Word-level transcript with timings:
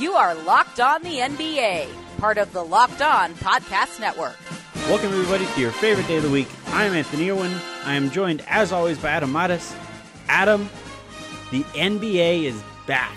You 0.00 0.14
are 0.14 0.34
Locked 0.34 0.80
On 0.80 1.02
the 1.02 1.18
NBA, 1.18 1.86
part 2.16 2.38
of 2.38 2.50
the 2.54 2.64
Locked 2.64 3.02
On 3.02 3.34
Podcast 3.34 4.00
Network. 4.00 4.34
Welcome, 4.88 5.08
everybody, 5.08 5.44
to 5.44 5.60
your 5.60 5.72
favorite 5.72 6.06
day 6.06 6.16
of 6.16 6.22
the 6.22 6.30
week. 6.30 6.48
I'm 6.68 6.94
Anthony 6.94 7.30
Irwin. 7.30 7.52
I 7.84 7.96
am 7.96 8.10
joined, 8.10 8.42
as 8.48 8.72
always, 8.72 8.96
by 8.96 9.10
Adam 9.10 9.30
Mares. 9.30 9.76
Adam, 10.26 10.70
the 11.50 11.64
NBA 11.74 12.44
is 12.44 12.62
back. 12.86 13.14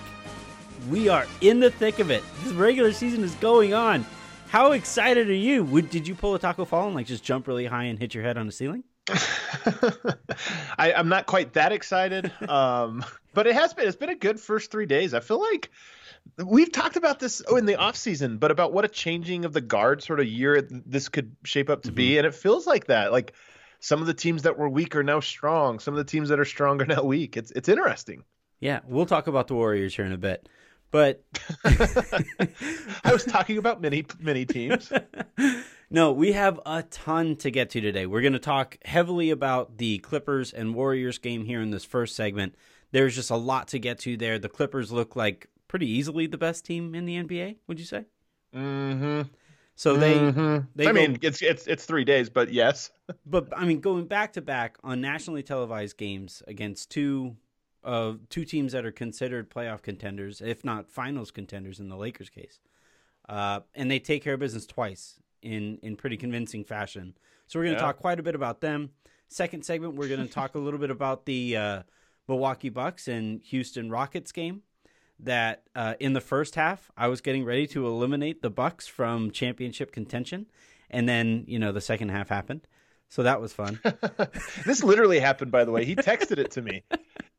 We 0.89 1.07
are 1.07 1.25
in 1.39 1.61
the 1.61 1.71
thick 1.71 1.99
of 1.99 2.11
it. 2.11 2.21
This 2.43 2.51
regular 2.51 2.91
season 2.91 3.23
is 3.23 3.33
going 3.35 3.73
on. 3.73 4.05
How 4.49 4.73
excited 4.73 5.29
are 5.29 5.33
you? 5.33 5.63
Would, 5.63 5.89
did 5.89 6.05
you 6.05 6.15
pull 6.15 6.35
a 6.35 6.39
Tacko 6.39 6.67
Fall 6.67 6.87
and 6.87 6.95
like 6.95 7.05
just 7.05 7.23
jump 7.23 7.47
really 7.47 7.65
high 7.65 7.85
and 7.85 7.97
hit 7.97 8.13
your 8.13 8.25
head 8.25 8.37
on 8.37 8.45
the 8.45 8.51
ceiling? 8.51 8.83
I, 10.77 10.91
am 10.91 11.07
not 11.07 11.27
quite 11.27 11.53
that 11.53 11.71
excited, 11.71 12.29
um, 12.49 13.05
but 13.33 13.47
it 13.47 13.53
has 13.53 13.73
been. 13.73 13.87
It's 13.87 13.95
been 13.95 14.09
a 14.09 14.15
good 14.15 14.37
first 14.37 14.69
three 14.69 14.85
days. 14.85 15.13
I 15.13 15.21
feel 15.21 15.39
like 15.39 15.71
we've 16.43 16.71
talked 16.71 16.95
about 16.95 17.19
this 17.19 17.41
oh, 17.47 17.55
in 17.55 17.65
the 17.65 17.75
off 17.75 17.95
season, 17.95 18.37
but 18.37 18.51
about 18.51 18.73
what 18.73 18.85
a 18.85 18.87
changing 18.87 19.45
of 19.45 19.53
the 19.53 19.61
guard 19.61 20.03
sort 20.03 20.19
of 20.19 20.27
year 20.27 20.61
this 20.61 21.09
could 21.09 21.35
shape 21.43 21.69
up 21.69 21.83
to 21.83 21.89
mm-hmm. 21.89 21.95
be, 21.95 22.17
and 22.17 22.27
it 22.27 22.33
feels 22.33 22.65
like 22.65 22.87
that. 22.87 23.11
Like 23.11 23.33
some 23.79 24.01
of 24.01 24.07
the 24.07 24.13
teams 24.13 24.43
that 24.43 24.57
were 24.57 24.69
weak 24.69 24.95
are 24.95 25.03
now 25.03 25.19
strong. 25.19 25.79
Some 25.79 25.93
of 25.93 25.97
the 25.97 26.09
teams 26.09 26.29
that 26.29 26.39
are 26.39 26.45
strong 26.45 26.81
are 26.81 26.85
now 26.85 27.03
weak. 27.03 27.37
It's 27.37 27.51
it's 27.51 27.69
interesting. 27.69 28.23
Yeah, 28.59 28.79
we'll 28.87 29.05
talk 29.05 29.27
about 29.27 29.47
the 29.47 29.55
Warriors 29.55 29.95
here 29.95 30.05
in 30.05 30.13
a 30.13 30.17
bit. 30.17 30.47
But 30.89 31.23
I 31.65 33.11
was 33.11 33.25
talking 33.25 33.57
about 33.57 33.81
many 33.81 34.05
many 34.19 34.45
teams. 34.45 34.91
no, 35.89 36.11
we 36.11 36.33
have 36.33 36.59
a 36.65 36.83
ton 36.83 37.35
to 37.37 37.51
get 37.51 37.71
to 37.71 37.81
today. 37.81 38.05
We're 38.05 38.21
going 38.21 38.33
to 38.33 38.39
talk 38.39 38.77
heavily 38.85 39.31
about 39.31 39.77
the 39.77 39.97
Clippers 39.99 40.53
and 40.53 40.75
Warriors 40.75 41.17
game 41.17 41.45
here 41.45 41.61
in 41.61 41.71
this 41.71 41.83
first 41.83 42.15
segment. 42.15 42.55
There's 42.91 43.15
just 43.15 43.31
a 43.31 43.35
lot 43.35 43.69
to 43.69 43.79
get 43.79 43.99
to 43.99 44.15
there. 44.15 44.37
The 44.37 44.49
Clippers 44.49 44.91
look 44.91 45.15
like 45.15 45.49
pretty 45.73 45.89
easily 45.89 46.27
the 46.27 46.37
best 46.37 46.63
team 46.63 46.93
in 46.93 47.05
the 47.05 47.15
NBA. 47.23 47.55
Would 47.65 47.79
you 47.79 47.85
say? 47.85 48.05
Mm-hmm. 48.55 49.23
So 49.75 49.97
they, 49.97 50.13
mm-hmm. 50.13 50.67
they 50.75 50.83
I 50.83 50.91
go, 50.91 50.93
mean, 50.93 51.17
it's 51.23 51.41
it's 51.41 51.65
it's 51.65 51.85
three 51.85 52.03
days, 52.03 52.29
but 52.29 52.53
yes. 52.53 52.91
but 53.25 53.47
I 53.57 53.65
mean, 53.65 53.79
going 53.79 54.05
back 54.05 54.33
to 54.33 54.41
back 54.41 54.77
on 54.83 55.01
nationally 55.01 55.41
televised 55.41 55.97
games 55.97 56.43
against 56.47 56.91
two 56.91 57.37
of 57.83 58.19
two 58.29 58.45
teams 58.45 58.73
that 58.73 58.85
are 58.85 58.91
considered 58.91 59.49
playoff 59.49 59.81
contenders, 59.81 60.41
if 60.41 60.63
not 60.63 60.91
finals 60.91 61.31
contenders 61.31 61.79
in 61.79 61.89
the 61.89 61.97
Lakers 61.97 62.29
case. 62.29 62.59
Uh, 63.27 63.61
and 63.73 63.89
they 63.89 63.97
take 63.97 64.23
care 64.23 64.35
of 64.35 64.39
business 64.39 64.67
twice 64.67 65.15
in 65.41 65.79
in 65.81 65.95
pretty 65.95 66.17
convincing 66.17 66.63
fashion. 66.63 67.15
So 67.47 67.57
we're 67.57 67.65
going 67.65 67.77
to 67.77 67.81
yeah. 67.81 67.87
talk 67.87 67.97
quite 67.97 68.19
a 68.19 68.23
bit 68.23 68.35
about 68.35 68.61
them. 68.61 68.91
Second 69.27 69.65
segment, 69.65 69.95
we're 69.95 70.07
going 70.07 70.25
to 70.25 70.31
talk 70.31 70.53
a 70.53 70.59
little 70.59 70.79
bit 70.79 70.91
about 70.91 71.25
the 71.25 71.57
uh, 71.57 71.83
Milwaukee 72.27 72.69
Bucks 72.69 73.07
and 73.07 73.41
Houston 73.45 73.89
Rockets 73.89 74.31
game. 74.31 74.61
That 75.19 75.63
uh, 75.75 75.93
in 75.99 76.13
the 76.13 76.21
first 76.21 76.55
half, 76.55 76.91
I 76.97 77.07
was 77.07 77.21
getting 77.21 77.45
ready 77.45 77.65
to 77.67 77.87
eliminate 77.87 78.41
the 78.41 78.49
Bucks 78.49 78.87
from 78.87 79.31
championship 79.31 79.91
contention, 79.91 80.47
and 80.89 81.07
then 81.07 81.45
you 81.47 81.59
know 81.59 81.71
the 81.71 81.81
second 81.81 82.09
half 82.09 82.29
happened, 82.29 82.67
so 83.13 83.23
that 83.23 83.39
was 83.39 83.53
fun. 83.53 83.79
this 84.65 84.83
literally 84.83 85.19
happened, 85.19 85.51
by 85.51 85.65
the 85.65 85.71
way. 85.71 85.85
He 85.85 85.95
texted 85.95 86.39
it 86.39 86.49
to 86.51 86.63
me. 86.63 86.83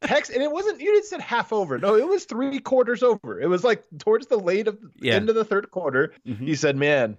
Text, 0.03 0.31
and 0.31 0.43
it 0.43 0.53
wasn't. 0.53 0.81
You 0.81 0.93
didn't 0.93 1.07
said 1.07 1.21
half 1.21 1.53
over. 1.53 1.79
No, 1.79 1.97
it 1.97 2.07
was 2.07 2.27
three 2.27 2.61
quarters 2.61 3.03
over. 3.03 3.41
It 3.41 3.49
was 3.49 3.65
like 3.65 3.83
towards 3.99 4.29
the 4.29 4.37
late 4.37 4.69
of 4.69 4.79
yeah. 5.01 5.15
end 5.15 5.29
of 5.29 5.35
the 5.35 5.45
third 5.45 5.71
quarter. 5.71 6.13
Mm-hmm. 6.27 6.47
He 6.47 6.55
said, 6.55 6.77
"Man, 6.77 7.17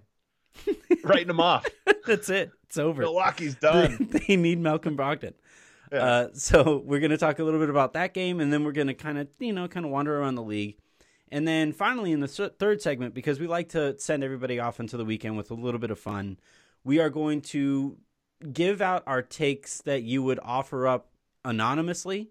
writing 1.03 1.27
them 1.27 1.41
off. 1.41 1.65
That's 2.05 2.29
it. 2.29 2.51
It's 2.63 2.77
over. 2.77 3.01
Milwaukee's 3.01 3.55
done. 3.55 4.07
They, 4.11 4.19
they 4.27 4.35
need 4.37 4.59
Malcolm 4.59 4.95
Brogdon." 4.95 5.33
Yeah. 5.91 6.03
Uh, 6.03 6.27
so 6.33 6.81
we're 6.85 6.99
going 6.99 7.11
to 7.11 7.17
talk 7.17 7.39
a 7.39 7.43
little 7.43 7.59
bit 7.59 7.69
about 7.69 7.93
that 7.93 8.13
game, 8.13 8.39
and 8.39 8.51
then 8.51 8.63
we're 8.63 8.71
going 8.71 8.87
to 8.87 8.93
kind 8.93 9.17
of, 9.17 9.27
you 9.39 9.53
know, 9.53 9.67
kind 9.67 9.85
of 9.85 9.91
wander 9.91 10.19
around 10.19 10.35
the 10.35 10.43
league. 10.43 10.77
And 11.31 11.47
then 11.47 11.73
finally, 11.73 12.11
in 12.11 12.19
the 12.19 12.27
third 12.27 12.81
segment, 12.81 13.13
because 13.13 13.39
we 13.39 13.47
like 13.47 13.69
to 13.69 13.99
send 13.99 14.23
everybody 14.23 14.59
off 14.59 14.79
into 14.79 14.95
the 14.95 15.05
weekend 15.05 15.37
with 15.37 15.51
a 15.51 15.55
little 15.55 15.79
bit 15.79 15.91
of 15.91 15.99
fun, 15.99 16.37
we 16.83 16.99
are 16.99 17.09
going 17.09 17.41
to 17.41 17.97
give 18.53 18.81
out 18.81 19.03
our 19.07 19.21
takes 19.21 19.81
that 19.81 20.03
you 20.03 20.21
would 20.21 20.39
offer 20.43 20.87
up 20.87 21.09
anonymously 21.43 22.29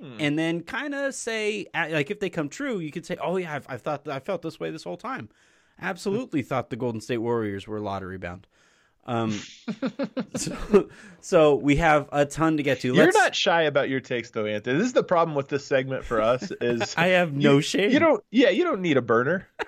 Hmm. 0.00 0.16
And 0.18 0.38
then 0.38 0.62
kind 0.62 0.94
of 0.94 1.14
say, 1.14 1.66
like, 1.74 2.10
if 2.10 2.20
they 2.20 2.28
come 2.28 2.48
true, 2.48 2.78
you 2.78 2.90
could 2.90 3.06
say, 3.06 3.16
"Oh 3.22 3.36
yeah, 3.36 3.54
I've, 3.54 3.66
I've 3.68 3.82
thought, 3.82 4.06
I 4.08 4.18
felt 4.18 4.42
this 4.42 4.60
way 4.60 4.70
this 4.70 4.84
whole 4.84 4.96
time. 4.96 5.30
Absolutely 5.80 6.42
thought 6.42 6.68
the 6.68 6.76
Golden 6.76 7.00
State 7.00 7.18
Warriors 7.18 7.66
were 7.66 7.80
lottery 7.80 8.18
bound." 8.18 8.46
Um, 9.06 9.40
so, 10.36 10.88
so 11.20 11.54
we 11.56 11.76
have 11.76 12.08
a 12.12 12.26
ton 12.26 12.56
to 12.56 12.62
get 12.62 12.80
to. 12.80 12.92
Let's... 12.92 13.14
You're 13.14 13.22
not 13.24 13.34
shy 13.34 13.62
about 13.62 13.88
your 13.88 14.00
takes, 14.00 14.30
though, 14.30 14.46
Anthony. 14.46 14.78
This 14.78 14.86
is 14.88 14.92
the 14.92 15.02
problem 15.02 15.34
with 15.34 15.48
this 15.48 15.66
segment 15.66 16.04
for 16.04 16.20
us. 16.20 16.50
Is 16.60 16.94
I 16.98 17.08
have 17.08 17.32
no 17.32 17.56
you, 17.56 17.60
shame. 17.62 17.90
You 17.90 17.98
don't. 17.98 18.22
Yeah, 18.30 18.50
you 18.50 18.64
don't 18.64 18.82
need 18.82 18.96
a 18.96 19.02
burner. 19.02 19.48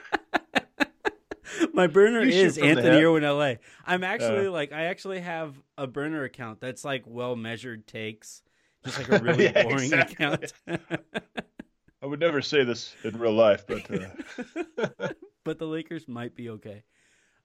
My 1.75 1.87
burner 1.87 2.23
you 2.23 2.33
is 2.33 2.59
Anthony 2.59 3.03
Irwin 3.03 3.23
LA. 3.23 3.55
I'm 3.85 4.05
actually 4.05 4.47
uh, 4.47 4.53
like 4.53 4.73
I 4.73 4.85
actually 4.85 5.21
have 5.21 5.55
a 5.77 5.87
burner 5.87 6.25
account 6.25 6.61
that's 6.61 6.85
like 6.85 7.05
well 7.07 7.37
measured 7.37 7.87
takes 7.87 8.43
just 8.85 8.99
like 8.99 9.09
a 9.09 9.23
really 9.23 9.45
yeah, 9.45 9.63
boring 9.63 9.93
exactly. 9.93 10.15
account. 10.15 10.53
I 12.03 12.07
would 12.07 12.21
never 12.21 12.43
say 12.43 12.65
this 12.65 12.95
in 13.05 13.19
real 13.19 13.33
life, 13.33 13.65
but 13.67 13.89
uh... 13.91 15.09
but 15.45 15.59
the 15.59 15.67
Lakers 15.67 16.09
might 16.09 16.35
be 16.35 16.51
okay. 16.51 16.83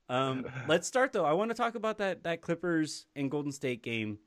Um, 0.09 0.45
let's 0.67 0.87
start 0.87 1.11
though. 1.11 1.25
I 1.25 1.33
want 1.33 1.51
to 1.51 1.55
talk 1.55 1.75
about 1.75 1.97
that 1.99 2.23
that 2.23 2.41
Clippers 2.41 3.05
and 3.15 3.29
Golden 3.29 3.51
State 3.51 3.83
game. 3.83 4.19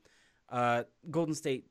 Uh, 0.49 0.83
Golden 1.09 1.33
State 1.33 1.65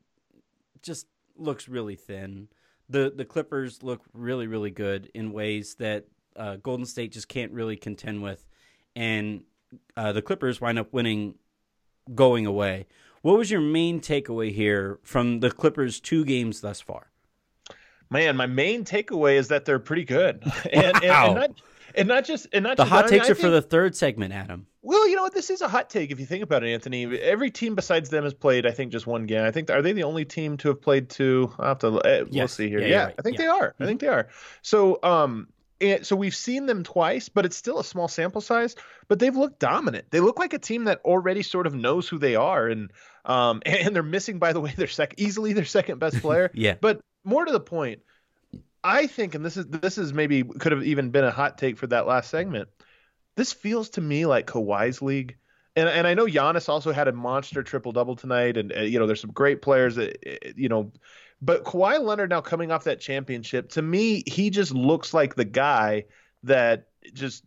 just 0.81 1.07
looks 1.37 1.67
really 1.67 1.95
thin. 1.95 2.47
The 2.89 3.11
the 3.15 3.25
Clippers 3.25 3.83
look 3.83 4.01
really 4.13 4.47
really 4.47 4.71
good 4.71 5.09
in 5.13 5.31
ways 5.31 5.75
that 5.75 6.05
uh, 6.35 6.57
Golden 6.57 6.85
State 6.85 7.11
just 7.11 7.27
can't 7.27 7.51
really 7.51 7.77
contend 7.77 8.21
with, 8.21 8.45
and 8.95 9.43
uh, 9.95 10.11
the 10.11 10.21
Clippers 10.21 10.59
wind 10.59 10.79
up 10.79 10.91
winning 10.93 11.35
going 12.13 12.45
away. 12.45 12.87
What 13.21 13.37
was 13.37 13.51
your 13.51 13.61
main 13.61 14.01
takeaway 14.01 14.51
here 14.51 14.99
from 15.03 15.41
the 15.41 15.51
Clippers' 15.51 15.99
two 15.99 16.25
games 16.25 16.61
thus 16.61 16.81
far? 16.81 17.11
Man, 18.09 18.35
my 18.35 18.47
main 18.47 18.83
takeaway 18.83 19.35
is 19.35 19.47
that 19.49 19.63
they're 19.63 19.79
pretty 19.79 20.03
good, 20.03 20.43
and, 20.73 20.99
wow. 21.01 21.01
and, 21.01 21.03
and, 21.03 21.35
not, 21.35 21.61
and 21.95 22.07
not 22.07 22.25
just 22.25 22.47
and 22.53 22.63
not 22.63 22.77
the 22.77 22.85
hot 22.85 23.07
takes 23.07 23.25
are 23.25 23.35
think, 23.35 23.39
for 23.39 23.49
the 23.49 23.61
third 23.61 23.95
segment, 23.95 24.33
Adam. 24.33 24.67
Well, 24.81 25.07
you 25.07 25.15
know 25.15 25.23
what? 25.23 25.33
This 25.33 25.49
is 25.49 25.61
a 25.61 25.67
hot 25.67 25.89
take 25.89 26.11
if 26.11 26.19
you 26.19 26.25
think 26.25 26.43
about 26.43 26.63
it, 26.63 26.71
Anthony. 26.71 27.19
Every 27.19 27.51
team 27.51 27.75
besides 27.75 28.09
them 28.09 28.23
has 28.23 28.33
played, 28.33 28.65
I 28.65 28.71
think, 28.71 28.91
just 28.91 29.07
one 29.07 29.25
game. 29.25 29.43
I 29.43 29.51
think 29.51 29.69
are 29.69 29.81
they 29.81 29.93
the 29.93 30.03
only 30.03 30.25
team 30.25 30.57
to 30.57 30.69
have 30.69 30.81
played 30.81 31.09
two? 31.09 31.53
I'll 31.59 31.67
have 31.69 31.79
to. 31.79 31.87
Uh, 31.87 32.25
yes. 32.29 32.31
We'll 32.31 32.47
see 32.47 32.69
here. 32.69 32.79
Yeah, 32.79 32.87
yeah 32.87 33.05
right. 33.05 33.15
I 33.19 33.21
think 33.21 33.37
yeah. 33.37 33.43
they 33.43 33.47
are. 33.47 33.69
Mm-hmm. 33.69 33.83
I 33.83 33.85
think 33.85 34.01
they 34.01 34.07
are. 34.07 34.27
So, 34.61 34.99
um, 35.03 35.47
and 35.79 36.05
so 36.05 36.15
we've 36.15 36.35
seen 36.35 36.65
them 36.67 36.83
twice, 36.83 37.29
but 37.29 37.45
it's 37.45 37.57
still 37.57 37.79
a 37.79 37.83
small 37.83 38.07
sample 38.07 38.41
size. 38.41 38.75
But 39.07 39.19
they've 39.19 39.35
looked 39.35 39.59
dominant. 39.59 40.05
They 40.11 40.19
look 40.19 40.39
like 40.39 40.53
a 40.53 40.59
team 40.59 40.85
that 40.85 41.01
already 41.03 41.43
sort 41.43 41.67
of 41.67 41.73
knows 41.73 42.07
who 42.07 42.17
they 42.17 42.35
are, 42.35 42.67
and 42.67 42.91
um, 43.25 43.61
and 43.65 43.95
they're 43.95 44.03
missing, 44.03 44.39
by 44.39 44.53
the 44.53 44.61
way, 44.61 44.73
their 44.75 44.87
second 44.87 45.19
easily 45.19 45.53
their 45.53 45.65
second 45.65 45.99
best 45.99 46.17
player. 46.21 46.51
yeah. 46.53 46.75
But 46.79 47.01
more 47.23 47.45
to 47.45 47.51
the 47.51 47.59
point, 47.59 48.01
I 48.83 49.07
think, 49.07 49.35
and 49.35 49.45
this 49.45 49.57
is 49.57 49.67
this 49.67 49.97
is 49.97 50.13
maybe 50.13 50.43
could 50.43 50.71
have 50.71 50.83
even 50.83 51.11
been 51.11 51.23
a 51.23 51.31
hot 51.31 51.57
take 51.57 51.77
for 51.77 51.87
that 51.87 52.07
last 52.07 52.29
segment. 52.29 52.69
This 53.35 53.53
feels 53.53 53.89
to 53.91 54.01
me 54.01 54.25
like 54.25 54.47
Kawhi's 54.47 55.01
league. 55.01 55.37
And, 55.73 55.87
and 55.87 56.05
I 56.05 56.15
know 56.15 56.25
Giannis 56.25 56.67
also 56.67 56.91
had 56.91 57.07
a 57.07 57.13
monster 57.13 57.63
triple 57.63 57.93
double 57.93 58.17
tonight, 58.17 58.57
and 58.57 58.75
uh, 58.75 58.81
you 58.81 58.99
know 58.99 59.07
there's 59.07 59.21
some 59.21 59.31
great 59.31 59.61
players 59.61 59.95
that 59.95 60.17
uh, 60.27 60.51
you 60.55 60.67
know 60.67 60.91
but 61.41 61.63
Kawhi 61.63 61.99
Leonard 61.99 62.29
now 62.29 62.41
coming 62.41 62.71
off 62.71 62.83
that 62.83 62.99
championship, 62.99 63.69
to 63.69 63.81
me, 63.81 64.23
he 64.27 64.49
just 64.49 64.71
looks 64.71 65.13
like 65.13 65.35
the 65.35 65.45
guy 65.45 66.05
that 66.43 66.89
just 67.13 67.43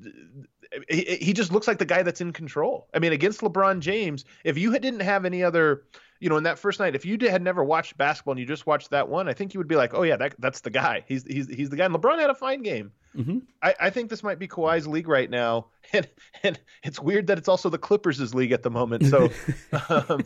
he, 0.89 1.17
he 1.21 1.33
just 1.33 1.53
looks 1.53 1.69
like 1.69 1.79
the 1.79 1.85
guy 1.85 2.03
that's 2.03 2.21
in 2.21 2.33
control. 2.33 2.89
I 2.93 2.99
mean, 2.99 3.13
against 3.13 3.41
LeBron 3.41 3.79
James, 3.79 4.25
if 4.43 4.59
you 4.59 4.73
didn't 4.73 5.01
have 5.01 5.25
any 5.25 5.45
other, 5.45 5.85
you 6.21 6.29
know, 6.29 6.37
in 6.37 6.45
that 6.45 6.59
first 6.59 6.81
night, 6.81 6.95
if 6.95 7.05
you 7.05 7.19
had 7.21 7.43
never 7.43 7.63
watched 7.63 7.97
basketball 7.97 8.33
and 8.33 8.41
you 8.41 8.47
just 8.47 8.67
watched 8.67 8.91
that 8.91 9.09
one, 9.09 9.29
I 9.29 9.33
think 9.33 9.55
you 9.55 9.61
would 9.61 9.69
be 9.69 9.77
like, 9.77 9.95
oh 9.95 10.03
yeah, 10.03 10.17
that 10.17 10.35
that's 10.39 10.61
the 10.61 10.71
guy. 10.71 11.05
He's 11.07 11.25
he's 11.25 11.49
he's 11.49 11.71
the 11.71 11.77
guy. 11.77 11.87
And 11.87 11.95
LeBron 11.95 12.19
had 12.19 12.31
a 12.31 12.35
fine 12.35 12.63
game. 12.63 12.93
Mm-hmm. 13.17 13.39
I, 13.63 13.75
I 13.81 13.91
think 13.91 14.11
this 14.11 14.23
might 14.23 14.39
be 14.39 14.49
Kawhi's 14.49 14.87
league 14.87 15.09
right 15.09 15.29
now, 15.31 15.67
and 15.93 16.09
and 16.43 16.59
it's 16.83 17.01
weird 17.01 17.27
that 17.29 17.39
it's 17.39 17.49
also 17.49 17.69
the 17.69 17.79
Clippers' 17.79 18.35
league 18.35 18.53
at 18.53 18.63
the 18.63 18.71
moment. 18.71 19.07
So 19.07 19.31
um, 19.89 20.25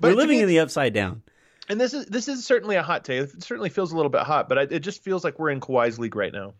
we're 0.00 0.14
living 0.14 0.38
me, 0.38 0.42
in 0.42 0.48
the 0.48 0.60
upside 0.60 0.92
down 0.92 1.22
and 1.70 1.80
this 1.80 1.94
is 1.94 2.06
this 2.06 2.26
is 2.26 2.44
certainly 2.44 2.76
a 2.76 2.82
hot 2.82 3.04
take. 3.04 3.22
It 3.22 3.42
certainly 3.44 3.70
feels 3.70 3.92
a 3.92 3.96
little 3.96 4.10
bit 4.10 4.22
hot, 4.22 4.48
but 4.48 4.58
I, 4.58 4.62
it 4.62 4.80
just 4.80 5.04
feels 5.04 5.22
like 5.22 5.38
we're 5.38 5.50
in 5.50 5.60
Kawhi's 5.60 5.98
league 5.98 6.16
right 6.16 6.32
now. 6.32 6.54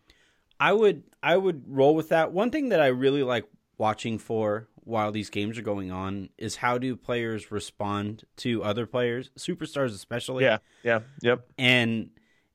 I 0.61 0.73
would 0.73 1.03
I 1.21 1.37
would 1.37 1.65
roll 1.67 1.97
with 1.97 2.11
that. 2.11 2.33
One 2.33 2.51
thing 2.51 2.69
that 2.69 2.81
I 2.81 2.87
really 2.87 3.25
like 3.25 3.45
watching 3.81 4.19
for 4.19 4.69
while 4.85 5.11
these 5.11 5.31
games 5.31 5.59
are 5.59 5.63
going 5.63 5.91
on 5.91 6.29
is 6.37 6.57
how 6.57 6.77
do 6.79 6.95
players 6.95 7.51
respond 7.51 8.25
to 8.37 8.63
other 8.63 8.87
players, 8.87 9.31
superstars 9.39 9.95
especially. 9.95 10.45
Yeah, 10.45 10.59
yeah, 10.85 11.01
yep. 11.23 11.49
And 11.59 12.11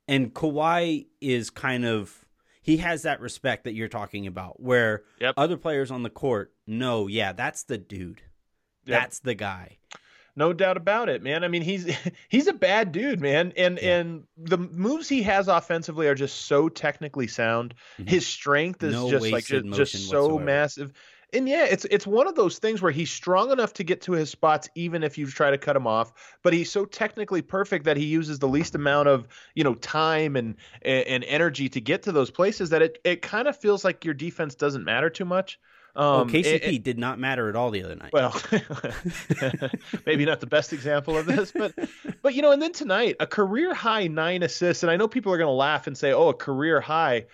and 0.07 0.33
Kawhi 0.33 1.07
is 1.19 1.49
kind 1.49 1.83
of 1.83 2.25
he 2.61 2.77
has 2.77 3.01
that 3.01 3.19
respect 3.19 3.63
that 3.65 3.73
you're 3.73 3.87
talking 3.87 4.27
about, 4.27 4.61
where 4.61 5.03
yep. 5.19 5.33
other 5.35 5.57
players 5.57 5.91
on 5.91 6.03
the 6.03 6.09
court 6.09 6.53
know, 6.67 7.07
yeah, 7.07 7.33
that's 7.33 7.63
the 7.63 7.77
dude, 7.77 8.21
yep. 8.85 9.01
that's 9.01 9.19
the 9.19 9.33
guy. 9.33 9.77
No 10.37 10.51
doubt 10.51 10.75
about 10.75 11.07
it, 11.07 11.23
man. 11.23 11.45
I 11.45 11.47
mean, 11.47 11.61
he's 11.61 11.95
he's 12.29 12.47
a 12.47 12.53
bad 12.53 12.91
dude, 12.91 13.21
man. 13.21 13.53
And 13.55 13.79
yeah. 13.81 13.97
and 13.97 14.23
the 14.37 14.57
moves 14.57 15.07
he 15.07 15.23
has 15.23 15.47
offensively 15.47 16.07
are 16.07 16.15
just 16.15 16.45
so 16.45 16.67
technically 16.67 17.27
sound. 17.27 17.73
Mm-hmm. 17.97 18.09
His 18.09 18.27
strength 18.27 18.83
is 18.83 18.93
no 18.93 19.09
just 19.09 19.31
like 19.31 19.45
just, 19.45 19.65
just 19.73 20.09
so 20.09 20.23
whatsoever. 20.23 20.45
massive. 20.45 20.93
And 21.33 21.49
yeah, 21.49 21.65
it's 21.65 21.85
it's 21.85 22.07
one 22.07 22.27
of 22.27 22.35
those 22.35 22.59
things 22.59 22.81
where 22.81 22.91
he's 22.91 23.11
strong 23.11 23.51
enough 23.51 23.73
to 23.73 23.83
get 23.83 24.01
to 24.01 24.13
his 24.13 24.29
spots 24.29 24.69
even 24.75 25.03
if 25.03 25.17
you 25.17 25.27
try 25.27 25.51
to 25.51 25.57
cut 25.57 25.75
him 25.75 25.87
off, 25.87 26.13
but 26.43 26.53
he's 26.53 26.71
so 26.71 26.85
technically 26.85 27.41
perfect 27.41 27.85
that 27.85 27.97
he 27.97 28.05
uses 28.05 28.39
the 28.39 28.47
least 28.47 28.75
amount 28.75 29.07
of, 29.07 29.27
you 29.55 29.63
know, 29.63 29.75
time 29.75 30.35
and 30.35 30.55
and 30.81 31.23
energy 31.23 31.69
to 31.69 31.81
get 31.81 32.03
to 32.03 32.11
those 32.11 32.31
places 32.31 32.69
that 32.69 32.81
it 32.81 32.99
it 33.03 33.21
kind 33.21 33.47
of 33.47 33.57
feels 33.57 33.83
like 33.83 34.05
your 34.05 34.13
defense 34.13 34.55
doesn't 34.55 34.83
matter 34.83 35.09
too 35.09 35.25
much. 35.25 35.59
Um, 35.95 36.29
KCP 36.29 36.45
it, 36.45 36.63
it, 36.63 36.83
did 36.83 36.99
not 36.99 37.19
matter 37.19 37.47
at 37.47 37.55
all 37.55 37.71
the 37.71 37.81
other 37.81 37.95
night. 37.95 38.11
Well, 38.11 38.35
maybe 40.05 40.25
not 40.25 40.41
the 40.41 40.47
best 40.47 40.73
example 40.73 41.17
of 41.17 41.25
this, 41.25 41.53
but 41.53 41.73
but 42.21 42.33
you 42.33 42.41
know, 42.41 42.51
and 42.51 42.61
then 42.61 42.73
tonight 42.73 43.15
a 43.21 43.27
career 43.27 43.73
high 43.73 44.07
nine 44.07 44.43
assists, 44.43 44.83
and 44.83 44.91
I 44.91 44.97
know 44.97 45.07
people 45.07 45.31
are 45.31 45.37
going 45.37 45.47
to 45.47 45.53
laugh 45.53 45.87
and 45.87 45.97
say, 45.97 46.11
"Oh, 46.11 46.29
a 46.29 46.33
career 46.33 46.81
high." 46.81 47.27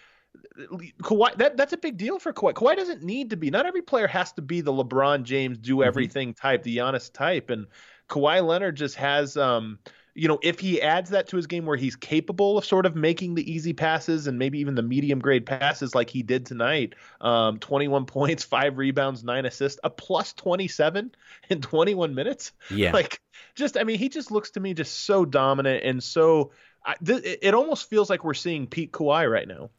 Kawhi, 1.02 1.36
that 1.38 1.58
that's 1.58 1.74
a 1.74 1.78
big 1.78 1.98
deal 1.98 2.20
for 2.20 2.34
Kawhi. 2.34 2.54
Kawhi 2.54 2.76
doesn't 2.76 3.04
need 3.04 3.32
to 3.32 3.38
be. 3.38 3.50
Not 3.50 3.66
every 3.66 3.82
player 3.82 4.08
has 4.08 4.32
to 4.34 4.42
be 4.42 4.62
the 4.62 4.72
LeBron 4.72 5.24
James 5.24 5.58
do 5.58 5.78
mm-hmm. 5.78 5.88
everything 5.88 6.30
mm-hmm. 6.30 6.48
type, 6.48 6.64
the 6.64 6.78
Giannis 6.78 7.12
type, 7.12 7.50
and 7.50 7.68
Kawhi 8.10 8.46
Leonard 8.46 8.76
just 8.76 8.96
has 8.96 9.38
um, 9.38 9.80
you 10.14 10.28
know, 10.28 10.40
if 10.42 10.60
he 10.60 10.82
adds 10.82 11.12
that 11.12 11.28
to 11.28 11.38
his 11.38 11.48
game 11.48 11.66
where 11.66 11.78
he's 11.78 11.96
capable 11.96 12.58
of 12.58 12.66
sort 12.66 12.86
of 12.86 12.96
making 12.96 13.36
the 13.36 13.50
easy 13.50 13.72
passes 13.72 14.28
and 14.28 14.38
maybe 14.38 14.60
even 14.60 14.76
the 14.76 14.82
medium 14.82 15.20
grade 15.20 15.46
passes 15.46 15.96
like 15.96 16.10
he 16.10 16.22
did 16.22 16.46
tonight, 16.46 16.96
um, 17.22 17.60
21 17.60 18.06
points, 18.08 18.44
five 18.44 18.78
rebounds, 18.78 19.24
nine 19.24 19.46
assists, 19.46 19.80
a 19.84 19.90
plus 19.90 20.34
27 20.34 21.12
in 21.50 21.62
21 21.62 22.16
minutes. 22.16 22.52
Yeah. 22.70 22.92
Like, 23.02 23.22
just, 23.56 23.78
I 23.78 23.84
mean, 23.84 23.98
he 23.98 24.10
just 24.10 24.32
looks 24.32 24.52
to 24.52 24.60
me 24.60 24.74
just 24.74 25.06
so 25.06 25.26
dominant 25.26 25.84
and 25.84 26.04
so. 26.04 26.52
I, 26.86 26.96
th- 27.04 27.40
it 27.42 27.54
almost 27.54 27.90
feels 27.90 28.10
like 28.10 28.24
we're 28.24 28.34
seeing 28.34 28.68
Pete 28.68 28.92
Kawhi 28.92 29.32
right 29.32 29.48
now. 29.48 29.70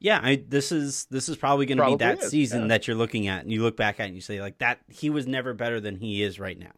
Yeah, 0.00 0.20
I, 0.22 0.44
this 0.46 0.70
is 0.70 1.06
this 1.10 1.28
is 1.28 1.36
probably 1.36 1.66
going 1.66 1.78
to 1.78 1.86
be 1.86 1.96
that 1.96 2.22
is, 2.22 2.30
season 2.30 2.62
yeah. 2.62 2.68
that 2.68 2.86
you're 2.86 2.96
looking 2.96 3.26
at, 3.26 3.42
and 3.42 3.52
you 3.52 3.62
look 3.62 3.76
back 3.76 3.98
at 3.98 4.04
it 4.04 4.06
and 4.06 4.14
you 4.14 4.20
say 4.20 4.40
like 4.40 4.58
that 4.58 4.80
he 4.88 5.10
was 5.10 5.26
never 5.26 5.54
better 5.54 5.80
than 5.80 5.96
he 5.96 6.22
is 6.22 6.38
right 6.38 6.58
now. 6.58 6.72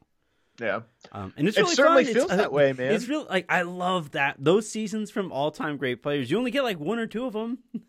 Yeah. 0.59 0.81
Um, 1.13 1.33
and 1.37 1.49
it's 1.49 1.57
really 1.57 1.73
it 1.73 1.77
certainly 1.77 2.05
fun. 2.05 2.15
feels 2.15 2.31
it's, 2.31 2.37
that 2.37 2.53
way, 2.53 2.73
man. 2.73 2.93
It's 2.93 3.09
real 3.09 3.27
like 3.29 3.47
I 3.49 3.63
love 3.63 4.13
that 4.13 4.37
those 4.39 4.69
seasons 4.69 5.11
from 5.11 5.33
all 5.33 5.51
time 5.51 5.77
great 5.77 6.03
players. 6.03 6.31
You 6.31 6.39
only 6.39 6.51
get 6.51 6.65
like 6.65 6.79
one 6.79 6.99
or 6.99 7.07
two 7.07 7.25
of 7.27 7.33
them. 7.33 7.59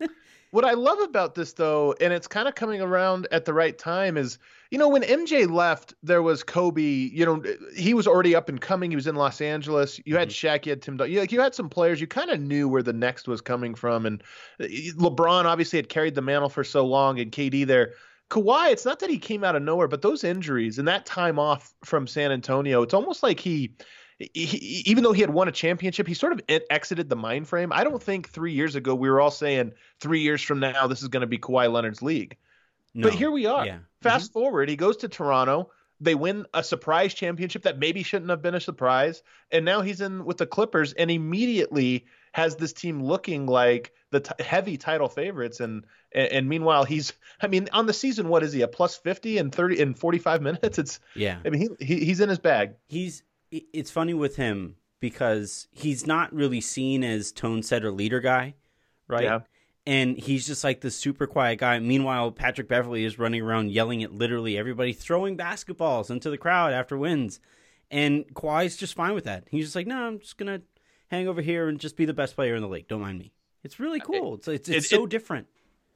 what 0.52 0.64
I 0.64 0.72
love 0.72 1.00
about 1.00 1.34
this 1.34 1.54
though, 1.54 1.94
and 2.00 2.12
it's 2.12 2.28
kind 2.28 2.46
of 2.46 2.54
coming 2.54 2.80
around 2.80 3.26
at 3.32 3.44
the 3.46 3.54
right 3.54 3.76
time, 3.76 4.16
is 4.16 4.38
you 4.70 4.78
know 4.78 4.88
when 4.88 5.02
MJ 5.02 5.50
left, 5.50 5.94
there 6.02 6.22
was 6.22 6.42
Kobe. 6.42 6.82
You 6.82 7.26
know 7.26 7.42
he 7.74 7.94
was 7.94 8.06
already 8.06 8.34
up 8.34 8.48
and 8.48 8.60
coming. 8.60 8.90
He 8.90 8.96
was 8.96 9.06
in 9.06 9.16
Los 9.16 9.40
Angeles. 9.40 9.98
You 10.04 10.16
had 10.16 10.28
mm-hmm. 10.28 10.46
Shaq. 10.46 10.66
You 10.66 10.70
had 10.70 10.82
Tim. 10.82 11.00
You, 11.00 11.20
like 11.20 11.32
you 11.32 11.40
had 11.40 11.54
some 11.54 11.68
players. 11.68 12.00
You 12.00 12.06
kind 12.06 12.30
of 12.30 12.40
knew 12.40 12.68
where 12.68 12.82
the 12.82 12.92
next 12.92 13.26
was 13.26 13.40
coming 13.40 13.74
from, 13.74 14.06
and 14.06 14.22
uh, 14.60 14.64
LeBron 14.64 15.46
obviously 15.46 15.78
had 15.78 15.88
carried 15.88 16.14
the 16.14 16.22
mantle 16.22 16.48
for 16.48 16.64
so 16.64 16.86
long, 16.86 17.18
and 17.18 17.32
KD 17.32 17.66
there 17.66 17.94
Kawhi, 18.32 18.72
it's 18.72 18.86
not 18.86 19.00
that 19.00 19.10
he 19.10 19.18
came 19.18 19.44
out 19.44 19.56
of 19.56 19.62
nowhere, 19.62 19.88
but 19.88 20.00
those 20.00 20.24
injuries 20.24 20.78
and 20.78 20.88
that 20.88 21.04
time 21.04 21.38
off 21.38 21.74
from 21.84 22.06
San 22.06 22.32
Antonio, 22.32 22.80
it's 22.80 22.94
almost 22.94 23.22
like 23.22 23.38
he, 23.38 23.74
he 24.18 24.82
even 24.86 25.04
though 25.04 25.12
he 25.12 25.20
had 25.20 25.30
won 25.30 25.48
a 25.48 25.52
championship, 25.52 26.06
he 26.06 26.14
sort 26.14 26.32
of 26.32 26.40
exited 26.70 27.08
the 27.08 27.16
mind 27.16 27.48
frame. 27.48 27.72
I 27.72 27.84
don't 27.84 28.02
think 28.02 28.28
three 28.28 28.52
years 28.52 28.74
ago 28.74 28.94
we 28.94 29.10
were 29.10 29.20
all 29.20 29.30
saying 29.30 29.72
three 30.00 30.20
years 30.20 30.42
from 30.42 30.60
now 30.60 30.86
this 30.86 31.02
is 31.02 31.08
going 31.08 31.22
to 31.22 31.26
be 31.26 31.38
Kawhi 31.38 31.72
Leonard's 31.72 32.02
league. 32.02 32.36
No. 32.94 33.08
But 33.08 33.14
here 33.14 33.30
we 33.30 33.46
are. 33.46 33.64
Yeah. 33.66 33.78
Fast 34.02 34.30
mm-hmm. 34.30 34.40
forward, 34.40 34.68
he 34.68 34.76
goes 34.76 34.98
to 34.98 35.08
Toronto. 35.08 35.70
They 36.00 36.14
win 36.14 36.46
a 36.52 36.64
surprise 36.64 37.14
championship 37.14 37.62
that 37.62 37.78
maybe 37.78 38.02
shouldn't 38.02 38.30
have 38.30 38.42
been 38.42 38.56
a 38.56 38.60
surprise, 38.60 39.22
and 39.50 39.64
now 39.64 39.82
he's 39.82 40.00
in 40.00 40.24
with 40.24 40.36
the 40.36 40.46
Clippers, 40.46 40.92
and 40.92 41.10
immediately 41.10 42.06
has 42.32 42.56
this 42.56 42.72
team 42.72 43.02
looking 43.02 43.46
like 43.46 43.92
the 44.10 44.20
t- 44.20 44.42
heavy 44.42 44.76
title 44.76 45.08
favorites 45.08 45.60
and, 45.60 45.84
and, 46.12 46.28
and 46.28 46.48
meanwhile 46.48 46.84
he's 46.84 47.12
I 47.40 47.46
mean 47.46 47.68
on 47.72 47.86
the 47.86 47.92
season 47.92 48.28
what 48.28 48.42
is 48.42 48.52
he 48.52 48.62
a 48.62 48.68
plus 48.68 48.96
50 48.96 49.38
and 49.38 49.54
30 49.54 49.80
in 49.80 49.94
45 49.94 50.42
minutes 50.42 50.78
it's 50.78 51.00
yeah 51.14 51.38
I 51.44 51.50
mean 51.50 51.76
he, 51.78 51.84
he 51.84 52.04
he's 52.04 52.20
in 52.20 52.28
his 52.28 52.38
bag 52.38 52.74
he's 52.88 53.22
it's 53.52 53.90
funny 53.90 54.14
with 54.14 54.36
him 54.36 54.76
because 55.00 55.68
he's 55.70 56.06
not 56.06 56.32
really 56.32 56.60
seen 56.60 57.04
as 57.04 57.32
tone 57.32 57.62
setter 57.62 57.90
leader 57.90 58.20
guy 58.20 58.54
right 59.08 59.24
yeah 59.24 59.40
and 59.86 60.16
he's 60.16 60.46
just 60.46 60.62
like 60.62 60.80
the 60.80 60.90
super 60.90 61.26
quiet 61.26 61.58
guy. 61.58 61.78
Meanwhile, 61.78 62.32
Patrick 62.32 62.68
Beverley 62.68 63.04
is 63.04 63.18
running 63.18 63.42
around 63.42 63.72
yelling 63.72 64.02
at 64.02 64.12
literally 64.12 64.56
everybody, 64.56 64.92
throwing 64.92 65.36
basketballs 65.36 66.10
into 66.10 66.30
the 66.30 66.38
crowd 66.38 66.72
after 66.72 66.96
wins. 66.96 67.40
And 67.90 68.24
Kawhi's 68.34 68.76
just 68.76 68.94
fine 68.94 69.14
with 69.14 69.24
that. 69.24 69.44
He's 69.50 69.66
just 69.66 69.76
like, 69.76 69.86
no, 69.86 69.96
I'm 69.96 70.20
just 70.20 70.38
gonna 70.38 70.62
hang 71.08 71.28
over 71.28 71.42
here 71.42 71.68
and 71.68 71.80
just 71.80 71.96
be 71.96 72.04
the 72.04 72.14
best 72.14 72.34
player 72.36 72.54
in 72.54 72.62
the 72.62 72.68
league. 72.68 72.88
Don't 72.88 73.00
mind 73.00 73.18
me. 73.18 73.32
It's 73.64 73.80
really 73.80 74.00
cool. 74.00 74.36
It's 74.36 74.48
it's, 74.48 74.68
it's 74.68 74.86
it, 74.86 74.88
so 74.88 75.04
it, 75.04 75.10
different. 75.10 75.48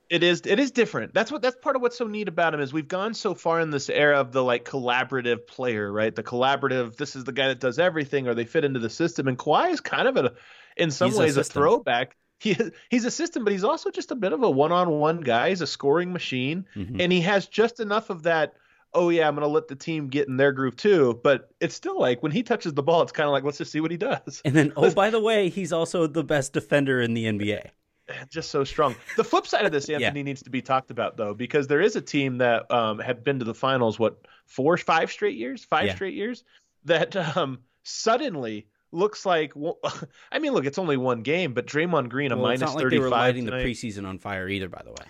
It 0.08 0.22
is 0.22 0.42
it 0.44 0.60
is 0.60 0.70
different. 0.70 1.14
That's 1.14 1.32
what 1.32 1.42
that's 1.42 1.56
part 1.56 1.74
of 1.74 1.82
what's 1.82 1.98
so 1.98 2.06
neat 2.06 2.28
about 2.28 2.54
him 2.54 2.60
is 2.60 2.72
we've 2.72 2.86
gone 2.86 3.12
so 3.12 3.34
far 3.34 3.60
in 3.60 3.70
this 3.70 3.90
era 3.90 4.20
of 4.20 4.32
the 4.32 4.42
like 4.42 4.64
collaborative 4.64 5.46
player, 5.46 5.92
right? 5.92 6.14
The 6.14 6.22
collaborative. 6.22 6.96
This 6.96 7.16
is 7.16 7.24
the 7.24 7.32
guy 7.32 7.48
that 7.48 7.58
does 7.58 7.78
everything, 7.78 8.28
or 8.28 8.34
they 8.34 8.44
fit 8.44 8.64
into 8.64 8.78
the 8.78 8.90
system. 8.90 9.26
And 9.26 9.36
Kawhi 9.36 9.72
is 9.72 9.80
kind 9.80 10.06
of 10.06 10.16
a, 10.16 10.34
in 10.76 10.90
some 10.90 11.10
he's 11.10 11.18
ways, 11.18 11.36
a, 11.36 11.40
a 11.40 11.44
throwback. 11.44 12.16
He 12.38 12.54
he's 12.90 13.04
a 13.06 13.10
system, 13.10 13.44
but 13.44 13.52
he's 13.52 13.64
also 13.64 13.90
just 13.90 14.10
a 14.10 14.14
bit 14.14 14.32
of 14.32 14.42
a 14.42 14.50
one-on-one 14.50 15.22
guy. 15.22 15.48
He's 15.48 15.62
a 15.62 15.66
scoring 15.66 16.12
machine, 16.12 16.66
mm-hmm. 16.76 17.00
and 17.00 17.10
he 17.10 17.22
has 17.22 17.46
just 17.46 17.80
enough 17.80 18.10
of 18.10 18.24
that 18.24 18.54
oh 18.96 19.10
yeah, 19.10 19.28
I'm 19.28 19.34
going 19.34 19.46
to 19.46 19.52
let 19.52 19.68
the 19.68 19.76
team 19.76 20.08
get 20.08 20.26
in 20.26 20.36
their 20.36 20.52
groove 20.52 20.76
too. 20.76 21.20
But 21.22 21.50
it's 21.60 21.74
still 21.74 22.00
like 22.00 22.22
when 22.22 22.32
he 22.32 22.42
touches 22.42 22.74
the 22.74 22.82
ball, 22.82 23.02
it's 23.02 23.12
kind 23.12 23.26
of 23.26 23.32
like 23.32 23.44
let's 23.44 23.58
just 23.58 23.72
see 23.72 23.80
what 23.80 23.90
he 23.90 23.96
does. 23.96 24.42
And 24.44 24.54
then 24.54 24.72
oh 24.76 24.92
by 24.92 25.10
the 25.10 25.20
way, 25.20 25.48
he's 25.48 25.72
also 25.72 26.06
the 26.06 26.24
best 26.24 26.52
defender 26.52 27.00
in 27.00 27.14
the 27.14 27.24
NBA. 27.24 27.70
Just 28.30 28.50
so 28.50 28.64
strong. 28.64 28.94
The 29.16 29.24
flip 29.24 29.46
side 29.46 29.66
of 29.66 29.72
this, 29.72 29.88
Anthony, 29.88 30.20
yeah. 30.20 30.24
needs 30.24 30.42
to 30.42 30.50
be 30.50 30.62
talked 30.62 30.90
about 30.90 31.16
though, 31.16 31.34
because 31.34 31.66
there 31.66 31.80
is 31.80 31.96
a 31.96 32.00
team 32.00 32.38
that 32.38 32.70
um, 32.70 32.98
had 32.98 33.24
been 33.24 33.38
to 33.38 33.44
the 33.44 33.54
finals 33.54 33.98
what 33.98 34.26
four, 34.46 34.76
five 34.76 35.10
straight 35.10 35.36
years, 35.36 35.64
five 35.64 35.86
yeah. 35.86 35.94
straight 35.94 36.14
years 36.14 36.44
that 36.84 37.16
um, 37.36 37.60
suddenly 37.82 38.66
looks 38.92 39.26
like 39.26 39.52
I 40.32 40.38
mean, 40.38 40.52
look, 40.52 40.66
it's 40.66 40.78
only 40.78 40.96
one 40.96 41.22
game, 41.22 41.52
but 41.52 41.66
Draymond 41.66 42.08
Green 42.08 42.32
a 42.32 42.36
well, 42.36 42.46
minus 42.46 42.74
like 42.74 42.84
35 42.84 42.90
they 42.90 42.98
were 42.98 43.10
lighting 43.10 43.44
the 43.44 43.52
preseason 43.52 44.06
on 44.06 44.18
fire 44.18 44.48
either, 44.48 44.68
by 44.68 44.82
the 44.84 44.90
way. 44.90 45.06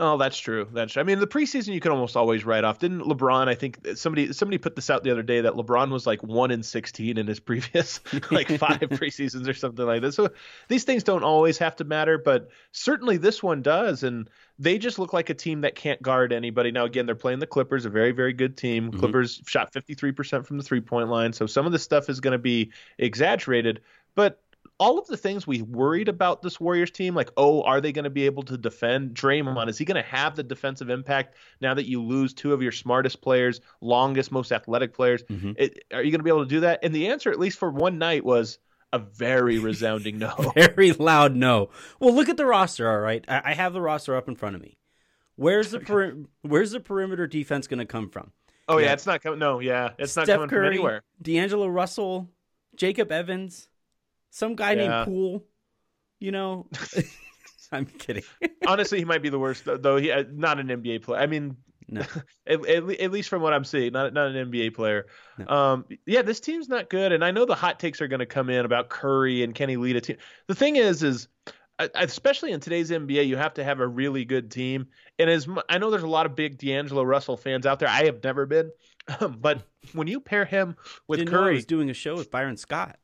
Oh, 0.00 0.16
that's 0.16 0.38
true. 0.38 0.68
That's 0.72 0.92
true. 0.92 1.00
I 1.00 1.02
mean, 1.02 1.18
the 1.18 1.26
preseason 1.26 1.74
you 1.74 1.80
can 1.80 1.90
almost 1.90 2.16
always 2.16 2.44
write 2.44 2.62
off. 2.62 2.78
Didn't 2.78 3.00
LeBron? 3.00 3.48
I 3.48 3.56
think 3.56 3.84
somebody 3.96 4.32
somebody 4.32 4.56
put 4.56 4.76
this 4.76 4.90
out 4.90 5.02
the 5.02 5.10
other 5.10 5.24
day 5.24 5.40
that 5.40 5.54
LeBron 5.54 5.90
was 5.90 6.06
like 6.06 6.22
one 6.22 6.52
in 6.52 6.62
sixteen 6.62 7.18
in 7.18 7.26
his 7.26 7.40
previous 7.48 8.00
like 8.30 8.46
five 8.58 8.78
preseasons 8.80 9.48
or 9.48 9.54
something 9.54 9.84
like 9.84 10.02
this. 10.02 10.14
So 10.14 10.30
these 10.68 10.84
things 10.84 11.02
don't 11.02 11.24
always 11.24 11.58
have 11.58 11.74
to 11.76 11.84
matter, 11.84 12.16
but 12.16 12.48
certainly 12.70 13.16
this 13.16 13.42
one 13.42 13.60
does. 13.60 14.04
And 14.04 14.30
they 14.60 14.78
just 14.78 15.00
look 15.00 15.12
like 15.12 15.30
a 15.30 15.34
team 15.34 15.62
that 15.62 15.74
can't 15.74 16.00
guard 16.00 16.32
anybody. 16.32 16.70
Now 16.70 16.84
again, 16.84 17.06
they're 17.06 17.16
playing 17.16 17.40
the 17.40 17.46
Clippers, 17.46 17.84
a 17.84 17.90
very 17.90 18.12
very 18.12 18.32
good 18.32 18.56
team. 18.56 18.90
Mm-hmm. 18.90 19.00
Clippers 19.00 19.42
shot 19.46 19.72
fifty 19.72 19.94
three 19.94 20.12
percent 20.12 20.46
from 20.46 20.58
the 20.58 20.64
three 20.64 20.80
point 20.80 21.08
line, 21.08 21.32
so 21.32 21.46
some 21.46 21.66
of 21.66 21.72
this 21.72 21.82
stuff 21.82 22.08
is 22.08 22.20
going 22.20 22.32
to 22.32 22.38
be 22.38 22.70
exaggerated, 22.98 23.80
but 24.14 24.40
all 24.78 24.98
of 24.98 25.06
the 25.08 25.16
things 25.16 25.46
we 25.46 25.62
worried 25.62 26.08
about 26.08 26.42
this 26.42 26.60
Warriors 26.60 26.90
team, 26.90 27.14
like, 27.14 27.30
oh, 27.36 27.62
are 27.62 27.80
they 27.80 27.90
going 27.92 28.04
to 28.04 28.10
be 28.10 28.26
able 28.26 28.44
to 28.44 28.56
defend 28.56 29.14
Draymond? 29.14 29.68
Is 29.68 29.76
he 29.76 29.84
going 29.84 30.02
to 30.02 30.08
have 30.08 30.36
the 30.36 30.44
defensive 30.44 30.88
impact 30.88 31.34
now 31.60 31.74
that 31.74 31.88
you 31.88 32.02
lose 32.02 32.32
two 32.32 32.52
of 32.52 32.62
your 32.62 32.70
smartest 32.70 33.20
players, 33.20 33.60
longest, 33.80 34.30
most 34.30 34.52
athletic 34.52 34.94
players? 34.94 35.24
Mm-hmm. 35.24 35.52
It, 35.56 35.84
are 35.92 36.02
you 36.02 36.12
going 36.12 36.20
to 36.20 36.24
be 36.24 36.30
able 36.30 36.44
to 36.44 36.48
do 36.48 36.60
that? 36.60 36.80
And 36.84 36.94
the 36.94 37.08
answer, 37.08 37.30
at 37.30 37.40
least 37.40 37.58
for 37.58 37.70
one 37.70 37.98
night, 37.98 38.24
was 38.24 38.58
a 38.92 38.98
very 38.98 39.58
resounding 39.58 40.18
no. 40.18 40.34
very 40.54 40.92
loud 40.92 41.34
no. 41.34 41.70
Well, 41.98 42.14
look 42.14 42.28
at 42.28 42.36
the 42.36 42.46
roster. 42.46 42.88
All 42.88 43.00
right, 43.00 43.24
I, 43.28 43.42
I 43.46 43.54
have 43.54 43.72
the 43.72 43.80
roster 43.80 44.16
up 44.16 44.28
in 44.28 44.36
front 44.36 44.54
of 44.54 44.62
me. 44.62 44.78
Where's 45.36 45.70
the 45.70 45.80
peri- 45.80 46.24
where's 46.42 46.70
the 46.70 46.80
perimeter 46.80 47.26
defense 47.26 47.66
going 47.66 47.80
to 47.80 47.86
come 47.86 48.08
from? 48.08 48.32
Oh 48.68 48.78
yeah, 48.78 48.86
yeah 48.86 48.92
it's 48.92 49.06
not 49.06 49.22
coming. 49.22 49.38
No, 49.40 49.58
yeah, 49.60 49.90
it's 49.98 50.12
Steph 50.12 50.28
not 50.28 50.34
coming 50.34 50.48
Curry, 50.48 50.66
from 50.66 50.72
anywhere. 50.72 51.02
D'Angelo 51.20 51.66
Russell, 51.66 52.28
Jacob 52.76 53.10
Evans 53.12 53.68
some 54.30 54.54
guy 54.54 54.72
yeah. 54.72 54.88
named 54.88 55.04
Poole. 55.06 55.44
You 56.20 56.32
know, 56.32 56.66
I'm 57.72 57.86
kidding. 57.86 58.24
Honestly, 58.66 58.98
he 58.98 59.04
might 59.04 59.22
be 59.22 59.28
the 59.28 59.38
worst 59.38 59.64
though. 59.64 59.96
He 59.96 60.10
uh, 60.10 60.24
not 60.32 60.58
an 60.58 60.68
NBA 60.68 61.02
player. 61.02 61.20
I 61.20 61.26
mean, 61.26 61.56
no. 61.88 62.00
at, 62.46 62.66
at, 62.66 62.90
at, 63.00 63.10
least 63.10 63.28
from 63.28 63.42
what 63.42 63.52
I'm 63.52 63.64
seeing, 63.64 63.92
not 63.92 64.12
not 64.12 64.28
an 64.28 64.50
NBA 64.50 64.74
player. 64.74 65.06
No. 65.38 65.46
Um, 65.46 65.84
yeah, 66.06 66.22
this 66.22 66.40
team's 66.40 66.68
not 66.68 66.90
good, 66.90 67.12
and 67.12 67.24
I 67.24 67.30
know 67.30 67.44
the 67.44 67.54
hot 67.54 67.78
takes 67.78 68.00
are 68.00 68.08
going 68.08 68.20
to 68.20 68.26
come 68.26 68.50
in 68.50 68.64
about 68.64 68.88
Curry 68.88 69.42
and 69.42 69.54
Kenny 69.54 69.76
lead 69.76 69.96
a 69.96 70.00
team. 70.00 70.16
The 70.46 70.54
thing 70.54 70.76
is, 70.76 71.02
is 71.02 71.28
especially 71.94 72.52
in 72.52 72.60
today's 72.60 72.90
NBA, 72.90 73.26
you 73.26 73.36
have 73.36 73.54
to 73.54 73.64
have 73.64 73.80
a 73.80 73.86
really 73.86 74.24
good 74.24 74.50
team. 74.50 74.88
And 75.18 75.30
as 75.30 75.48
I 75.68 75.78
know, 75.78 75.90
there's 75.90 76.02
a 76.02 76.08
lot 76.08 76.26
of 76.26 76.34
big 76.34 76.58
D'Angelo 76.58 77.04
Russell 77.04 77.36
fans 77.36 77.66
out 77.66 77.78
there. 77.78 77.88
I 77.88 78.04
have 78.04 78.22
never 78.22 78.46
been, 78.46 78.70
but 79.38 79.62
when 79.92 80.08
you 80.08 80.20
pair 80.20 80.44
him 80.44 80.76
with 81.06 81.20
Didn't 81.20 81.32
Curry, 81.32 81.40
know 81.42 81.50
I 81.50 81.54
was 81.54 81.66
doing 81.66 81.90
a 81.90 81.94
show 81.94 82.16
with 82.16 82.30
Byron 82.30 82.56
Scott 82.56 82.98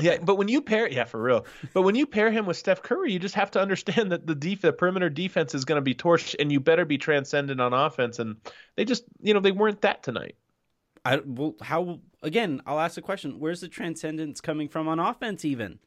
yeah, 0.00 0.12
that? 0.12 0.24
but 0.24 0.36
when 0.36 0.48
you 0.48 0.60
pair, 0.60 0.88
yeah, 0.88 1.04
for 1.04 1.20
real. 1.20 1.46
But 1.72 1.82
when 1.82 1.94
you 1.94 2.06
pair 2.06 2.30
him 2.30 2.46
with 2.46 2.56
Steph 2.56 2.82
Curry, 2.82 3.12
you 3.12 3.18
just 3.18 3.34
have 3.34 3.50
to 3.52 3.60
understand 3.60 4.12
that 4.12 4.26
the 4.26 4.34
def- 4.34 4.62
the 4.62 4.72
perimeter 4.72 5.08
defense 5.08 5.54
is 5.54 5.64
going 5.64 5.76
to 5.78 5.82
be 5.82 5.94
torched, 5.94 6.36
and 6.38 6.50
you 6.50 6.60
better 6.60 6.84
be 6.84 6.98
transcendent 6.98 7.60
on 7.60 7.72
offense. 7.72 8.18
And 8.18 8.36
they 8.76 8.84
just, 8.84 9.04
you 9.20 9.34
know, 9.34 9.40
they 9.40 9.52
weren't 9.52 9.82
that 9.82 10.02
tonight. 10.02 10.36
I 11.04 11.20
well, 11.24 11.54
how 11.62 12.00
again? 12.22 12.60
I'll 12.66 12.80
ask 12.80 12.96
the 12.96 13.02
question: 13.02 13.38
Where's 13.38 13.60
the 13.60 13.68
transcendence 13.68 14.40
coming 14.40 14.68
from 14.68 14.88
on 14.88 14.98
offense? 14.98 15.44
Even 15.44 15.78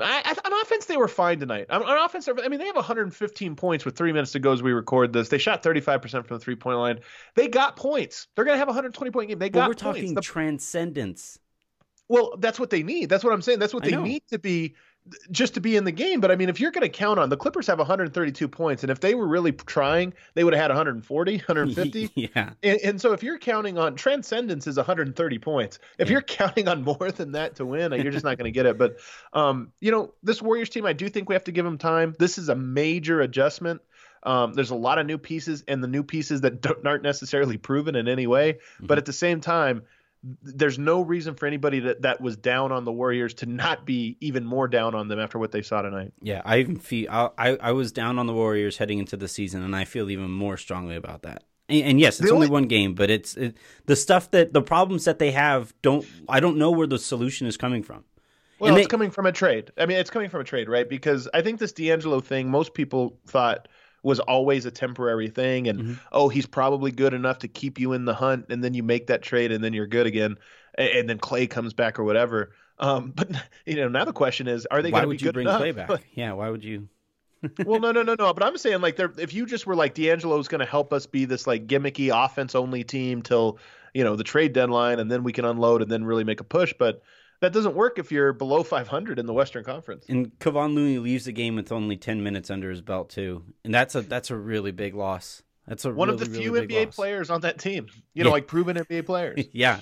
I, 0.00 0.22
I, 0.24 0.48
on 0.48 0.62
offense, 0.62 0.86
they 0.86 0.96
were 0.96 1.08
fine 1.08 1.38
tonight. 1.38 1.66
On, 1.70 1.82
on 1.82 2.04
offense, 2.04 2.28
I 2.28 2.48
mean, 2.48 2.58
they 2.58 2.66
have 2.66 2.76
115 2.76 3.56
points 3.56 3.84
with 3.84 3.96
three 3.96 4.12
minutes 4.12 4.32
to 4.32 4.40
go 4.40 4.52
as 4.52 4.62
we 4.62 4.72
record 4.72 5.12
this. 5.12 5.28
They 5.28 5.38
shot 5.38 5.62
35% 5.62 6.10
from 6.10 6.22
the 6.28 6.38
three 6.38 6.56
point 6.56 6.78
line. 6.78 7.00
They 7.34 7.48
got 7.48 7.76
points. 7.76 8.26
They're 8.34 8.44
going 8.44 8.54
to 8.54 8.58
have 8.58 8.68
a 8.68 8.72
120 8.72 9.10
point 9.10 9.28
game. 9.28 9.38
They 9.38 9.50
got. 9.50 9.60
But 9.60 9.68
we're 9.68 9.74
points. 9.74 9.82
talking 9.82 10.14
The- 10.14 10.20
transcendence. 10.20 11.38
Well, 12.14 12.36
that's 12.38 12.60
what 12.60 12.70
they 12.70 12.82
need. 12.82 13.08
That's 13.08 13.24
what 13.24 13.32
I'm 13.32 13.42
saying. 13.42 13.58
That's 13.58 13.74
what 13.74 13.82
they 13.82 13.96
need 13.96 14.22
to 14.30 14.38
be 14.38 14.74
just 15.30 15.54
to 15.54 15.60
be 15.60 15.76
in 15.76 15.84
the 15.84 15.92
game. 15.92 16.20
But 16.20 16.30
I 16.30 16.36
mean, 16.36 16.48
if 16.48 16.60
you're 16.60 16.70
going 16.70 16.82
to 16.82 16.88
count 16.88 17.18
on 17.18 17.28
the 17.28 17.36
Clippers 17.36 17.66
have 17.66 17.78
132 17.78 18.48
points, 18.48 18.84
and 18.84 18.90
if 18.90 19.00
they 19.00 19.14
were 19.14 19.26
really 19.26 19.52
trying, 19.52 20.14
they 20.34 20.44
would 20.44 20.54
have 20.54 20.62
had 20.62 20.70
140, 20.70 21.36
150. 21.36 22.10
yeah, 22.34 22.50
And, 22.62 22.80
and 22.80 23.00
so 23.00 23.12
if 23.12 23.22
you're 23.22 23.38
counting 23.38 23.78
on 23.78 23.96
transcendence 23.96 24.66
is 24.66 24.76
130 24.76 25.38
points. 25.40 25.78
If 25.98 26.08
you're 26.08 26.22
counting 26.22 26.68
on 26.68 26.84
more 26.84 27.10
than 27.10 27.32
that 27.32 27.56
to 27.56 27.66
win, 27.66 27.92
you're 27.92 28.12
just 28.12 28.24
not 28.24 28.38
going 28.38 28.50
to 28.50 28.54
get 28.54 28.66
it. 28.66 28.78
But 28.78 28.98
um, 29.32 29.72
you 29.80 29.90
know, 29.90 30.14
this 30.22 30.40
Warriors 30.40 30.70
team, 30.70 30.86
I 30.86 30.92
do 30.92 31.08
think 31.08 31.28
we 31.28 31.34
have 31.34 31.44
to 31.44 31.52
give 31.52 31.64
them 31.64 31.78
time. 31.78 32.14
This 32.18 32.38
is 32.38 32.48
a 32.48 32.54
major 32.54 33.20
adjustment. 33.20 33.82
Um, 34.22 34.54
there's 34.54 34.70
a 34.70 34.76
lot 34.76 34.98
of 34.98 35.04
new 35.04 35.18
pieces, 35.18 35.64
and 35.68 35.82
the 35.82 35.88
new 35.88 36.02
pieces 36.02 36.42
that 36.42 36.62
don't, 36.62 36.86
aren't 36.86 37.02
necessarily 37.02 37.58
proven 37.58 37.94
in 37.94 38.08
any 38.08 38.26
way. 38.26 38.60
But 38.80 38.96
at 38.96 39.04
the 39.04 39.12
same 39.12 39.42
time, 39.42 39.82
there's 40.42 40.78
no 40.78 41.02
reason 41.02 41.34
for 41.34 41.46
anybody 41.46 41.80
that, 41.80 42.02
that 42.02 42.20
was 42.20 42.36
down 42.36 42.72
on 42.72 42.84
the 42.84 42.92
Warriors 42.92 43.34
to 43.34 43.46
not 43.46 43.84
be 43.84 44.16
even 44.20 44.44
more 44.44 44.66
down 44.68 44.94
on 44.94 45.08
them 45.08 45.20
after 45.20 45.38
what 45.38 45.52
they 45.52 45.60
saw 45.62 45.82
tonight. 45.82 46.12
yeah. 46.22 46.40
I 46.44 46.58
even 46.60 46.76
feel 46.78 47.10
I, 47.10 47.56
I 47.60 47.72
was 47.72 47.92
down 47.92 48.18
on 48.18 48.26
the 48.26 48.32
Warriors 48.32 48.78
heading 48.78 48.98
into 48.98 49.16
the 49.16 49.28
season, 49.28 49.62
and 49.62 49.76
I 49.76 49.84
feel 49.84 50.10
even 50.10 50.30
more 50.30 50.56
strongly 50.56 50.96
about 50.96 51.22
that. 51.22 51.44
And, 51.68 51.84
and 51.86 52.00
yes, 52.00 52.20
it's 52.20 52.30
only 52.30 52.46
only- 52.46 52.52
one 52.52 52.64
game, 52.68 52.94
but 52.94 53.10
it's 53.10 53.36
it, 53.36 53.56
the 53.86 53.96
stuff 53.96 54.30
that 54.30 54.52
the 54.52 54.62
problems 54.62 55.04
that 55.04 55.18
they 55.18 55.30
have. 55.32 55.74
Don't 55.82 56.06
I 56.28 56.40
don't 56.40 56.56
know 56.56 56.70
where 56.70 56.86
the 56.86 56.98
solution 56.98 57.46
is 57.46 57.56
coming 57.56 57.82
from. 57.82 58.04
Well, 58.58 58.68
And 58.70 58.78
it's 58.78 58.86
they- 58.86 58.90
coming 58.90 59.10
from 59.10 59.26
a 59.26 59.32
trade. 59.32 59.72
I 59.76 59.84
mean, 59.86 59.96
it's 59.98 60.10
coming 60.10 60.30
from 60.30 60.40
a 60.40 60.44
trade, 60.44 60.68
right? 60.68 60.88
Because 60.88 61.28
I 61.34 61.42
think 61.42 61.58
this 61.58 61.72
D'Angelo 61.72 62.20
thing, 62.20 62.50
most 62.50 62.72
people 62.72 63.18
thought 63.26 63.66
was 64.04 64.20
always 64.20 64.66
a 64.66 64.70
temporary 64.70 65.28
thing, 65.28 65.66
and 65.66 65.80
Mm-hmm. 65.80 65.92
oh, 66.12 66.28
he's 66.28 66.46
probably 66.46 66.92
good 66.92 67.14
enough 67.14 67.38
to 67.38 67.48
keep 67.48 67.80
you 67.80 67.92
in 67.94 68.04
the 68.04 68.14
hunt, 68.14 68.46
and 68.50 68.62
then 68.62 68.74
you 68.74 68.82
make 68.82 69.08
that 69.08 69.22
trade, 69.22 69.50
and 69.50 69.64
then 69.64 69.72
you're 69.72 69.86
good 69.86 70.06
again, 70.06 70.36
and, 70.78 70.88
and 70.90 71.08
then 71.08 71.18
Clay 71.18 71.46
comes 71.46 71.72
back 71.72 71.98
or 71.98 72.04
whatever. 72.04 72.52
Um, 72.78 73.12
but 73.16 73.30
you 73.66 73.76
know, 73.76 73.88
now 73.88 74.04
the 74.04 74.12
question 74.12 74.46
is, 74.46 74.66
are 74.66 74.82
they 74.82 74.90
going 74.90 75.02
to 75.02 75.08
be 75.08 75.16
you 75.16 75.26
good 75.26 75.34
bring 75.34 75.46
enough? 75.48 75.58
Clay 75.58 75.70
back? 75.72 75.90
yeah, 76.12 76.32
why 76.34 76.50
would 76.50 76.62
you? 76.62 76.88
well, 77.66 77.80
no, 77.80 77.92
no, 77.92 78.02
no, 78.02 78.14
no. 78.18 78.32
But 78.32 78.42
I'm 78.42 78.56
saying 78.56 78.80
like, 78.80 78.98
if 78.98 79.34
you 79.34 79.44
just 79.46 79.66
were 79.66 79.76
like 79.76 79.94
D'Angelo's 79.94 80.48
going 80.48 80.60
to 80.60 80.66
help 80.66 80.92
us 80.92 81.06
be 81.06 81.24
this 81.24 81.46
like 81.46 81.66
gimmicky 81.66 82.10
offense 82.12 82.54
only 82.54 82.84
team 82.84 83.20
till 83.22 83.58
you 83.92 84.04
know 84.04 84.16
the 84.16 84.24
trade 84.24 84.52
deadline, 84.52 84.98
and 84.98 85.10
then 85.10 85.24
we 85.24 85.32
can 85.32 85.44
unload 85.44 85.82
and 85.82 85.90
then 85.90 86.04
really 86.04 86.24
make 86.24 86.40
a 86.40 86.44
push, 86.44 86.74
but. 86.78 87.02
That 87.40 87.52
doesn't 87.52 87.74
work 87.74 87.98
if 87.98 88.10
you're 88.10 88.32
below 88.32 88.62
500 88.62 89.18
in 89.18 89.26
the 89.26 89.32
Western 89.34 89.64
Conference. 89.64 90.06
And 90.08 90.30
Kevon 90.38 90.74
Looney 90.74 90.98
leaves 90.98 91.24
the 91.26 91.32
game 91.32 91.56
with 91.56 91.70
only 91.72 91.96
ten 91.96 92.22
minutes 92.22 92.50
under 92.50 92.70
his 92.70 92.80
belt 92.80 93.10
too, 93.10 93.44
and 93.64 93.74
that's 93.74 93.94
a 93.94 94.02
that's 94.02 94.30
a 94.30 94.36
really 94.36 94.72
big 94.72 94.94
loss. 94.94 95.42
That's 95.66 95.84
a 95.84 95.92
one 95.92 96.08
really, 96.08 96.22
of 96.22 96.28
the 96.32 96.38
few 96.38 96.52
really 96.52 96.66
NBA 96.68 96.86
loss. 96.86 96.94
players 96.96 97.30
on 97.30 97.40
that 97.42 97.58
team. 97.58 97.88
You 98.12 98.24
know, 98.24 98.28
Yeah. 98.30 98.34
like 98.34 98.46
proven 98.46 98.76
NBA 98.76 99.06
players. 99.06 99.46
Yeah. 99.52 99.80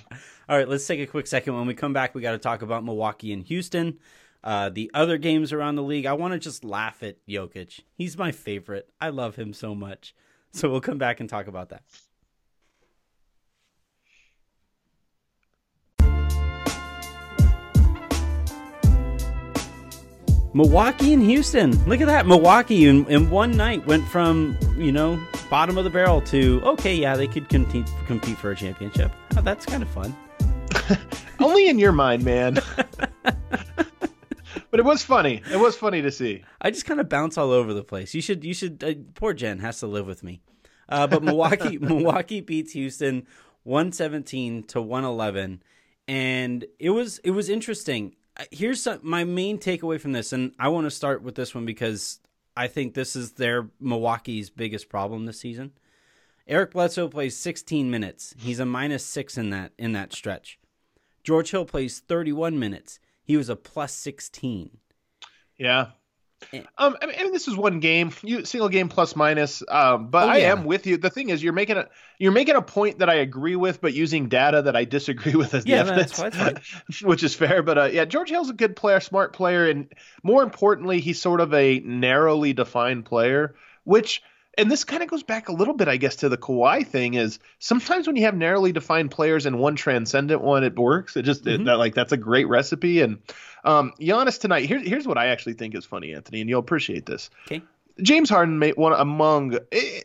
All 0.48 0.56
right, 0.56 0.68
let's 0.68 0.86
take 0.86 1.00
a 1.00 1.06
quick 1.06 1.26
second. 1.26 1.54
When 1.56 1.66
we 1.66 1.74
come 1.74 1.92
back, 1.92 2.14
we 2.14 2.20
got 2.22 2.32
to 2.32 2.38
talk 2.38 2.62
about 2.62 2.84
Milwaukee 2.84 3.32
and 3.32 3.42
Houston. 3.44 3.98
Uh, 4.44 4.68
the 4.70 4.90
other 4.92 5.18
games 5.18 5.52
around 5.52 5.76
the 5.76 5.82
league, 5.82 6.04
I 6.06 6.12
want 6.14 6.32
to 6.34 6.38
just 6.38 6.64
laugh 6.64 7.02
at 7.04 7.16
Jokic. 7.28 7.80
He's 7.94 8.18
my 8.18 8.32
favorite. 8.32 8.88
I 9.00 9.10
love 9.10 9.36
him 9.36 9.52
so 9.52 9.74
much. 9.74 10.14
So 10.52 10.68
we'll 10.70 10.80
come 10.80 10.98
back 10.98 11.20
and 11.20 11.28
talk 11.28 11.46
about 11.46 11.68
that. 11.70 11.82
Milwaukee 20.54 21.14
and 21.14 21.22
Houston. 21.22 21.72
Look 21.86 22.02
at 22.02 22.06
that. 22.08 22.26
Milwaukee 22.26 22.86
in, 22.86 23.06
in 23.06 23.30
one 23.30 23.56
night 23.56 23.86
went 23.86 24.06
from, 24.08 24.58
you 24.76 24.92
know, 24.92 25.18
bottom 25.48 25.78
of 25.78 25.84
the 25.84 25.90
barrel 25.90 26.20
to, 26.22 26.60
okay, 26.64 26.94
yeah, 26.94 27.16
they 27.16 27.26
could 27.26 27.48
compete, 27.48 27.90
compete 28.06 28.36
for 28.36 28.50
a 28.50 28.56
championship. 28.56 29.12
Oh, 29.36 29.40
that's 29.40 29.64
kind 29.64 29.82
of 29.82 29.88
fun. 29.88 30.14
Only 31.40 31.68
in 31.68 31.78
your 31.78 31.92
mind, 31.92 32.24
man. 32.24 32.54
but 33.24 34.78
it 34.78 34.84
was 34.84 35.02
funny. 35.02 35.40
It 35.50 35.58
was 35.58 35.74
funny 35.74 36.02
to 36.02 36.10
see. 36.12 36.44
I 36.60 36.70
just 36.70 36.84
kind 36.84 37.00
of 37.00 37.08
bounce 37.08 37.38
all 37.38 37.50
over 37.50 37.72
the 37.72 37.84
place. 37.84 38.14
You 38.14 38.20
should, 38.20 38.44
you 38.44 38.52
should. 38.52 38.84
Uh, 38.84 38.94
poor 39.14 39.32
Jen 39.32 39.58
has 39.60 39.80
to 39.80 39.86
live 39.86 40.06
with 40.06 40.22
me. 40.22 40.42
Uh, 40.88 41.06
but 41.06 41.22
Milwaukee, 41.22 41.78
Milwaukee 41.80 42.42
beats 42.42 42.72
Houston 42.72 43.26
one 43.62 43.92
seventeen 43.92 44.62
to 44.64 44.82
one 44.82 45.04
eleven, 45.04 45.62
and 46.06 46.64
it 46.78 46.90
was 46.90 47.18
it 47.18 47.30
was 47.30 47.48
interesting. 47.48 48.14
Here's 48.50 48.82
some, 48.82 49.00
my 49.02 49.24
main 49.24 49.58
takeaway 49.58 50.00
from 50.00 50.12
this, 50.12 50.32
and 50.32 50.52
I 50.58 50.68
want 50.68 50.86
to 50.86 50.90
start 50.90 51.22
with 51.22 51.34
this 51.34 51.54
one 51.54 51.66
because 51.66 52.20
I 52.56 52.66
think 52.66 52.94
this 52.94 53.14
is 53.14 53.32
their 53.32 53.68
Milwaukee's 53.80 54.50
biggest 54.50 54.88
problem 54.88 55.26
this 55.26 55.40
season. 55.40 55.72
Eric 56.46 56.72
Bledsoe 56.72 57.08
plays 57.08 57.36
16 57.36 57.90
minutes. 57.90 58.34
He's 58.38 58.58
a 58.58 58.66
minus 58.66 59.04
six 59.04 59.38
in 59.38 59.50
that 59.50 59.72
in 59.78 59.92
that 59.92 60.12
stretch. 60.12 60.58
George 61.22 61.50
Hill 61.50 61.64
plays 61.64 62.00
31 62.00 62.58
minutes. 62.58 62.98
He 63.22 63.36
was 63.36 63.48
a 63.48 63.56
plus 63.56 63.92
16. 63.92 64.78
Yeah. 65.56 65.90
Eh. 66.52 66.62
Um, 66.78 66.96
I 67.00 67.06
mean, 67.06 67.16
I 67.18 67.22
mean, 67.24 67.32
this 67.32 67.48
is 67.48 67.56
one 67.56 67.80
game, 67.80 68.12
you 68.22 68.44
single 68.44 68.68
game 68.68 68.88
plus 68.88 69.14
minus. 69.16 69.62
Um, 69.68 70.08
but 70.08 70.24
Oh, 70.24 70.30
I 70.30 70.38
yeah. 70.38 70.52
am 70.52 70.64
with 70.64 70.86
you. 70.86 70.96
The 70.96 71.10
thing 71.10 71.30
is, 71.30 71.42
you're 71.42 71.52
making 71.52 71.76
a 71.76 71.88
you're 72.18 72.32
making 72.32 72.56
a 72.56 72.62
point 72.62 72.98
that 73.00 73.08
I 73.08 73.14
agree 73.14 73.56
with, 73.56 73.80
but 73.80 73.94
using 73.94 74.28
data 74.28 74.62
that 74.62 74.76
I 74.76 74.84
disagree 74.84 75.34
with 75.36 75.54
as 75.54 75.64
the 75.64 75.70
Yeah, 75.70 75.82
that's 75.84 76.18
evidence, 76.18 76.62
fine, 76.76 76.82
which 77.08 77.22
is 77.22 77.34
fair. 77.34 77.62
But 77.62 77.78
uh, 77.78 77.84
yeah, 77.92 78.04
George 78.04 78.30
Hill's 78.30 78.50
a 78.50 78.54
good 78.54 78.76
player, 78.76 79.00
smart 79.00 79.32
player, 79.32 79.68
and 79.68 79.92
more 80.22 80.42
importantly, 80.42 81.00
he's 81.00 81.20
sort 81.20 81.40
of 81.40 81.52
a 81.54 81.80
narrowly 81.80 82.52
defined 82.52 83.04
player, 83.04 83.54
which. 83.84 84.22
And 84.58 84.70
this 84.70 84.84
kind 84.84 85.02
of 85.02 85.08
goes 85.08 85.22
back 85.22 85.48
a 85.48 85.52
little 85.54 85.72
bit, 85.72 85.88
I 85.88 85.96
guess, 85.96 86.16
to 86.16 86.28
the 86.28 86.36
Kawhi 86.36 86.86
thing. 86.86 87.14
Is 87.14 87.38
sometimes 87.58 88.06
when 88.06 88.16
you 88.16 88.26
have 88.26 88.36
narrowly 88.36 88.70
defined 88.70 89.10
players 89.10 89.46
and 89.46 89.58
one 89.58 89.76
transcendent 89.76 90.42
one, 90.42 90.62
it 90.62 90.78
works. 90.78 91.16
It 91.16 91.22
just 91.22 91.46
it, 91.46 91.64
that, 91.64 91.78
like 91.78 91.94
that's 91.94 92.12
a 92.12 92.18
great 92.18 92.46
recipe. 92.48 93.00
And 93.00 93.20
um, 93.64 93.92
Giannis 94.00 94.40
tonight. 94.40 94.66
Here's 94.66 94.86
here's 94.86 95.06
what 95.06 95.18
I 95.18 95.26
actually 95.26 95.54
think 95.54 95.74
is 95.74 95.84
funny, 95.84 96.14
Anthony, 96.14 96.40
and 96.40 96.50
you'll 96.50 96.60
appreciate 96.60 97.06
this. 97.06 97.30
Okay. 97.46 97.62
James 98.00 98.30
Harden 98.30 98.58
made 98.58 98.76
one 98.76 98.94
among, 98.94 99.58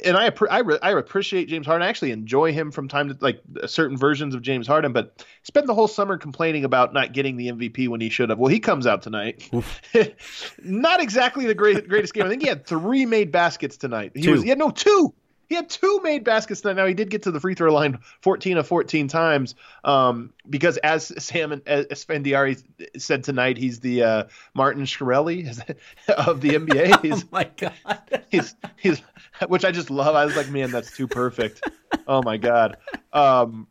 and 0.04 0.18
I 0.18 0.32
I, 0.50 0.60
re- 0.60 0.80
I 0.82 0.92
appreciate 0.92 1.48
James 1.48 1.66
Harden. 1.66 1.86
I 1.86 1.90
actually 1.90 2.12
enjoy 2.12 2.52
him 2.52 2.70
from 2.70 2.88
time 2.90 3.08
to 3.08 3.18
like 3.22 3.42
certain 3.66 3.96
versions 3.98 4.36
of 4.36 4.42
James 4.42 4.68
Harden, 4.68 4.92
but 4.92 5.26
spent 5.44 5.68
the 5.68 5.74
whole 5.74 5.88
summer 5.88 6.18
complaining 6.18 6.66
about 6.66 6.94
not 6.94 7.14
getting 7.14 7.38
the 7.38 7.48
MVP 7.48 7.88
when 7.88 8.02
he 8.02 8.10
should 8.10 8.30
have. 8.30 8.40
Well, 8.40 8.50
he 8.50 8.60
comes 8.60 8.86
out 8.86 9.02
tonight. 9.02 9.50
not 10.64 11.02
exactly 11.02 11.46
the 11.46 11.56
great, 11.56 11.88
greatest 11.88 12.14
game. 12.14 12.26
I 12.26 12.30
think 12.30 12.42
he 12.42 12.50
had 12.50 12.66
three 12.66 13.06
made 13.06 13.32
baskets 13.32 13.78
tonight. 13.78 14.12
He 14.14 14.24
Two. 14.24 14.32
was, 14.34 14.44
he 14.44 14.50
had 14.50 14.60
no 14.60 14.70
two. 14.70 15.14
He 15.48 15.56
had 15.56 15.70
two 15.70 16.02
made 16.04 16.24
baskets 16.24 16.62
tonight. 16.62 16.76
Now 16.76 16.86
he 16.86 16.94
did 16.94 17.10
get 17.10 17.24
to 17.24 17.32
the 17.32 17.40
free 17.40 17.56
throw 17.56 17.74
line 17.74 18.00
14 18.22 18.58
of 18.58 18.68
14 18.68 19.08
times 19.08 19.56
um, 19.84 20.34
because, 20.50 20.78
as 20.78 21.12
Sam 21.24 21.52
and 21.52 21.62
as 21.68 21.86
Spendiari 21.88 22.62
said 22.98 23.24
tonight, 23.24 23.58
he's 23.58 23.80
the 23.80 24.04
uh, 24.04 24.24
Martin 24.54 24.84
Shkreli 24.84 25.48
of 26.10 26.42
the 26.42 26.50
NBA. 26.50 27.02
He's, 27.08 27.24
Oh 27.24 27.28
my 27.32 27.50
god. 27.56 27.74
he's 28.30 28.56
he's 28.78 29.02
which 29.48 29.64
I 29.66 29.72
just 29.72 29.90
love. 29.90 30.16
I 30.16 30.26
was 30.26 30.36
like, 30.36 30.50
man, 30.50 30.72
that's 30.72 30.96
too 30.96 31.08
perfect. 31.08 31.62
Oh 32.08 32.22
my 32.22 32.38
god. 32.38 32.78
Um, 33.14 33.68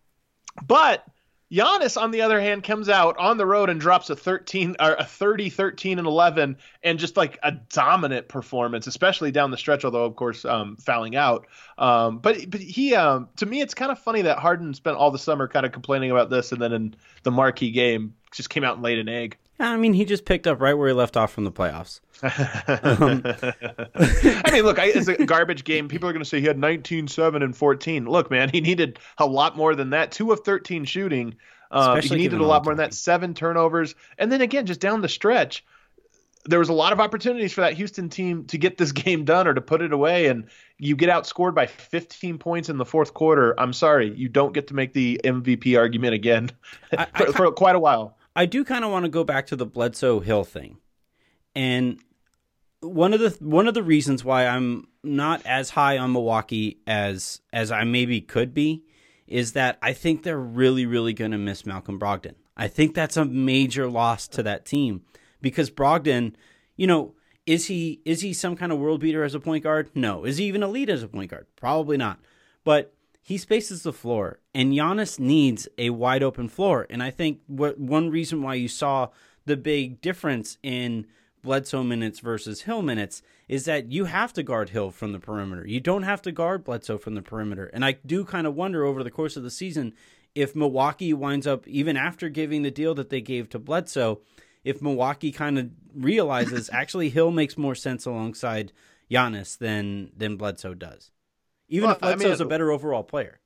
but 0.67 1.05
Giannis, 1.51 2.01
on 2.01 2.11
the 2.11 2.23
other 2.23 2.41
hand, 2.41 2.65
comes 2.65 2.89
out 2.89 3.19
on 3.19 3.37
the 3.37 3.47
road 3.47 3.71
and 3.71 3.81
drops 3.81 4.11
a 4.11 4.17
13 4.17 4.77
or 4.81 4.95
a 4.95 5.05
30, 5.05 5.49
13, 5.49 5.99
and 5.99 6.07
11, 6.07 6.57
and 6.83 6.99
just 6.99 7.17
like 7.17 7.39
a 7.43 7.53
dominant 7.53 8.27
performance, 8.27 8.89
especially 8.89 9.31
down 9.31 9.53
the 9.53 9.57
stretch. 9.57 9.85
Although, 9.85 10.05
of 10.05 10.17
course, 10.17 10.45
um, 10.45 10.77
fouling 10.77 11.15
out. 11.15 11.47
Um, 11.79 12.19
but 12.19 12.51
but 12.51 12.61
he, 12.61 12.97
um, 12.97 13.29
to 13.37 13.47
me, 13.47 13.61
it's 13.61 13.75
kind 13.75 13.93
of 13.93 13.99
funny 14.01 14.23
that 14.23 14.39
Harden 14.39 14.75
spent 14.75 14.97
all 14.97 15.13
the 15.13 15.19
summer 15.19 15.47
kind 15.47 15.65
of 15.65 15.71
complaining 15.71 16.11
about 16.11 16.31
this, 16.31 16.51
and 16.51 16.61
then 16.61 16.73
in 16.73 16.95
the 17.23 17.31
marquee 17.31 17.71
game, 17.71 18.15
just 18.33 18.51
came 18.51 18.65
out 18.65 18.75
and 18.75 18.83
laid 18.83 18.99
an 18.99 19.09
egg. 19.09 19.37
I 19.59 19.77
mean, 19.77 19.95
he 19.95 20.05
just 20.05 20.25
picked 20.25 20.47
up 20.47 20.61
right 20.61 20.75
where 20.75 20.89
he 20.89 20.95
left 20.95 21.17
off 21.17 21.33
from 21.33 21.45
the 21.45 21.53
playoffs. 21.53 22.01
I 22.23 24.51
mean, 24.53 24.65
look, 24.65 24.79
I, 24.79 24.87
it's 24.87 25.09
a 25.09 25.25
garbage 25.25 25.65
game. 25.65 25.89
People 25.89 26.09
are 26.09 26.13
going 26.13 26.23
to 26.23 26.29
say 26.29 26.41
he 26.41 26.47
had 26.47 26.59
19, 26.59 27.09
7, 27.09 27.43
and 27.43 27.57
14. 27.57 28.07
Look, 28.07 28.31
man, 28.31 28.49
he 28.51 28.61
needed 28.61 28.99
a 29.19 29.27
lot 29.27 29.57
more 29.57 29.75
than 29.75 29.91
that. 29.91 30.13
Two 30.13 30.33
of 30.33 30.41
13 30.41 30.85
shooting. 30.85 31.35
Um, 31.71 32.01
he 32.01 32.15
needed 32.17 32.41
a 32.41 32.45
lot 32.45 32.65
more 32.65 32.75
than 32.75 32.85
that. 32.85 32.95
Seven 32.95 33.35
turnovers. 33.35 33.95
And 34.19 34.31
then 34.31 34.41
again, 34.41 34.67
just 34.67 34.81
down 34.81 35.03
the 35.03 35.09
stretch, 35.09 35.65
there 36.45 36.59
was 36.59 36.69
a 36.69 36.75
lot 36.75 36.93
of 36.93 37.01
opportunities 37.01 37.53
for 37.53 37.63
that 37.63 37.75
Houston 37.75 38.09
team 38.09 38.45
to 38.47 38.59
get 38.59 38.79
this 38.79 38.93
game 38.93 39.25
done 39.25 39.47
or 39.47 39.55
to 39.55 39.61
put 39.61 39.83
it 39.83 39.93
away. 39.93 40.27
And 40.27 40.49
you 40.79 40.97
get 40.97 41.09
outscored 41.09 41.55
by 41.55 41.67
15 41.67 42.39
points 42.39 42.69
in 42.69 42.79
the 42.79 42.85
fourth 42.85 43.15
quarter. 43.15 43.59
I'm 43.59 43.73
sorry, 43.73 44.13
you 44.15 44.29
don't 44.29 44.53
get 44.53 44.69
to 44.69 44.75
make 44.75 44.93
the 44.93 45.21
MVP 45.25 45.79
argument 45.79 46.15
again 46.15 46.51
I- 46.93 47.07
I 47.15 47.23
for, 47.25 47.33
for 47.33 47.53
quite 47.53 47.77
a 47.77 47.81
while. 47.81 48.16
I 48.37 48.47
do 48.47 48.65
kind 48.65 48.85
of 48.85 48.91
want 48.91 49.05
to 49.05 49.09
go 49.09 49.25
back 49.25 49.47
to 49.47 49.57
the 49.57 49.67
Bledsoe 49.67 50.21
Hill 50.21 50.45
thing, 50.45 50.77
and 51.55 51.99
one 52.81 53.13
of 53.15 53.21
the 53.21 53.31
one 53.45 53.67
of 53.67 53.75
the 53.75 53.83
reasons 53.83 54.25
why 54.25 54.47
I'm 54.47 54.89
not 55.03 55.45
as 55.47 55.71
high 55.71 55.99
on 55.99 56.13
Milwaukee 56.13 56.79
as 56.87 57.41
as 57.53 57.73
I 57.73 57.85
maybe 57.85 58.21
could 58.21 58.55
be 58.55 58.85
is 59.27 59.53
that 59.53 59.79
I 59.83 59.93
think 59.93 60.23
they're 60.23 60.39
really, 60.39 60.87
really 60.87 61.13
going 61.13 61.33
to 61.33 61.39
miss 61.39 61.67
Malcolm 61.67 61.99
Brogdon. 61.99 62.35
I 62.57 62.69
think 62.69 62.95
that's 62.95 63.17
a 63.17 63.25
major 63.25 63.89
loss 63.89 64.29
to 64.29 64.43
that 64.45 64.65
team 64.65 65.03
because 65.41 65.71
Brogdon, 65.71 66.35
you 66.77 66.87
know, 66.87 67.15
is 67.45 67.67
he 67.67 68.01
is 68.05 68.21
he 68.21 68.33
some 68.33 68.57
kind 68.57 68.73
of 68.73 68.79
world 68.79 69.01
beater 69.01 69.25
as 69.25 69.35
a 69.35 69.41
point 69.41 69.65
guard? 69.65 69.91
No. 69.95 70.25
Is 70.25 70.39
he 70.39 70.45
even 70.45 70.63
elite 70.63 70.89
as 70.89 71.03
a 71.03 71.09
point 71.09 71.31
guard? 71.31 71.47
Probably 71.57 71.97
not. 71.97 72.21
But 72.65 72.95
he 73.27 73.39
spaces 73.39 73.83
the 73.83 73.93
floor, 73.93 74.39
and 74.55 74.73
Giannis 74.73 75.19
needs 75.19 75.67
a 75.79 75.91
wide 75.91 76.23
open 76.23 76.49
floor. 76.49 76.87
And 76.89 77.03
I 77.03 77.11
think 77.11 77.41
what 77.49 77.77
one 77.77 78.09
reason 78.09 78.41
why 78.41 78.55
you 78.55 78.69
saw 78.69 79.09
the 79.47 79.57
big 79.57 80.01
difference 80.01 80.59
in 80.63 81.09
Bledsoe 81.43 81.83
minutes 81.83 82.21
versus 82.21 82.63
Hill 82.63 82.83
minutes 82.83 83.23
is 83.49 83.65
that 83.65 83.91
you 83.91 84.05
have 84.05 84.33
to 84.35 84.45
guard 84.45 84.69
Hill 84.69 84.93
from 84.93 85.11
the 85.11 85.19
perimeter. 85.19 85.67
You 85.67 85.81
don't 85.81 86.05
have 86.05 86.23
to 86.23 86.31
guard 86.31 86.63
Bledsoe 86.63 86.99
from 86.99 87.17
the 87.17 87.23
perimeter. 87.23 87.67
And 87.75 87.85
I 87.85 87.97
do 88.07 88.25
kind 88.25 88.47
of 88.47 88.55
wonder 88.55 88.85
over 88.85 89.03
the 89.03 89.11
course 89.11 89.37
of 89.37 89.43
the 89.43 89.51
season 89.51 89.93
if 90.37 90.55
Milwaukee 90.55 91.13
winds 91.13 91.49
up, 91.49 91.67
even 91.67 91.97
after 91.97 92.29
giving 92.29 92.63
the 92.63 92.71
deal 92.71 92.95
that 92.95 93.11
they 93.11 93.21
gave 93.21 93.49
to 93.49 93.59
Bledsoe, 93.59 94.21
if 94.63 94.81
Milwaukee 94.81 95.33
kind 95.33 95.59
of 95.59 95.71
realizes 95.93 96.71
actually 96.73 97.09
Hill 97.09 97.33
makes 97.33 97.59
more 97.59 97.75
sense 97.75 98.07
alongside 98.07 98.73
Giannis 99.11 99.59
than 99.59 100.13
than 100.17 100.37
Bledsoe 100.37 100.75
does, 100.75 101.11
even 101.69 101.87
well, 101.87 101.95
if 101.95 102.01
Bledsoe's 102.01 102.41
I 102.41 102.45
mean, 102.45 102.47
a 102.47 102.51
better 102.51 102.71
overall 102.71 103.03
player. 103.03 103.41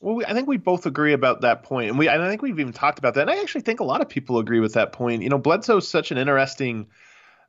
Well, 0.00 0.14
we, 0.14 0.24
I 0.24 0.32
think 0.32 0.48
we 0.48 0.56
both 0.56 0.86
agree 0.86 1.12
about 1.12 1.42
that 1.42 1.62
point, 1.62 1.90
and 1.90 1.98
we 1.98 2.08
I 2.08 2.16
think 2.28 2.42
we've 2.42 2.58
even 2.58 2.72
talked 2.72 2.98
about 2.98 3.14
that. 3.14 3.22
And 3.22 3.30
I 3.30 3.40
actually 3.40 3.62
think 3.62 3.80
a 3.80 3.84
lot 3.84 4.00
of 4.00 4.08
people 4.08 4.38
agree 4.38 4.60
with 4.60 4.74
that 4.74 4.92
point. 4.92 5.22
You 5.22 5.28
know, 5.28 5.38
Bledsoe's 5.38 5.86
such 5.86 6.10
an 6.10 6.18
interesting 6.18 6.86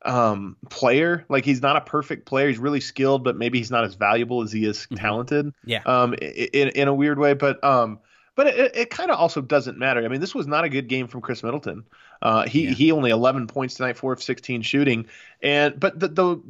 um, 0.03 0.57
player. 0.69 1.25
Like 1.29 1.45
he's 1.45 1.61
not 1.61 1.77
a 1.77 1.81
perfect 1.81 2.25
player. 2.25 2.49
He's 2.49 2.59
really 2.59 2.81
skilled, 2.81 3.23
but 3.23 3.37
maybe 3.37 3.57
he's 3.57 3.71
not 3.71 3.85
as 3.85 3.95
valuable 3.95 4.41
as 4.41 4.51
he 4.51 4.65
is 4.65 4.79
mm-hmm. 4.79 4.95
talented. 4.95 5.53
Yeah. 5.65 5.81
Um, 5.85 6.13
in 6.13 6.69
in 6.69 6.87
a 6.87 6.93
weird 6.93 7.19
way, 7.19 7.33
but 7.33 7.63
um, 7.63 7.99
but 8.35 8.47
it, 8.47 8.75
it 8.75 8.89
kind 8.89 9.11
of 9.11 9.17
also 9.17 9.41
doesn't 9.41 9.77
matter. 9.77 10.03
I 10.03 10.07
mean, 10.07 10.21
this 10.21 10.33
was 10.33 10.47
not 10.47 10.63
a 10.63 10.69
good 10.69 10.87
game 10.87 11.07
from 11.07 11.21
Khris 11.21 11.43
Middleton. 11.43 11.85
Uh, 12.21 12.47
he 12.47 12.65
yeah. 12.65 12.71
he 12.71 12.91
only 12.91 13.11
11 13.11 13.47
points 13.47 13.75
tonight, 13.75 13.97
four 13.97 14.13
of 14.13 14.21
16 14.21 14.61
shooting, 14.61 15.07
and 15.41 15.79
but 15.79 15.99
the, 15.99 16.07
the 16.07 16.41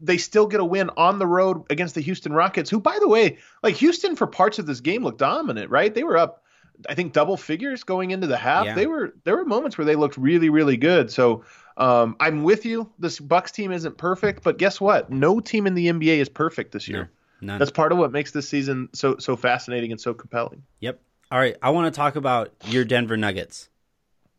they 0.00 0.18
still 0.18 0.46
get 0.46 0.60
a 0.60 0.64
win 0.64 0.90
on 0.96 1.18
the 1.18 1.26
road 1.26 1.64
against 1.70 1.94
the 1.94 2.00
Houston 2.00 2.32
Rockets, 2.32 2.70
who, 2.70 2.80
by 2.80 2.98
the 3.00 3.08
way, 3.08 3.38
like 3.62 3.76
Houston 3.76 4.16
for 4.16 4.26
parts 4.26 4.58
of 4.58 4.66
this 4.66 4.80
game 4.80 5.02
looked 5.02 5.18
dominant. 5.18 5.70
Right, 5.70 5.94
they 5.94 6.04
were 6.04 6.16
up, 6.16 6.42
I 6.88 6.94
think, 6.94 7.12
double 7.12 7.36
figures 7.36 7.84
going 7.84 8.10
into 8.10 8.26
the 8.26 8.36
half. 8.36 8.66
Yeah. 8.66 8.74
They 8.74 8.86
were 8.86 9.14
there 9.24 9.36
were 9.36 9.44
moments 9.44 9.78
where 9.78 9.84
they 9.84 9.96
looked 9.96 10.16
really 10.16 10.50
really 10.50 10.76
good. 10.76 11.10
So. 11.10 11.44
Um, 11.78 12.16
I'm 12.20 12.42
with 12.42 12.64
you. 12.64 12.90
This 12.98 13.20
Bucks 13.20 13.52
team 13.52 13.70
isn't 13.70 13.98
perfect, 13.98 14.42
but 14.42 14.56
guess 14.56 14.80
what? 14.80 15.10
No 15.10 15.40
team 15.40 15.66
in 15.66 15.74
the 15.74 15.88
NBA 15.88 16.20
is 16.20 16.28
perfect 16.30 16.72
this 16.72 16.88
year. 16.88 17.10
No, 17.42 17.58
That's 17.58 17.70
part 17.70 17.92
of 17.92 17.98
what 17.98 18.12
makes 18.12 18.30
this 18.30 18.48
season 18.48 18.88
so 18.94 19.18
so 19.18 19.36
fascinating 19.36 19.92
and 19.92 20.00
so 20.00 20.14
compelling. 20.14 20.62
Yep. 20.80 20.98
All 21.30 21.38
right, 21.38 21.54
I 21.60 21.70
want 21.70 21.92
to 21.92 21.96
talk 21.96 22.16
about 22.16 22.54
your 22.66 22.84
Denver 22.84 23.16
Nuggets. 23.16 23.68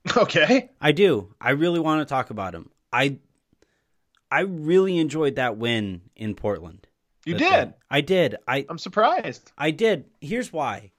Okay. 0.18 0.70
I 0.80 0.94
do. 0.94 1.34
I 1.42 1.50
really 1.50 1.82
want 1.82 2.00
to 2.00 2.06
talk 2.06 2.30
about 2.30 2.54
them. 2.54 2.70
I 2.94 3.18
I 4.32 4.42
really 4.42 4.98
enjoyed 4.98 5.36
that 5.36 5.58
win 5.58 6.02
in 6.16 6.36
Portland. 6.36 6.88
You 7.26 7.36
did. 7.36 7.74
I 7.90 8.02
did. 8.02 8.38
I 8.48 8.66
I'm 8.70 8.78
surprised. 8.78 9.52
I 9.58 9.72
did. 9.72 10.06
Here's 10.22 10.54
why. 10.54 10.92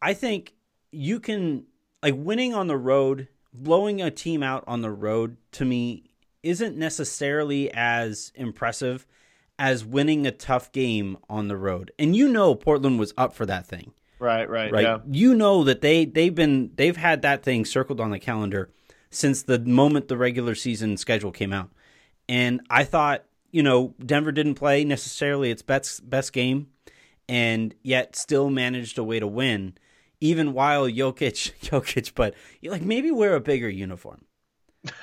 I 0.00 0.14
think 0.14 0.54
you 0.92 1.18
can 1.18 1.64
like 2.02 2.14
winning 2.16 2.54
on 2.54 2.68
the 2.68 2.76
road, 2.76 3.28
blowing 3.52 4.00
a 4.00 4.10
team 4.10 4.42
out 4.42 4.64
on 4.66 4.82
the 4.82 4.90
road 4.90 5.36
to 5.52 5.64
me 5.64 6.04
isn't 6.42 6.76
necessarily 6.76 7.72
as 7.72 8.32
impressive 8.34 9.06
as 9.58 9.84
winning 9.84 10.26
a 10.26 10.32
tough 10.32 10.72
game 10.72 11.18
on 11.28 11.48
the 11.48 11.56
road. 11.56 11.92
And 11.98 12.16
you 12.16 12.28
know 12.28 12.54
Portland 12.54 12.98
was 12.98 13.14
up 13.16 13.34
for 13.34 13.46
that 13.46 13.66
thing. 13.66 13.92
Right, 14.18 14.48
right, 14.48 14.72
right. 14.72 14.82
Yeah. 14.82 14.98
You 15.10 15.34
know 15.34 15.64
that 15.64 15.80
they 15.80 16.04
they've 16.04 16.34
been 16.34 16.70
they've 16.76 16.96
had 16.96 17.22
that 17.22 17.42
thing 17.42 17.64
circled 17.64 18.00
on 18.00 18.10
the 18.10 18.20
calendar 18.20 18.70
since 19.10 19.42
the 19.42 19.58
moment 19.58 20.08
the 20.08 20.16
regular 20.16 20.54
season 20.54 20.96
schedule 20.96 21.32
came 21.32 21.52
out. 21.52 21.70
And 22.32 22.62
I 22.70 22.84
thought, 22.84 23.26
you 23.50 23.62
know, 23.62 23.94
Denver 24.02 24.32
didn't 24.32 24.54
play 24.54 24.84
necessarily 24.84 25.50
its 25.50 25.60
best 25.60 26.08
best 26.08 26.32
game 26.32 26.68
and 27.28 27.74
yet 27.82 28.16
still 28.16 28.48
managed 28.48 28.96
a 28.96 29.04
way 29.04 29.20
to 29.20 29.26
win 29.26 29.74
even 30.18 30.54
while 30.54 30.86
Jokic 30.86 31.52
Jokic 31.62 32.12
but 32.14 32.32
like 32.62 32.80
maybe 32.80 33.10
wear 33.10 33.34
a 33.34 33.40
bigger 33.40 33.68
uniform. 33.68 34.24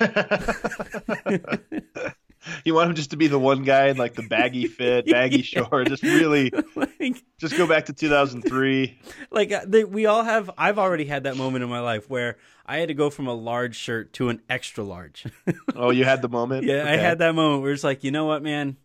you 2.64 2.74
want 2.74 2.90
him 2.90 2.96
just 2.96 3.10
to 3.10 3.16
be 3.16 3.26
the 3.26 3.38
one 3.38 3.64
guy 3.64 3.88
in 3.88 3.96
like 3.96 4.14
the 4.14 4.22
baggy 4.22 4.66
fit, 4.66 5.06
baggy 5.10 5.38
yeah. 5.38 5.64
short, 5.64 5.88
just 5.88 6.02
really, 6.02 6.52
like, 6.74 7.22
just 7.38 7.56
go 7.56 7.66
back 7.66 7.86
to 7.86 7.92
2003. 7.92 8.98
Like 9.30 9.52
uh, 9.52 9.60
they, 9.66 9.84
we 9.84 10.06
all 10.06 10.22
have. 10.22 10.50
I've 10.56 10.78
already 10.78 11.04
had 11.04 11.24
that 11.24 11.36
moment 11.36 11.64
in 11.64 11.70
my 11.70 11.80
life 11.80 12.08
where 12.08 12.36
I 12.66 12.78
had 12.78 12.88
to 12.88 12.94
go 12.94 13.10
from 13.10 13.26
a 13.26 13.34
large 13.34 13.76
shirt 13.76 14.12
to 14.14 14.28
an 14.28 14.40
extra 14.48 14.84
large. 14.84 15.26
oh, 15.74 15.90
you 15.90 16.04
had 16.04 16.22
the 16.22 16.28
moment. 16.28 16.64
Yeah, 16.64 16.82
okay. 16.82 16.92
I 16.92 16.96
had 16.96 17.18
that 17.18 17.34
moment 17.34 17.62
where 17.62 17.72
it's 17.72 17.84
like, 17.84 18.04
you 18.04 18.10
know 18.10 18.26
what, 18.26 18.42
man, 18.42 18.76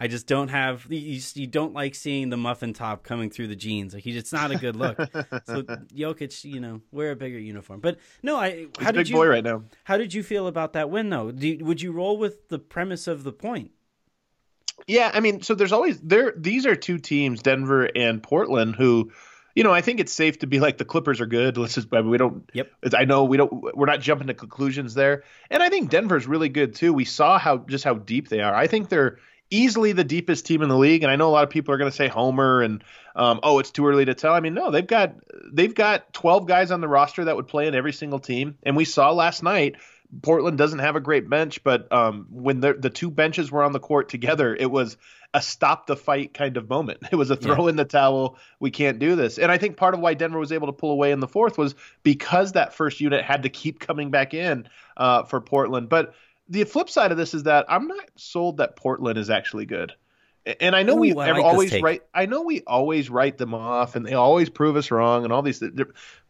I 0.00 0.06
just 0.06 0.26
don't 0.28 0.48
have 0.48 0.86
you, 0.88 1.20
you 1.34 1.46
don't 1.46 1.74
like 1.74 1.94
seeing 1.94 2.30
the 2.30 2.36
muffin 2.36 2.72
top 2.72 3.02
coming 3.02 3.30
through 3.30 3.48
the 3.48 3.56
jeans. 3.56 3.94
Like 3.94 4.06
it's 4.06 4.32
not 4.32 4.52
a 4.52 4.56
good 4.56 4.76
look. 4.76 4.96
so 4.96 5.62
Jokic, 5.94 6.44
you 6.44 6.60
know, 6.60 6.80
wear 6.92 7.10
a 7.10 7.16
bigger 7.16 7.38
uniform. 7.38 7.80
But 7.80 7.98
no, 8.22 8.36
I 8.36 8.66
how 8.78 8.92
did 8.92 9.00
big 9.00 9.08
you, 9.08 9.16
boy 9.16 9.26
right 9.26 9.44
now. 9.44 9.64
How 9.84 9.96
did 9.96 10.14
you 10.14 10.22
feel 10.22 10.46
about 10.46 10.74
that 10.74 10.88
win 10.88 11.10
though? 11.10 11.30
You, 11.30 11.64
would 11.64 11.82
you 11.82 11.92
roll 11.92 12.16
with 12.16 12.48
the 12.48 12.60
premise 12.60 13.08
of 13.08 13.24
the 13.24 13.32
point? 13.32 13.72
Yeah, 14.86 15.10
I 15.12 15.18
mean, 15.18 15.42
so 15.42 15.54
there's 15.54 15.72
always 15.72 16.00
there. 16.00 16.32
These 16.36 16.64
are 16.64 16.76
two 16.76 16.98
teams, 16.98 17.42
Denver 17.42 17.90
and 17.96 18.22
Portland, 18.22 18.76
who 18.76 19.10
you 19.58 19.64
know, 19.64 19.72
I 19.72 19.80
think 19.80 19.98
it's 19.98 20.12
safe 20.12 20.38
to 20.38 20.46
be 20.46 20.60
like 20.60 20.78
the 20.78 20.84
Clippers 20.84 21.20
are 21.20 21.26
good. 21.26 21.56
Let's 21.58 21.74
just, 21.74 21.88
I 21.92 22.00
mean, 22.00 22.10
we 22.10 22.18
don't. 22.18 22.48
Yep. 22.52 22.70
I 22.96 23.04
know 23.04 23.24
we 23.24 23.36
don't. 23.36 23.76
We're 23.76 23.86
not 23.86 24.00
jumping 24.00 24.28
to 24.28 24.34
conclusions 24.34 24.94
there, 24.94 25.24
and 25.50 25.64
I 25.64 25.68
think 25.68 25.90
Denver's 25.90 26.28
really 26.28 26.48
good 26.48 26.76
too. 26.76 26.92
We 26.92 27.04
saw 27.04 27.40
how 27.40 27.58
just 27.58 27.82
how 27.82 27.94
deep 27.94 28.28
they 28.28 28.40
are. 28.40 28.54
I 28.54 28.68
think 28.68 28.88
they're 28.88 29.18
easily 29.50 29.92
the 29.92 30.04
deepest 30.04 30.46
team 30.46 30.62
in 30.62 30.68
the 30.68 30.76
league. 30.76 31.02
And 31.02 31.10
I 31.10 31.16
know 31.16 31.28
a 31.28 31.32
lot 31.32 31.44
of 31.44 31.50
people 31.50 31.74
are 31.74 31.78
going 31.78 31.90
to 31.90 31.96
say 31.96 32.08
Homer 32.08 32.62
and 32.62 32.82
um, 33.16 33.40
oh, 33.42 33.58
it's 33.58 33.70
too 33.70 33.86
early 33.86 34.04
to 34.04 34.14
tell. 34.14 34.32
I 34.32 34.40
mean, 34.40 34.54
no, 34.54 34.70
they've 34.70 34.86
got 34.86 35.14
they've 35.52 35.74
got 35.74 36.12
12 36.12 36.46
guys 36.46 36.70
on 36.70 36.80
the 36.80 36.88
roster 36.88 37.24
that 37.24 37.36
would 37.36 37.48
play 37.48 37.66
in 37.66 37.74
every 37.74 37.92
single 37.92 38.18
team. 38.20 38.56
And 38.62 38.76
we 38.76 38.84
saw 38.84 39.12
last 39.12 39.42
night. 39.42 39.76
Portland 40.22 40.56
doesn't 40.56 40.78
have 40.78 40.96
a 40.96 41.00
great 41.00 41.28
bench, 41.28 41.62
but 41.62 41.92
um, 41.92 42.28
when 42.30 42.60
the 42.60 42.72
the 42.72 42.88
two 42.88 43.10
benches 43.10 43.50
were 43.50 43.62
on 43.62 43.72
the 43.72 43.80
court 43.80 44.08
together, 44.08 44.56
it 44.56 44.70
was 44.70 44.96
a 45.34 45.42
stop 45.42 45.86
the 45.86 45.96
fight 45.96 46.32
kind 46.32 46.56
of 46.56 46.68
moment. 46.68 47.00
It 47.12 47.16
was 47.16 47.30
a 47.30 47.36
throw 47.36 47.64
yeah. 47.64 47.70
in 47.70 47.76
the 47.76 47.84
towel. 47.84 48.38
We 48.60 48.70
can't 48.70 48.98
do 48.98 49.16
this. 49.16 49.38
And 49.38 49.52
I 49.52 49.58
think 49.58 49.76
part 49.76 49.94
of 49.94 50.00
why 50.00 50.14
Denver 50.14 50.38
was 50.38 50.52
able 50.52 50.68
to 50.68 50.72
pull 50.72 50.90
away 50.90 51.12
in 51.12 51.20
the 51.20 51.28
fourth 51.28 51.58
was 51.58 51.74
because 52.02 52.52
that 52.52 52.74
first 52.74 53.00
unit 53.00 53.24
had 53.24 53.42
to 53.42 53.48
keep 53.48 53.80
coming 53.80 54.10
back 54.10 54.32
in 54.34 54.68
uh, 54.96 55.24
for 55.24 55.40
Portland. 55.40 55.88
But 55.88 56.14
the 56.48 56.64
flip 56.64 56.90
side 56.90 57.12
of 57.12 57.18
this 57.18 57.34
is 57.34 57.44
that 57.44 57.66
I'm 57.68 57.86
not 57.86 58.10
sold 58.16 58.58
that 58.58 58.76
Portland 58.76 59.18
is 59.18 59.30
actually 59.30 59.66
good. 59.66 59.92
And 60.60 60.74
I 60.74 60.82
know 60.82 60.96
Ooh, 60.96 61.00
we 61.00 61.12
I 61.12 61.32
like 61.32 61.44
always 61.44 61.80
write. 61.82 62.02
I 62.14 62.26
know 62.26 62.42
we 62.42 62.62
always 62.66 63.10
write 63.10 63.36
them 63.36 63.54
off, 63.54 63.96
and 63.96 64.06
they 64.06 64.14
always 64.14 64.48
prove 64.48 64.76
us 64.76 64.90
wrong, 64.90 65.24
and 65.24 65.32
all 65.32 65.42
these. 65.42 65.62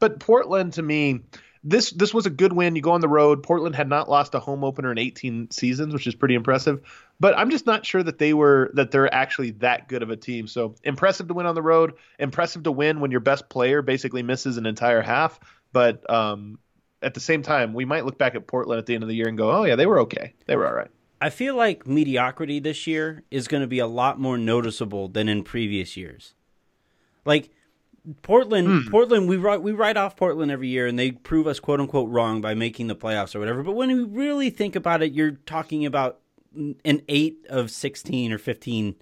But 0.01 0.19
Portland, 0.19 0.73
to 0.73 0.83
me, 0.83 1.21
this 1.63 1.91
this 1.91 2.13
was 2.13 2.27
a 2.27 2.31
good 2.31 2.53
win. 2.53 2.75
You 2.75 2.83
go 2.83 2.93
on 2.93 3.01
the 3.01 3.09
road. 3.09 3.43
Portland 3.43 3.77
had 3.77 3.89
not 3.89 4.09
lost 4.09 4.35
a 4.35 4.41
home 4.41 4.65
opener 4.65 4.91
in 4.91 4.99
18 4.99 5.51
seasons, 5.51 5.93
which 5.93 6.07
is 6.07 6.15
pretty 6.15 6.35
impressive. 6.35 6.81
But 7.21 7.37
I'm 7.39 7.51
just 7.51 7.67
not 7.67 7.87
sure 7.87 8.03
that 8.03 8.19
they 8.19 8.35
were 8.35 8.71
that 8.75 8.91
they're 8.91 9.13
actually 9.13 9.53
that 9.53 9.89
good 9.89 10.03
of 10.03 10.11
a 10.11 10.17
team. 10.17 10.49
So 10.49 10.75
impressive 10.83 11.29
to 11.29 11.35
win 11.35 11.47
on 11.47 11.55
the 11.55 11.63
road. 11.63 11.95
Impressive 12.19 12.65
to 12.65 12.73
win 12.73 13.01
when 13.01 13.11
your 13.11 13.21
best 13.21 13.49
player 13.49 13.83
basically 13.83 14.23
misses 14.23 14.57
an 14.57 14.67
entire 14.67 15.03
half. 15.03 15.39
But 15.73 16.09
um, 16.11 16.59
at 17.03 17.15
the 17.15 17.21
same 17.21 17.43
time, 17.43 17.75
we 17.75 17.85
might 17.85 18.05
look 18.05 18.19
back 18.19 18.35
at 18.35 18.47
Portland 18.47 18.79
at 18.79 18.87
the 18.87 18.95
end 18.95 19.03
of 19.03 19.09
the 19.09 19.15
year 19.15 19.29
and 19.29 19.39
go, 19.39 19.51
"Oh 19.51 19.65
yeah, 19.65 19.77
they 19.77 19.87
were 19.87 20.01
okay. 20.01 20.35
They 20.47 20.57
were 20.57 20.67
all 20.67 20.75
right." 20.75 20.91
I 21.21 21.31
feel 21.31 21.57
like 21.57 21.87
mediocrity 21.87 22.61
this 22.61 22.87
year 22.87 23.25
is 23.31 23.49
going 23.49 23.61
to 23.61 23.67
be 23.67 23.81
a 23.81 23.87
lot 23.87 24.21
more 24.21 24.39
noticeable 24.39 25.09
than 25.09 25.29
in 25.29 25.43
previous 25.43 25.97
years. 25.97 26.35
Like 27.25 27.51
Portland, 28.23 28.85
hmm. 28.85 28.91
Portland, 28.91 29.29
we 29.29 29.37
write 29.37 29.63
we 29.63 29.73
write 29.73 29.97
off 29.97 30.17
Portland 30.17 30.51
every 30.51 30.69
year, 30.69 30.87
and 30.87 30.99
they 30.99 31.13
prove 31.13 31.47
us 31.47 31.61
quote 31.61 31.81
unquote 31.81 32.09
wrong 32.09 32.41
by 32.41 32.55
making 32.55 32.87
the 32.87 32.97
playoffs 32.97 33.35
or 33.35 33.41
whatever. 33.41 33.63
But 33.63 33.73
when 33.73 33.89
we 33.89 34.05
really 34.05 34.51
think 34.51 34.77
about 34.77 35.03
it, 35.03 35.13
you're 35.13 35.33
talking 35.33 35.85
about 35.85 36.21
an 36.55 37.03
eight 37.09 37.45
of 37.49 37.71
sixteen 37.71 38.33
or 38.33 38.39
fifteen 38.39 38.97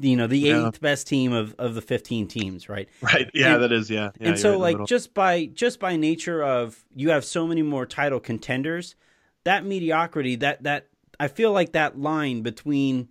you 0.00 0.16
know 0.16 0.26
the 0.26 0.38
yeah. 0.38 0.66
eighth 0.66 0.80
best 0.80 1.06
team 1.06 1.32
of, 1.32 1.54
of 1.58 1.74
the 1.74 1.82
15 1.82 2.26
teams 2.26 2.68
right 2.68 2.88
right 3.00 3.30
yeah 3.34 3.54
and, 3.54 3.62
that 3.62 3.72
is 3.72 3.90
yeah, 3.90 4.10
yeah 4.18 4.28
and 4.28 4.38
so 4.38 4.58
like 4.58 4.76
just 4.86 5.14
by 5.14 5.46
just 5.46 5.78
by 5.78 5.96
nature 5.96 6.42
of 6.42 6.84
you 6.94 7.10
have 7.10 7.24
so 7.24 7.46
many 7.46 7.62
more 7.62 7.86
title 7.86 8.20
contenders 8.20 8.96
that 9.44 9.64
mediocrity 9.64 10.36
that 10.36 10.62
that 10.62 10.88
i 11.20 11.28
feel 11.28 11.52
like 11.52 11.72
that 11.72 11.98
line 11.98 12.42
between 12.42 13.08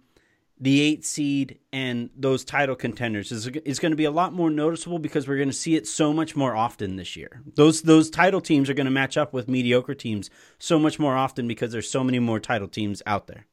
the 0.60 0.80
eight 0.82 1.04
seed 1.04 1.60
and 1.74 2.10
those 2.16 2.46
title 2.46 2.76
contenders 2.76 3.34
is, 3.34 3.48
is 3.48 3.80
going 3.80 3.92
to 3.92 3.98
be 3.98 4.06
a 4.06 4.12
lot 4.12 4.32
more 4.32 4.50
noticeable 4.50 4.98
because 4.98 5.28
we're 5.28 5.36
going 5.36 5.50
to 5.50 5.54
see 5.54 5.76
it 5.76 5.86
so 5.86 6.14
much 6.14 6.38
more 6.38 6.56
often 6.56 6.96
this 6.96 7.18
year. 7.18 7.42
Those 7.56 7.82
those 7.82 8.10
title 8.10 8.40
teams 8.40 8.70
are 8.70 8.74
going 8.74 8.86
to 8.86 8.92
match 8.92 9.18
up 9.18 9.34
with 9.34 9.50
mediocre 9.50 9.94
teams 9.94 10.30
so 10.60 10.80
much 10.80 11.00
more 11.00 11.18
often 11.18 11.50
because 11.50 11.74
there's 11.74 11.90
so 11.90 12.02
many 12.02 12.20
more 12.20 12.40
title 12.40 12.70
teams 12.70 13.02
out 13.06 13.28
there. 13.28 13.46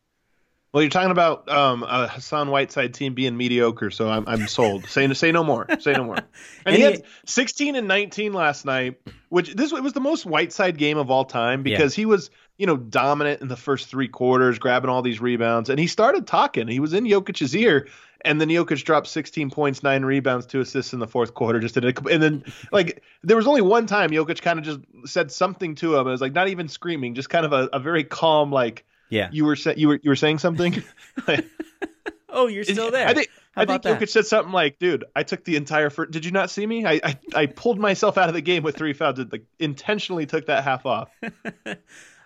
Well, 0.72 0.84
you're 0.84 0.90
talking 0.90 1.10
about 1.10 1.48
um, 1.48 1.82
a 1.82 2.06
Hassan 2.06 2.48
Whiteside 2.48 2.94
team 2.94 3.14
being 3.14 3.36
mediocre, 3.36 3.90
so 3.90 4.08
I'm, 4.08 4.24
I'm 4.28 4.46
sold. 4.46 4.86
say 4.86 5.12
say 5.14 5.32
no 5.32 5.42
more. 5.42 5.66
Say 5.80 5.92
no 5.92 6.04
more. 6.04 6.18
And 6.64 6.76
he 6.76 6.82
had 6.82 7.02
16 7.26 7.74
and 7.74 7.88
19 7.88 8.32
last 8.32 8.64
night, 8.64 9.00
which 9.30 9.54
this 9.54 9.72
it 9.72 9.82
was 9.82 9.94
the 9.94 10.00
most 10.00 10.26
Whiteside 10.26 10.76
game 10.78 10.98
of 10.98 11.10
all 11.10 11.24
time 11.24 11.62
because 11.62 11.96
yeah. 11.96 12.02
he 12.02 12.06
was 12.06 12.30
you 12.58 12.66
know 12.66 12.76
dominant 12.76 13.40
in 13.40 13.48
the 13.48 13.56
first 13.56 13.88
three 13.88 14.08
quarters, 14.08 14.58
grabbing 14.58 14.90
all 14.90 15.02
these 15.02 15.20
rebounds, 15.20 15.70
and 15.70 15.80
he 15.80 15.86
started 15.86 16.26
talking. 16.26 16.68
He 16.68 16.78
was 16.78 16.92
in 16.92 17.04
Jokic's 17.04 17.54
ear, 17.56 17.88
and 18.24 18.40
then 18.40 18.48
Jokic 18.48 18.84
dropped 18.84 19.06
16 19.06 19.50
points, 19.50 19.82
nine 19.82 20.04
rebounds, 20.04 20.46
two 20.46 20.60
assists 20.60 20.92
in 20.92 21.00
the 21.00 21.08
fourth 21.08 21.34
quarter. 21.34 21.58
Just 21.58 21.74
did 21.74 21.84
it, 21.84 21.98
and 22.06 22.22
then 22.22 22.44
like 22.72 23.02
there 23.22 23.36
was 23.36 23.46
only 23.46 23.62
one 23.62 23.86
time 23.86 24.10
Jokic 24.10 24.42
kind 24.42 24.58
of 24.58 24.64
just 24.64 24.80
said 25.06 25.32
something 25.32 25.74
to 25.76 25.96
him. 25.96 26.06
It 26.06 26.10
was 26.10 26.20
like 26.20 26.34
not 26.34 26.48
even 26.48 26.68
screaming, 26.68 27.14
just 27.14 27.30
kind 27.30 27.46
of 27.46 27.52
a, 27.52 27.68
a 27.72 27.80
very 27.80 28.04
calm 28.04 28.52
like 28.52 28.84
yeah. 29.10 29.28
You 29.32 29.44
were 29.44 29.56
sa- 29.56 29.74
you 29.76 29.88
were 29.88 30.00
you 30.02 30.10
were 30.10 30.16
saying 30.16 30.38
something. 30.38 30.82
oh, 32.28 32.46
you're 32.46 32.64
still 32.64 32.90
there. 32.90 33.06
I 33.06 33.14
think 33.14 33.28
How 33.52 33.62
I 33.62 33.66
think 33.66 33.82
Jokic 33.82 34.08
said 34.08 34.26
something 34.26 34.52
like, 34.52 34.78
"Dude, 34.78 35.04
I 35.14 35.22
took 35.22 35.44
the 35.44 35.56
entire 35.56 35.90
first. 35.90 36.12
Did 36.12 36.24
you 36.24 36.30
not 36.30 36.50
see 36.50 36.66
me? 36.66 36.86
I, 36.86 37.00
I 37.02 37.18
I 37.34 37.46
pulled 37.46 37.78
myself 37.78 38.16
out 38.16 38.28
of 38.28 38.34
the 38.34 38.40
game 38.40 38.62
with 38.62 38.76
three 38.76 38.92
fouls. 38.92 39.18
Like 39.18 39.44
intentionally 39.58 40.26
took 40.26 40.46
that 40.46 40.64
half 40.64 40.86
off." 40.86 41.10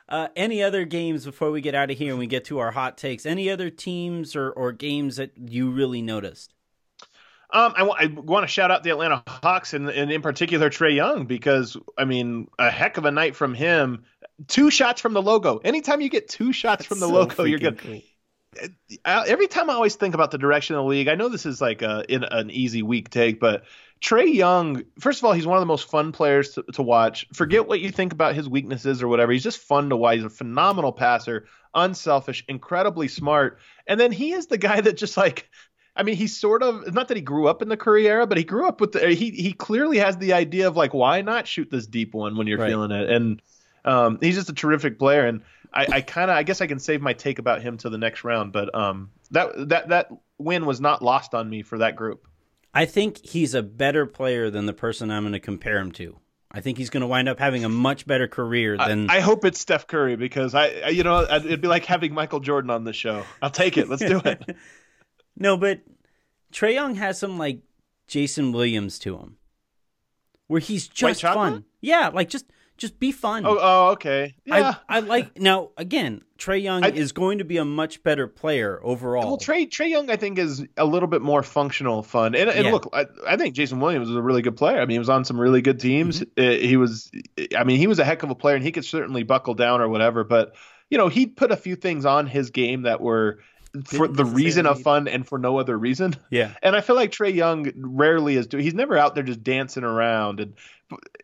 Uh, 0.06 0.28
any 0.36 0.62
other 0.62 0.84
games 0.84 1.24
before 1.24 1.50
we 1.50 1.62
get 1.62 1.74
out 1.74 1.90
of 1.90 1.96
here 1.96 2.10
and 2.10 2.18
we 2.18 2.26
get 2.26 2.44
to 2.44 2.58
our 2.58 2.70
hot 2.70 2.98
takes? 2.98 3.24
Any 3.24 3.48
other 3.48 3.70
teams 3.70 4.36
or, 4.36 4.50
or 4.50 4.70
games 4.70 5.16
that 5.16 5.32
you 5.36 5.70
really 5.70 6.02
noticed? 6.02 6.52
Um, 7.50 7.72
I, 7.76 7.78
w- 7.80 7.96
I 7.98 8.06
want 8.20 8.42
to 8.42 8.48
shout 8.48 8.70
out 8.70 8.82
the 8.82 8.90
Atlanta 8.90 9.22
Hawks 9.28 9.74
and, 9.74 9.88
and 9.88 10.10
in 10.10 10.22
particular 10.22 10.70
Trae 10.70 10.94
Young 10.94 11.26
because 11.26 11.76
I 11.96 12.04
mean 12.04 12.48
a 12.58 12.68
heck 12.70 12.96
of 12.96 13.04
a 13.04 13.12
night 13.12 13.36
from 13.36 13.54
him 13.54 14.04
two 14.48 14.70
shots 14.70 15.00
from 15.00 15.12
the 15.12 15.22
logo. 15.22 15.58
Anytime 15.58 16.00
you 16.00 16.08
get 16.08 16.28
two 16.28 16.52
shots 16.52 16.80
That's 16.80 16.86
from 16.88 17.00
the 17.00 17.08
so 17.08 17.12
logo, 17.14 17.44
you're 17.44 17.58
good. 17.58 17.78
Cool. 17.78 18.02
Uh, 18.62 18.68
uh, 19.04 19.24
every 19.26 19.48
time 19.48 19.68
I 19.68 19.74
always 19.74 19.96
think 19.96 20.14
about 20.14 20.30
the 20.30 20.38
direction 20.38 20.76
of 20.76 20.84
the 20.84 20.88
league, 20.88 21.08
I 21.08 21.14
know 21.14 21.28
this 21.28 21.46
is 21.46 21.60
like 21.60 21.82
a, 21.82 22.04
in 22.08 22.24
an 22.24 22.50
easy 22.50 22.82
week 22.82 23.10
take, 23.10 23.40
but 23.40 23.64
Trae 24.00 24.32
Young, 24.32 24.84
first 24.98 25.20
of 25.20 25.24
all, 25.24 25.32
he's 25.32 25.46
one 25.46 25.56
of 25.56 25.62
the 25.62 25.66
most 25.66 25.90
fun 25.90 26.12
players 26.12 26.50
to, 26.50 26.62
to, 26.74 26.82
watch. 26.82 27.26
Forget 27.32 27.66
what 27.66 27.80
you 27.80 27.90
think 27.90 28.12
about 28.12 28.34
his 28.34 28.48
weaknesses 28.48 29.02
or 29.02 29.08
whatever. 29.08 29.32
He's 29.32 29.42
just 29.42 29.58
fun 29.58 29.88
to 29.88 29.96
watch. 29.96 30.16
He's 30.16 30.24
a 30.24 30.30
phenomenal 30.30 30.92
passer, 30.92 31.46
unselfish, 31.74 32.44
incredibly 32.46 33.08
smart. 33.08 33.58
And 33.86 33.98
then 33.98 34.12
he 34.12 34.32
is 34.32 34.46
the 34.48 34.58
guy 34.58 34.80
that 34.80 34.98
just 34.98 35.16
like, 35.16 35.48
I 35.96 36.02
mean, 36.02 36.16
he's 36.16 36.36
sort 36.36 36.62
of 36.62 36.92
not 36.92 37.08
that 37.08 37.16
he 37.16 37.22
grew 37.22 37.46
up 37.46 37.62
in 37.62 37.68
the 37.68 37.76
Curry 37.76 38.06
era, 38.06 38.26
but 38.26 38.36
he 38.36 38.44
grew 38.44 38.66
up 38.66 38.80
with 38.80 38.92
the. 38.92 39.14
He 39.14 39.30
he 39.30 39.52
clearly 39.52 39.98
has 39.98 40.18
the 40.18 40.32
idea 40.32 40.66
of 40.66 40.76
like, 40.76 40.92
why 40.92 41.22
not 41.22 41.46
shoot 41.46 41.70
this 41.70 41.86
deep 41.86 42.14
one 42.14 42.36
when 42.36 42.46
you're 42.46 42.58
right. 42.58 42.68
feeling 42.68 42.90
it? 42.90 43.08
And 43.08 43.40
um, 43.84 44.18
he's 44.20 44.34
just 44.34 44.48
a 44.48 44.54
terrific 44.54 44.98
player, 44.98 45.26
and 45.26 45.42
I, 45.72 45.86
I 45.90 46.00
kind 46.00 46.30
of 46.30 46.36
I 46.36 46.42
guess 46.42 46.60
I 46.60 46.66
can 46.66 46.78
save 46.78 47.00
my 47.00 47.12
take 47.12 47.38
about 47.38 47.62
him 47.62 47.76
to 47.78 47.90
the 47.90 47.98
next 47.98 48.24
round. 48.24 48.52
But 48.52 48.74
um, 48.74 49.10
that 49.30 49.68
that 49.68 49.88
that 49.88 50.10
win 50.38 50.66
was 50.66 50.80
not 50.80 51.02
lost 51.02 51.34
on 51.34 51.48
me 51.48 51.62
for 51.62 51.78
that 51.78 51.96
group. 51.96 52.26
I 52.72 52.86
think 52.86 53.24
he's 53.24 53.54
a 53.54 53.62
better 53.62 54.04
player 54.04 54.50
than 54.50 54.66
the 54.66 54.72
person 54.72 55.10
I'm 55.10 55.22
going 55.22 55.32
to 55.32 55.40
compare 55.40 55.78
him 55.78 55.92
to. 55.92 56.18
I 56.50 56.60
think 56.60 56.78
he's 56.78 56.90
going 56.90 57.00
to 57.00 57.06
wind 57.08 57.28
up 57.28 57.40
having 57.40 57.64
a 57.64 57.68
much 57.68 58.06
better 58.06 58.28
career 58.28 58.76
than. 58.78 59.10
I, 59.10 59.16
I 59.16 59.20
hope 59.20 59.44
it's 59.44 59.58
Steph 59.58 59.88
Curry 59.88 60.16
because 60.16 60.54
I, 60.54 60.68
I, 60.84 60.88
you 60.90 61.02
know, 61.02 61.22
it'd 61.22 61.60
be 61.60 61.68
like 61.68 61.84
having 61.84 62.14
Michael 62.14 62.40
Jordan 62.40 62.70
on 62.70 62.84
the 62.84 62.92
show. 62.92 63.24
I'll 63.42 63.50
take 63.50 63.76
it. 63.76 63.88
Let's 63.88 64.04
do 64.04 64.20
it. 64.24 64.56
no, 65.36 65.56
but 65.56 65.80
Trae 66.52 66.74
Young 66.74 66.94
has 66.94 67.18
some 67.18 67.38
like 67.38 67.60
Jason 68.06 68.52
Williams 68.52 69.00
to 69.00 69.16
him, 69.18 69.36
where 70.46 70.60
he's 70.60 70.86
just 70.86 71.22
fun. 71.22 71.64
Yeah, 71.80 72.10
like 72.14 72.28
just 72.28 72.46
just 72.76 72.98
be 72.98 73.12
fun. 73.12 73.46
Oh, 73.46 73.58
oh 73.60 73.88
okay. 73.92 74.34
Yeah. 74.44 74.76
I, 74.88 74.96
I 74.96 75.00
like 75.00 75.38
now 75.38 75.70
again. 75.76 76.22
Trae 76.36 76.60
Young 76.60 76.84
I, 76.84 76.88
is 76.88 77.12
going 77.12 77.38
to 77.38 77.44
be 77.44 77.58
a 77.58 77.64
much 77.64 78.02
better 78.02 78.26
player 78.26 78.80
overall. 78.82 79.26
Well, 79.26 79.36
Trey 79.36 79.66
Trae 79.66 79.88
Young, 79.88 80.10
I 80.10 80.16
think, 80.16 80.38
is 80.38 80.64
a 80.76 80.84
little 80.84 81.06
bit 81.06 81.22
more 81.22 81.42
functional, 81.42 82.02
fun. 82.02 82.34
And, 82.34 82.50
and 82.50 82.66
yeah. 82.66 82.72
look, 82.72 82.90
I, 82.92 83.06
I, 83.26 83.36
think 83.36 83.54
Jason 83.54 83.78
Williams 83.78 84.10
is 84.10 84.16
a 84.16 84.22
really 84.22 84.42
good 84.42 84.56
player. 84.56 84.78
I 84.78 84.80
mean, 84.80 84.90
he 84.90 84.98
was 84.98 85.08
on 85.08 85.24
some 85.24 85.40
really 85.40 85.62
good 85.62 85.78
teams. 85.78 86.20
Mm-hmm. 86.20 86.66
He 86.66 86.76
was, 86.76 87.10
I 87.56 87.62
mean, 87.62 87.78
he 87.78 87.86
was 87.86 88.00
a 88.00 88.04
heck 88.04 88.24
of 88.24 88.30
a 88.30 88.34
player, 88.34 88.56
and 88.56 88.64
he 88.64 88.72
could 88.72 88.84
certainly 88.84 89.22
buckle 89.22 89.54
down 89.54 89.80
or 89.80 89.88
whatever. 89.88 90.24
But 90.24 90.54
you 90.90 90.98
know, 90.98 91.08
he 91.08 91.26
put 91.26 91.50
a 91.50 91.56
few 91.56 91.76
things 91.76 92.04
on 92.04 92.26
his 92.26 92.50
game 92.50 92.82
that 92.82 93.00
were 93.00 93.38
for 93.84 94.06
the 94.06 94.24
reason 94.24 94.66
of 94.66 94.80
fun 94.80 95.08
and 95.08 95.26
for 95.26 95.38
no 95.38 95.58
other 95.58 95.76
reason. 95.76 96.14
Yeah. 96.30 96.52
And 96.62 96.74
I 96.74 96.80
feel 96.80 96.96
like 96.96 97.12
Trae 97.12 97.32
Young 97.32 97.70
rarely 97.76 98.34
is 98.36 98.48
doing. 98.48 98.64
He's 98.64 98.74
never 98.74 98.98
out 98.98 99.14
there 99.14 99.22
just 99.22 99.44
dancing 99.44 99.84
around. 99.84 100.40
And 100.40 100.54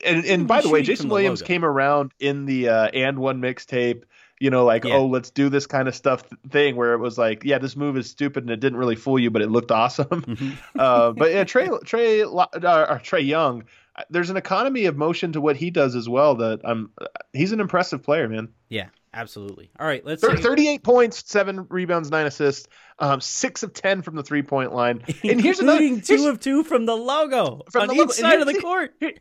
and 0.05 0.25
and 0.25 0.47
by 0.47 0.61
the 0.61 0.69
way, 0.69 0.83
Jason 0.83 1.09
Williams 1.09 1.43
came 1.43 1.65
around 1.65 2.13
in 2.21 2.45
the 2.45 2.69
uh, 2.69 2.91
AND1 2.91 3.41
mixtape. 3.41 4.05
You 4.39 4.51
know, 4.51 4.65
like 4.65 4.85
yeah. 4.85 4.95
oh, 4.95 5.07
let's 5.07 5.31
do 5.31 5.49
this 5.49 5.67
kind 5.67 5.89
of 5.89 5.97
stuff 5.97 6.23
thing 6.49 6.77
where 6.77 6.95
it 6.95 6.99
was 6.99 7.19
like, 7.19 7.45
yeah, 7.45 7.59
this 7.59 7.77
move 7.77 7.97
is 7.97 8.09
stupid 8.09 8.45
and 8.45 8.51
it 8.51 8.61
didn't 8.61 8.79
really 8.79 8.97
fool 8.97 9.19
you, 9.19 9.31
but 9.31 9.43
it 9.43 9.51
looked 9.51 9.73
awesome. 9.73 10.07
Mm-hmm. 10.07 10.51
uh, 10.79 11.13
but 11.13 11.33
yeah, 11.33 11.45
Trey 11.45 11.67
Trae 11.69 12.25
uh, 12.25 12.99
Trae 12.99 13.27
Young, 13.27 13.65
there's 14.09 14.31
an 14.31 14.37
economy 14.37 14.87
of 14.87 14.97
motion 14.97 15.33
to 15.33 15.41
what 15.41 15.57
he 15.57 15.71
does 15.71 15.95
as 15.95 16.09
well. 16.09 16.37
That 16.37 16.61
I'm, 16.65 16.93
he's 17.33 17.53
an 17.53 17.61
impressive 17.61 18.03
player, 18.03 18.29
man. 18.29 18.49
Yeah, 18.69 18.89
Absolutely. 19.13 19.71
All 19.79 19.87
right, 19.87 20.05
let's 20.05 20.23
38 20.23 20.83
points, 20.85 21.29
7 21.29 21.67
rebounds, 21.69 22.11
9 22.11 22.27
assists, 22.27 22.69
um, 23.01 23.21
6 23.21 23.63
of 23.65 23.73
10 23.73 24.03
from 24.03 24.15
the 24.15 24.23
three-point 24.23 24.73
line. 24.73 25.03
And 25.25 25.41
here's 25.41 25.59
another 25.59 26.01
2 26.01 26.29
of 26.29 26.39
2 26.39 26.63
from 26.63 26.87
the 26.87 26.95
logo 26.95 27.63
from 27.71 27.83
on 27.83 27.89
the 27.89 27.95
logo. 27.95 28.13
each 28.13 28.19
side 28.19 28.41
of 28.41 28.47
the, 28.47 28.53
the 28.53 28.61
court. 28.61 28.95
Here, 29.01 29.15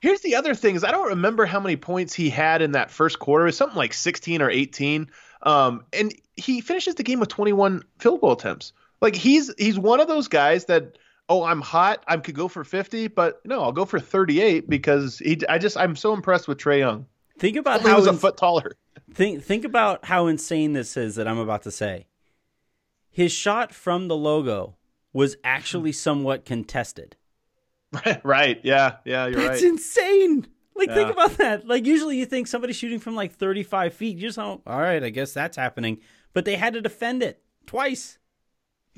here's 0.00 0.20
the 0.20 0.36
other 0.36 0.54
thing 0.54 0.76
is 0.76 0.84
I 0.84 0.92
don't 0.92 1.08
remember 1.08 1.44
how 1.44 1.58
many 1.58 1.76
points 1.76 2.14
he 2.14 2.30
had 2.30 2.62
in 2.62 2.72
that 2.72 2.90
first 2.90 3.18
quarter. 3.18 3.44
It 3.44 3.48
was 3.48 3.56
something 3.56 3.76
like 3.76 3.94
16 3.94 4.42
or 4.42 4.50
18. 4.50 5.10
Um, 5.42 5.84
and 5.92 6.14
he 6.36 6.60
finishes 6.60 6.94
the 6.94 7.02
game 7.02 7.18
with 7.18 7.28
21 7.28 7.82
field 7.98 8.20
goal 8.20 8.32
attempts. 8.32 8.72
Like 9.00 9.16
he's 9.16 9.52
he's 9.58 9.78
one 9.78 9.98
of 9.98 10.06
those 10.06 10.28
guys 10.28 10.66
that 10.66 10.98
oh, 11.28 11.44
I'm 11.44 11.60
hot, 11.60 12.04
I 12.06 12.16
could 12.18 12.34
go 12.34 12.46
for 12.46 12.62
50, 12.62 13.08
but 13.08 13.40
no, 13.46 13.62
I'll 13.62 13.72
go 13.72 13.84
for 13.86 13.98
38 13.98 14.68
because 14.68 15.18
he 15.18 15.40
I 15.48 15.58
just 15.58 15.76
I'm 15.76 15.96
so 15.96 16.12
impressed 16.12 16.46
with 16.46 16.58
Trae 16.58 16.78
Young. 16.78 17.06
Think 17.42 17.56
about 17.56 17.80
how 17.80 17.96
was 17.96 18.06
a 18.06 18.12
foot 18.12 18.36
taller. 18.36 18.76
Think 19.12 19.42
think 19.42 19.64
about 19.64 20.04
how 20.04 20.28
insane 20.28 20.74
this 20.74 20.96
is 20.96 21.16
that 21.16 21.26
I'm 21.26 21.40
about 21.40 21.62
to 21.62 21.72
say. 21.72 22.06
His 23.10 23.32
shot 23.32 23.74
from 23.74 24.06
the 24.06 24.16
logo 24.16 24.76
was 25.12 25.36
actually 25.42 25.90
somewhat 26.06 26.44
contested. 26.44 27.16
right. 28.22 28.60
Yeah. 28.62 28.98
Yeah. 29.04 29.26
You're 29.26 29.40
That's 29.40 29.48
right. 29.48 29.50
That's 29.54 29.62
insane. 29.64 30.46
Like 30.76 30.90
yeah. 30.90 30.94
think 30.94 31.10
about 31.10 31.36
that. 31.38 31.66
Like 31.66 31.84
usually 31.84 32.16
you 32.16 32.26
think 32.26 32.46
somebody 32.46 32.72
shooting 32.72 33.00
from 33.00 33.16
like 33.16 33.32
35 33.32 33.92
feet, 33.92 34.18
you 34.18 34.28
just 34.28 34.36
don't. 34.36 34.62
All 34.64 34.80
right, 34.80 35.02
I 35.02 35.10
guess 35.10 35.32
that's 35.32 35.56
happening. 35.56 35.98
But 36.34 36.44
they 36.44 36.54
had 36.54 36.74
to 36.74 36.80
defend 36.80 37.24
it 37.24 37.42
twice 37.66 38.18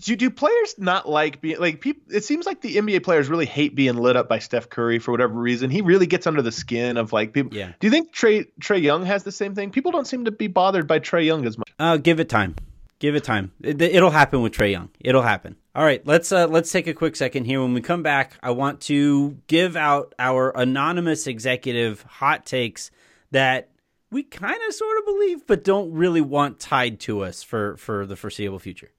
do, 0.00 0.16
do 0.16 0.30
players 0.30 0.74
not 0.76 1.08
like 1.08 1.40
being 1.40 1.58
like 1.58 1.80
people 1.80 2.02
it 2.10 2.24
seems 2.24 2.46
like 2.46 2.60
the 2.60 2.76
NBA 2.76 3.04
players 3.04 3.28
really 3.28 3.46
hate 3.46 3.74
being 3.74 3.96
lit 3.96 4.16
up 4.16 4.28
by 4.28 4.38
Steph 4.38 4.68
Curry 4.68 4.98
for 4.98 5.12
whatever 5.12 5.34
reason. 5.34 5.70
He 5.70 5.82
really 5.82 6.06
gets 6.06 6.26
under 6.26 6.42
the 6.42 6.52
skin 6.52 6.96
of 6.96 7.12
like 7.12 7.32
people. 7.32 7.56
Yeah. 7.56 7.72
Do 7.78 7.86
you 7.86 7.90
think 7.90 8.12
trey 8.12 8.44
Trae 8.60 8.82
Young 8.82 9.04
has 9.06 9.22
the 9.22 9.32
same 9.32 9.54
thing? 9.54 9.70
People 9.70 9.92
don't 9.92 10.06
seem 10.06 10.24
to 10.24 10.32
be 10.32 10.48
bothered 10.48 10.86
by 10.86 10.98
Trae 10.98 11.24
Young 11.24 11.46
as 11.46 11.56
much. 11.56 11.68
Uh 11.78 11.96
give 11.96 12.20
it 12.20 12.28
time. 12.28 12.56
Give 12.98 13.14
it 13.14 13.24
time. 13.24 13.52
It, 13.62 14.02
will 14.02 14.10
happen 14.10 14.40
with 14.42 14.52
Trae 14.52 14.70
Young. 14.70 14.88
It'll 15.00 15.22
happen. 15.22 15.56
All 15.74 15.84
right, 15.84 16.04
let's 16.06 16.32
uh 16.32 16.46
let's 16.48 16.72
take 16.72 16.86
a 16.86 16.94
quick 16.94 17.14
second 17.16 17.44
here. 17.44 17.60
When 17.60 17.74
we 17.74 17.80
come 17.80 18.02
back, 18.02 18.36
I 18.42 18.50
want 18.50 18.80
to 18.82 19.36
give 19.46 19.76
out 19.76 20.14
our 20.18 20.50
anonymous 20.56 21.26
executive 21.26 22.02
hot 22.02 22.46
takes 22.46 22.90
that 23.30 23.70
we 24.10 24.22
kind 24.22 24.58
of 24.68 24.74
sort 24.74 24.98
of 24.98 25.04
believe 25.04 25.46
but 25.46 25.64
don't 25.64 25.92
really 25.92 26.20
want 26.20 26.58
tied 26.58 26.98
to 27.00 27.20
us 27.22 27.42
for 27.42 27.76
for 27.76 28.06
the 28.06 28.16
foreseeable 28.16 28.58
future. 28.58 28.90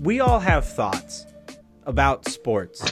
We 0.00 0.20
all 0.20 0.40
have 0.40 0.66
thoughts 0.66 1.26
about 1.84 2.26
sports. 2.26 2.82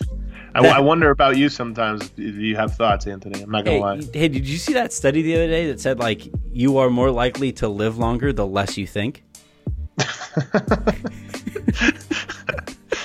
I, 0.54 0.62
that, 0.62 0.76
I, 0.76 0.80
wonder 0.80 1.10
about 1.10 1.36
you 1.36 1.48
sometimes. 1.48 2.08
Do 2.10 2.22
you 2.22 2.56
have 2.56 2.74
thoughts, 2.74 3.06
Anthony? 3.06 3.42
I'm 3.42 3.50
not 3.50 3.64
gonna 3.64 3.76
hey, 3.76 3.82
lie. 3.82 4.00
Hey, 4.12 4.28
did 4.28 4.46
you 4.46 4.58
see 4.58 4.74
that 4.74 4.92
study 4.92 5.22
the 5.22 5.34
other 5.34 5.46
day 5.46 5.68
that 5.68 5.80
said 5.80 5.98
like 5.98 6.22
you 6.52 6.78
are 6.78 6.90
more 6.90 7.10
likely 7.10 7.52
to 7.52 7.68
live 7.68 7.98
longer 7.98 8.32
the 8.32 8.46
less 8.46 8.76
you 8.76 8.86
think? 8.86 9.24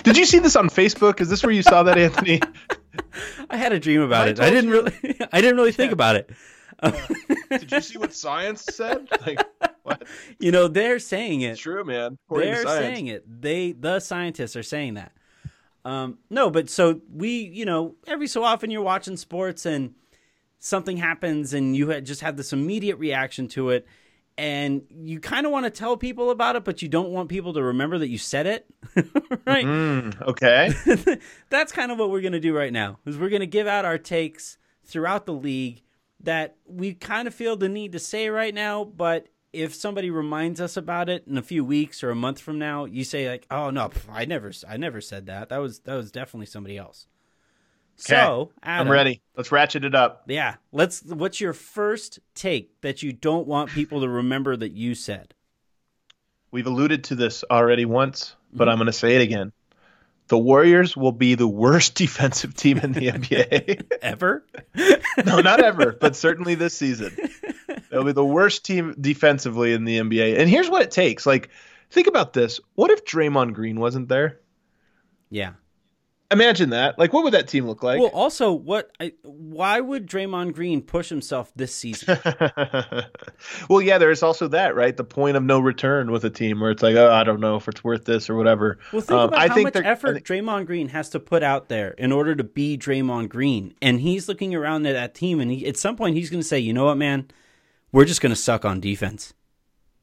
did 0.04 0.18
you 0.18 0.26
see 0.26 0.40
this 0.40 0.56
on 0.56 0.70
Facebook? 0.70 1.22
Is 1.22 1.30
this 1.30 1.44
where 1.44 1.52
you 1.52 1.64
saw 1.64 1.84
that, 1.84 1.98
Anthony? 1.98 2.42
I 3.50 3.58
had 3.58 3.74
a 3.74 3.80
dream 3.80 4.02
about 4.02 4.28
I 4.28 4.32
it. 4.32 4.40
I 4.40 4.50
didn't 4.50 4.70
you. 4.70 4.82
really. 4.82 4.94
I 5.32 5.42
didn't 5.42 5.58
really 5.58 5.72
think 5.72 5.92
about 5.92 6.16
it. 6.16 6.30
Did 7.50 7.72
you 7.72 7.82
see 7.82 7.98
what 7.98 8.14
science 8.14 8.64
said? 8.64 9.08
Like, 9.26 9.42
what? 9.60 9.73
You 10.40 10.52
know, 10.52 10.68
they're 10.68 11.00
saying 11.00 11.42
it. 11.42 11.52
It's 11.52 11.62
true, 11.62 11.84
man. 11.84 12.18
According 12.28 12.54
they're 12.54 12.66
saying 12.66 13.08
it. 13.08 13.24
They, 13.42 13.72
the 13.74 14.00
scientists, 14.00 14.56
are 14.56 14.64
saying 14.64 14.96
that. 14.96 15.12
Um, 15.86 16.20
no, 16.30 16.50
but 16.50 16.70
so 16.70 17.02
we, 17.12 17.40
you 17.40 17.66
know, 17.66 17.96
every 18.08 18.28
so 18.28 18.44
often 18.44 18.72
you're 18.72 18.82
watching 18.82 19.18
sports 19.18 19.66
and 19.66 19.94
something 20.60 20.96
happens 20.98 21.54
and 21.54 21.76
you 21.76 22.00
just 22.02 22.22
have 22.22 22.38
this 22.38 22.54
immediate 22.54 22.96
reaction 22.98 23.48
to 23.50 23.72
it. 23.72 23.86
and 24.38 24.82
you 24.90 25.20
kind 25.20 25.46
of 25.46 25.52
want 25.52 25.66
to 25.66 25.70
tell 25.70 25.96
people 25.98 26.32
about 26.32 26.56
it, 26.56 26.64
but 26.64 26.82
you 26.82 26.88
don't 26.88 27.10
want 27.10 27.30
people 27.30 27.54
to 27.54 27.62
remember 27.62 28.00
that 28.00 28.08
you 28.10 28.18
said 28.18 28.48
it, 28.48 28.66
right? 29.46 29.66
Mm, 29.66 30.22
okay. 30.22 30.72
That's 31.50 31.72
kind 31.72 31.92
of 31.92 32.00
what 32.00 32.10
we're 32.10 32.22
going 32.22 32.34
to 32.34 32.40
do 32.40 32.56
right 32.56 32.74
now. 32.74 32.98
Is 33.06 33.18
we're 33.18 33.30
going 33.30 33.42
to 33.42 33.46
give 33.48 33.68
out 33.68 33.86
our 33.86 33.98
takes 33.98 34.58
throughout 34.86 35.26
the 35.26 35.34
league 35.34 35.82
that 36.22 36.56
we 36.66 36.94
kind 36.94 37.28
of 37.28 37.34
feel 37.36 37.56
the 37.56 37.70
need 37.70 37.92
to 37.92 38.00
say 38.00 38.30
right 38.30 38.54
now, 38.54 38.84
but 38.86 39.28
if 39.54 39.74
somebody 39.74 40.10
reminds 40.10 40.60
us 40.60 40.76
about 40.76 41.08
it 41.10 41.26
in 41.28 41.38
a 41.38 41.42
few 41.42 41.64
weeks 41.64 42.04
or 42.04 42.10
a 42.10 42.16
month 42.16 42.40
from 42.40 42.60
now, 42.60 42.86
you 42.86 43.04
say 43.04 43.30
like, 43.30 43.46
"Oh 43.50 43.70
no, 43.70 43.92
I 44.10 44.26
never, 44.26 44.52
I 44.68 44.78
never 44.78 45.00
said 45.00 45.28
that. 45.28 45.50
That 45.50 45.60
was 45.60 45.80
that 45.82 45.96
was 45.96 46.12
definitely 46.12 46.48
somebody 46.48 46.78
else." 46.78 47.08
So 47.96 48.52
Adam, 48.64 48.88
I'm 48.88 48.92
ready. 48.92 49.22
Let's 49.38 49.52
ratchet 49.52 49.86
it 49.86 49.96
up. 49.96 50.24
Yeah, 50.28 50.56
let's. 50.72 51.04
What's 51.04 51.40
your 51.40 51.54
first 51.54 52.20
take 52.34 52.82
that 52.82 53.04
you 53.04 53.14
don't 53.14 53.48
want 53.48 53.70
people 53.70 54.02
to 54.02 54.10
remember 54.10 54.58
that 54.58 54.72
you 54.72 54.96
said? 54.96 55.36
We've 56.52 56.68
alluded 56.68 57.06
to 57.06 57.16
this 57.16 57.44
already 57.50 57.86
once, 57.86 58.36
but 58.52 58.66
mm-hmm. 58.66 58.72
I'm 58.72 58.78
going 58.78 58.88
to 58.88 58.94
say 58.94 59.16
it 59.16 59.22
again. 59.22 59.52
The 60.28 60.38
Warriors 60.38 60.96
will 60.96 61.12
be 61.12 61.36
the 61.36 61.48
worst 61.48 61.96
defensive 61.96 62.56
team 62.56 62.80
in 62.80 62.94
the 62.94 63.08
NBA 63.08 63.98
ever. 64.02 64.46
no, 65.26 65.42
not 65.42 65.64
ever, 65.64 65.92
but 66.00 66.16
certainly 66.16 66.56
this 66.56 66.76
season. 66.76 67.16
They'll 67.94 68.04
be 68.04 68.12
the 68.12 68.26
worst 68.26 68.66
team 68.66 68.96
defensively 69.00 69.74
in 69.74 69.86
the 69.86 70.00
NBA. 70.00 70.40
And 70.40 70.50
here's 70.50 70.70
what 70.70 70.82
it 70.82 70.92
takes. 70.92 71.26
Like, 71.26 71.50
think 71.90 72.08
about 72.08 72.34
this. 72.34 72.60
What 72.76 72.92
if 72.92 73.06
Draymond 73.06 73.54
Green 73.54 73.80
wasn't 73.80 74.10
there? 74.10 74.40
Yeah. 75.30 75.54
Imagine 76.34 76.72
that. 76.72 76.98
Like, 76.98 77.14
what 77.14 77.24
would 77.24 77.34
that 77.34 77.48
team 77.48 77.68
look 77.68 77.84
like? 77.84 78.00
Well, 78.00 78.10
also, 78.10 78.52
what? 78.52 78.92
I, 79.00 79.14
why 79.22 79.80
would 79.80 80.08
Draymond 80.08 80.54
Green 80.54 80.82
push 80.82 81.08
himself 81.08 81.52
this 81.56 81.76
season? 81.76 82.18
well, 83.70 83.82
yeah, 83.82 84.00
there's 84.00 84.24
also 84.24 84.48
that, 84.48 84.76
right? 84.76 84.98
The 84.98 85.04
point 85.04 85.38
of 85.38 85.44
no 85.44 85.60
return 85.60 86.12
with 86.12 86.26
a 86.26 86.32
team 86.32 86.60
where 86.60 86.72
it's 86.72 86.82
like, 86.82 86.96
oh, 86.96 87.12
I 87.12 87.24
don't 87.24 87.40
know 87.40 87.56
if 87.56 87.68
it's 87.68 87.84
worth 87.84 88.06
this 88.06 88.32
or 88.32 88.36
whatever. 88.36 88.80
Well, 88.92 89.02
think 89.02 89.20
um, 89.20 89.28
about 89.28 89.40
I 89.40 89.48
how 89.48 89.62
much 89.62 89.76
effort 89.76 90.14
think, 90.14 90.26
Draymond 90.26 90.66
Green 90.66 90.90
has 90.90 91.10
to 91.10 91.20
put 91.20 91.44
out 91.44 91.70
there 91.70 91.92
in 91.92 92.12
order 92.12 92.34
to 92.36 92.44
be 92.44 92.80
Draymond 92.80 93.30
Green, 93.30 93.76
and 93.80 94.02
he's 94.02 94.28
looking 94.28 94.56
around 94.56 94.88
at 94.88 94.94
that 94.94 95.14
team, 95.14 95.40
and 95.40 95.52
he, 95.52 95.68
at 95.68 95.78
some 95.78 95.96
point, 95.96 96.16
he's 96.16 96.32
going 96.32 96.42
to 96.42 96.48
say, 96.48 96.58
you 96.58 96.74
know 96.74 96.86
what, 96.86 96.98
man, 96.98 97.28
we're 97.94 98.04
just 98.04 98.20
going 98.20 98.32
to 98.32 98.36
suck 98.36 98.66
on 98.66 98.82
defense. 98.82 99.34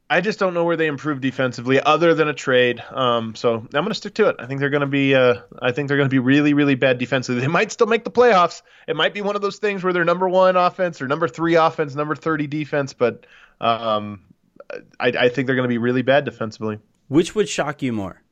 I 0.09 0.21
just 0.21 0.41
don't 0.41 0.55
know 0.55 0.65
where 0.65 0.77
they 0.77 0.89
improve 0.89 1.21
defensively, 1.21 1.81
other 1.81 2.15
than 2.15 2.27
a 2.27 2.35
trade. 2.35 2.83
Um, 2.91 3.37
so 3.37 3.55
I'm 3.55 3.69
going 3.71 3.89
to 3.89 3.95
stick 3.95 4.15
to 4.15 4.29
it. 4.29 4.37
I 4.41 4.47
think 4.47 4.59
they're 4.59 4.71
going 4.71 4.81
to 4.81 4.87
be. 4.87 5.15
Uh, 5.15 5.37
I 5.63 5.71
think 5.71 5.87
they're 5.87 5.97
going 5.97 6.09
to 6.09 6.13
be 6.13 6.19
really, 6.19 6.53
really 6.53 6.75
bad 6.75 6.99
defensively. 6.99 7.41
They 7.41 7.47
might 7.47 7.71
still 7.71 7.87
make 7.87 8.03
the 8.03 8.11
playoffs. 8.11 8.63
It 8.89 8.97
might 8.97 9.15
be 9.15 9.21
one 9.21 9.37
of 9.37 9.43
those 9.43 9.59
things 9.59 9.85
where 9.85 9.93
they're 9.93 10.05
number 10.05 10.29
one 10.29 10.57
offense 10.57 11.01
or 11.01 11.07
number 11.07 11.29
three 11.29 11.55
offense, 11.55 11.95
number 11.95 12.17
thirty 12.17 12.49
defense. 12.49 12.93
But 12.93 13.25
um, 13.61 14.23
I, 14.99 15.09
I 15.09 15.29
think 15.29 15.47
they're 15.47 15.57
going 15.57 15.69
to 15.69 15.69
be 15.69 15.79
really 15.79 16.03
bad 16.03 16.25
defensively. 16.25 16.81
Which 17.07 17.37
would 17.37 17.49
shock 17.49 17.81
you 17.81 17.93
more, 17.93 18.23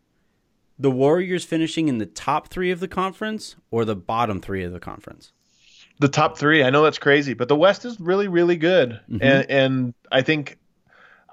the 0.80 0.90
Warriors 0.90 1.44
finishing 1.44 1.86
in 1.86 1.98
the 1.98 2.06
top 2.06 2.48
three 2.48 2.72
of 2.72 2.80
the 2.80 2.88
conference 2.88 3.54
or 3.70 3.84
the 3.84 3.96
bottom 3.96 4.40
three 4.40 4.64
of 4.64 4.72
the 4.72 4.80
conference? 4.80 5.32
The 6.00 6.08
top 6.08 6.38
three. 6.38 6.62
I 6.62 6.70
know 6.70 6.82
that's 6.82 6.98
crazy, 6.98 7.34
but 7.34 7.48
the 7.48 7.56
West 7.56 7.84
is 7.84 7.98
really, 7.98 8.28
really 8.28 8.56
good, 8.56 9.00
mm-hmm. 9.10 9.18
and 9.20 9.50
and 9.50 9.94
I 10.12 10.22
think 10.22 10.58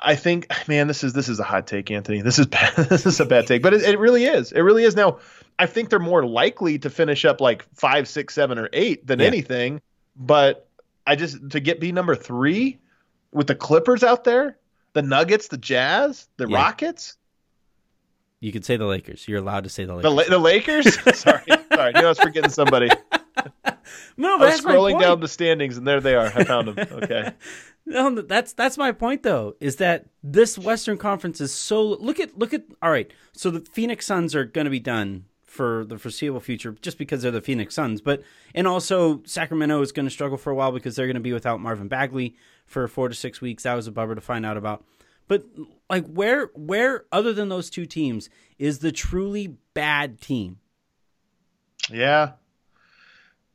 I 0.01 0.15
think, 0.15 0.47
man, 0.67 0.88
this 0.88 1.04
is 1.04 1.13
this 1.13 1.30
is 1.30 1.39
a 1.39 1.43
hot 1.43 1.67
take, 1.67 1.89
Anthony. 1.89 2.21
This 2.21 2.39
is 2.39 2.45
bad. 2.47 2.75
this 2.75 3.06
is 3.06 3.19
a 3.19 3.25
bad 3.25 3.47
take, 3.47 3.62
but 3.62 3.73
it, 3.73 3.84
it, 3.84 3.99
really 3.99 4.25
is. 4.25 4.51
It 4.51 4.62
really 4.62 4.84
is. 4.84 4.95
Now, 4.95 5.19
I 5.58 5.65
think 5.65 5.89
they're 5.89 5.99
more 5.99 6.25
likely 6.25 6.80
to 6.80 6.89
finish 6.89 7.25
up 7.25 7.41
like 7.41 7.65
five, 7.73 8.08
six, 8.08 8.34
seven, 8.34 8.58
or 8.58 8.69
eight 8.73 9.06
than 9.08 9.19
yeah. 9.19 9.28
anything. 9.28 9.82
But 10.15 10.67
I 11.08 11.15
just 11.15 11.49
to 11.51 11.60
get 11.60 11.80
be 11.80 11.91
number 11.91 12.15
three 12.15 12.80
with 13.32 13.47
the 13.47 13.56
Clippers 13.56 14.04
out 14.04 14.23
there, 14.23 14.58
the 14.93 15.01
Nuggets, 15.01 15.47
the 15.47 15.58
Jazz, 15.58 16.28
the 16.38 16.47
yeah. 16.47 16.58
Rockets. 16.58 17.17
You 18.41 18.51
could 18.51 18.65
say 18.65 18.78
the 18.78 18.86
Lakers. 18.86 19.28
You're 19.28 19.39
allowed 19.39 19.63
to 19.63 19.69
say 19.69 19.86
the 19.86 19.95
Lakers. 19.95 20.25
The, 20.25 20.32
the 20.32 20.39
Lakers. 20.39 20.93
sorry, 21.19 21.43
sorry. 21.73 21.95
I 21.95 22.04
was 22.04 22.19
forgetting 22.19 22.51
somebody. 22.51 22.89
No, 24.17 24.38
but 24.38 24.47
I 24.47 24.51
was 24.51 24.62
scrolling 24.62 24.99
down 24.99 25.19
the 25.19 25.28
standings, 25.28 25.78
and 25.78 25.86
there 25.86 25.99
they 25.99 26.15
are. 26.15 26.28
I 26.28 26.43
found 26.43 26.67
them. 26.69 26.88
Okay. 27.04 27.34
No, 27.88 28.10
that's 28.19 28.54
that's 28.54 28.80
my 28.80 28.91
point 28.91 29.21
though. 29.21 29.56
Is 29.60 29.75
that 29.75 30.08
this 30.23 30.58
Western 30.58 30.97
Conference 30.97 31.39
is 31.39 31.54
so 31.54 31.84
look 31.84 32.19
at 32.19 32.36
look 32.36 32.51
at 32.51 32.63
all 32.82 32.89
right. 32.89 33.12
So 33.34 33.51
the 33.51 33.60
Phoenix 33.60 34.08
Suns 34.08 34.34
are 34.34 34.43
going 34.43 34.65
to 34.65 34.71
be 34.71 34.80
done 34.80 35.25
for 35.43 35.86
the 35.86 35.99
foreseeable 35.99 36.39
future 36.39 36.75
just 36.82 36.97
because 36.97 37.21
they're 37.21 37.32
the 37.32 37.41
Phoenix 37.41 37.75
Suns, 37.75 38.01
but 38.01 38.23
and 38.56 38.67
also 38.67 39.21
Sacramento 39.25 39.80
is 39.82 39.91
going 39.91 40.08
to 40.08 40.10
struggle 40.10 40.38
for 40.38 40.49
a 40.49 40.56
while 40.56 40.71
because 40.71 40.95
they're 40.95 41.06
going 41.06 41.13
to 41.13 41.19
be 41.19 41.32
without 41.32 41.62
Marvin 41.62 41.88
Bagley 41.88 42.36
for 42.65 42.88
four 42.88 43.08
to 43.08 43.13
six 43.13 43.39
weeks. 43.39 43.62
That 43.63 43.75
was 43.75 43.86
a 43.86 43.91
bummer 43.91 44.15
to 44.15 44.21
find 44.21 44.47
out 44.47 44.58
about. 44.58 44.84
But 45.28 45.45
like 45.88 46.08
where 46.08 46.49
where 46.56 47.06
other 47.12 47.34
than 47.34 47.49
those 47.49 47.69
two 47.69 47.86
teams 47.86 48.30
is 48.58 48.80
the 48.80 48.91
truly 48.91 49.58
bad 49.75 50.19
team? 50.21 50.58
Yeah, 51.91 52.32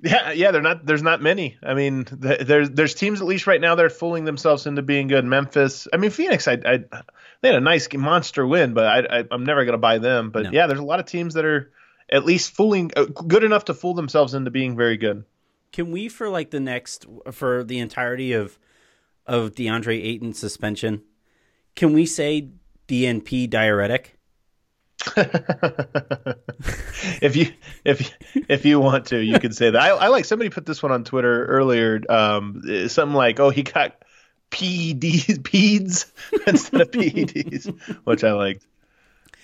yeah, 0.03 0.33
yeah, 0.33 0.51
they're 0.51 0.63
not. 0.63 0.85
There's 0.85 1.03
not 1.03 1.21
many. 1.21 1.59
I 1.63 1.75
mean, 1.75 2.07
there's 2.11 2.71
there's 2.71 2.95
teams 2.95 3.21
at 3.21 3.27
least 3.27 3.47
right 3.47 3.61
now 3.61 3.75
that 3.75 3.85
are 3.85 3.91
fooling 3.91 4.25
themselves 4.25 4.67
into 4.67 4.83
being 4.83 5.09
good. 5.09 5.25
Memphis. 5.25 5.89
I 5.93 5.97
mean, 5.97 6.11
Phoenix. 6.11 6.49
I, 6.49 6.59
I 6.65 6.79
they 7.41 7.49
had 7.49 7.57
a 7.57 7.61
nice 7.61 7.89
monster 7.93 8.47
win, 8.47 8.75
but 8.75 8.87
I, 8.87 9.21
I 9.21 9.25
am 9.35 9.45
never 9.45 9.65
going 9.65 9.73
to 9.73 9.79
buy 9.79 9.99
them. 9.99 10.31
But 10.31 10.45
no. 10.45 10.51
yeah, 10.53 10.67
there's 10.67 10.81
a 10.81 10.85
lot 10.85 11.01
of 11.01 11.07
teams 11.07 11.35
that 11.35 11.45
are 11.45 11.73
at 12.11 12.25
least 12.25 12.55
fooling 12.55 12.91
uh, 12.97 13.05
good 13.05 13.45
enough 13.45 13.67
to 13.67 13.75
fool 13.75 13.95
themselves 13.95 14.35
into 14.35 14.51
being 14.51 14.77
very 14.77 14.97
good. 14.97 15.25
Can 15.73 15.93
we 15.93 16.09
for 16.09 16.29
like 16.29 16.51
the 16.51 16.61
next 16.61 17.07
for 17.31 17.63
the 17.63 17.79
entirety 17.79 18.33
of 18.33 18.59
of 19.27 19.55
DeAndre 19.55 20.03
Ayton 20.03 20.33
suspension? 20.33 21.03
Can 21.77 21.93
we 21.93 22.07
say 22.07 22.49
DNP 22.89 23.49
diuretic? 23.49 24.17
if 27.23 27.37
you 27.37 27.53
if 27.85 28.13
if 28.49 28.65
you 28.65 28.81
want 28.81 29.07
to, 29.07 29.19
you 29.23 29.39
can 29.39 29.53
say 29.53 29.71
that. 29.71 29.81
I, 29.81 29.89
I, 29.91 30.09
like 30.09 30.25
somebody 30.25 30.51
put 30.51 30.67
this 30.67 30.83
one 30.83 30.93
on 30.93 31.05
Twitter 31.05 31.47
earlier. 31.47 32.01
Um, 32.09 32.63
something 32.89 33.15
like, 33.15 33.41
"Oh, 33.41 33.51
he 33.51 33.63
got 33.63 33.97
PEDs, 34.51 35.39
PEDs 35.39 36.11
instead 36.47 36.81
of 36.83 36.91
PEDs," 36.91 37.75
which 38.05 38.25
I 38.25 38.33
liked 38.33 38.67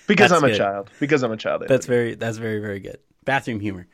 because 0.06 0.30
that's 0.30 0.42
I'm 0.42 0.48
good. 0.48 0.54
a 0.56 0.58
child. 0.58 0.90
Because 1.00 1.22
I'm 1.22 1.32
a 1.32 1.36
child. 1.36 1.64
That's 1.68 1.86
very 1.86 2.14
that's 2.14 2.38
very 2.38 2.60
very 2.60 2.80
good. 2.80 2.98
Bathroom 3.24 3.60
humor. 3.60 3.86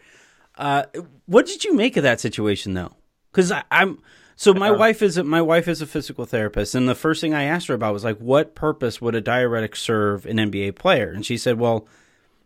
Uh, 0.56 0.84
what 1.26 1.46
did 1.46 1.64
you 1.64 1.74
make 1.74 1.96
of 1.96 2.02
that 2.02 2.20
situation 2.20 2.74
though? 2.74 2.92
Because 3.30 3.52
I'm 3.70 3.98
so 4.36 4.54
my 4.54 4.70
uh, 4.70 4.76
wife 4.76 5.02
is 5.02 5.16
a, 5.16 5.24
my 5.24 5.42
wife 5.42 5.68
is 5.68 5.82
a 5.82 5.86
physical 5.86 6.24
therapist, 6.24 6.74
and 6.74 6.88
the 6.88 6.94
first 6.94 7.20
thing 7.20 7.34
I 7.34 7.44
asked 7.44 7.68
her 7.68 7.74
about 7.74 7.92
was 7.92 8.04
like, 8.04 8.18
what 8.18 8.54
purpose 8.54 9.00
would 9.00 9.14
a 9.14 9.20
diuretic 9.20 9.76
serve 9.76 10.26
an 10.26 10.36
NBA 10.36 10.76
player? 10.76 11.10
And 11.10 11.24
she 11.24 11.36
said, 11.36 11.58
well, 11.58 11.86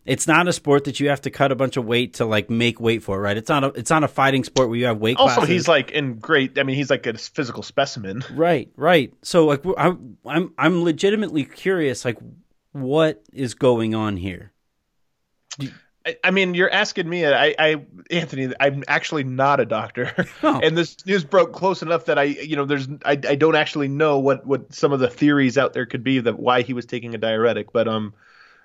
it's 0.07 0.25
not 0.25 0.47
a 0.47 0.53
sport 0.53 0.85
that 0.85 0.99
you 0.99 1.09
have 1.09 1.21
to 1.21 1.29
cut 1.29 1.51
a 1.51 1.55
bunch 1.55 1.75
of 1.75 1.85
weight 1.85 2.15
to 2.15 2.25
like 2.25 2.49
make 2.49 2.79
weight 2.79 3.03
for, 3.03 3.19
right? 3.19 3.35
It's 3.35 3.49
not 3.49 3.63
a 3.63 3.67
it's 3.67 3.89
not 3.89 4.03
a 4.03 4.07
fighting 4.07 4.45
sport 4.45 4.69
where 4.69 4.77
you 4.77 4.85
have 4.85 4.99
weight. 4.99 5.17
Also, 5.17 5.35
classes. 5.35 5.49
he's 5.49 5.67
like 5.67 5.91
in 5.91 6.15
great. 6.15 6.57
I 6.57 6.63
mean, 6.63 6.77
he's 6.77 6.89
like 6.89 7.05
a 7.05 7.17
physical 7.17 7.61
specimen. 7.61 8.23
Right, 8.31 8.71
right. 8.77 9.13
So 9.21 9.45
like, 9.45 9.63
I'm 9.77 10.17
I'm 10.25 10.53
I'm 10.57 10.83
legitimately 10.83 11.43
curious, 11.43 12.05
like, 12.05 12.17
what 12.71 13.21
is 13.33 13.53
going 13.53 13.95
on 13.95 14.15
here? 14.15 14.53
I 16.23 16.31
mean, 16.31 16.53
you're 16.53 16.71
asking 16.71 17.09
me. 17.09 17.25
I, 17.25 17.55
I, 17.57 17.81
Anthony, 18.11 18.53
I'm 18.59 18.83
actually 18.87 19.23
not 19.23 19.59
a 19.59 19.65
doctor, 19.65 20.27
oh. 20.43 20.59
and 20.63 20.77
this 20.77 21.05
news 21.05 21.23
broke 21.23 21.53
close 21.53 21.81
enough 21.81 22.05
that 22.05 22.17
I, 22.17 22.23
you 22.23 22.55
know, 22.55 22.65
there's, 22.65 22.87
I, 23.05 23.11
I 23.11 23.35
don't 23.35 23.55
actually 23.55 23.87
know 23.87 24.19
what 24.19 24.45
what 24.45 24.73
some 24.73 24.93
of 24.93 24.99
the 24.99 25.09
theories 25.09 25.57
out 25.57 25.73
there 25.73 25.85
could 25.85 26.03
be 26.03 26.19
that 26.19 26.39
why 26.39 26.61
he 26.61 26.73
was 26.73 26.85
taking 26.85 27.15
a 27.15 27.17
diuretic, 27.17 27.71
but 27.73 27.87
um, 27.87 28.13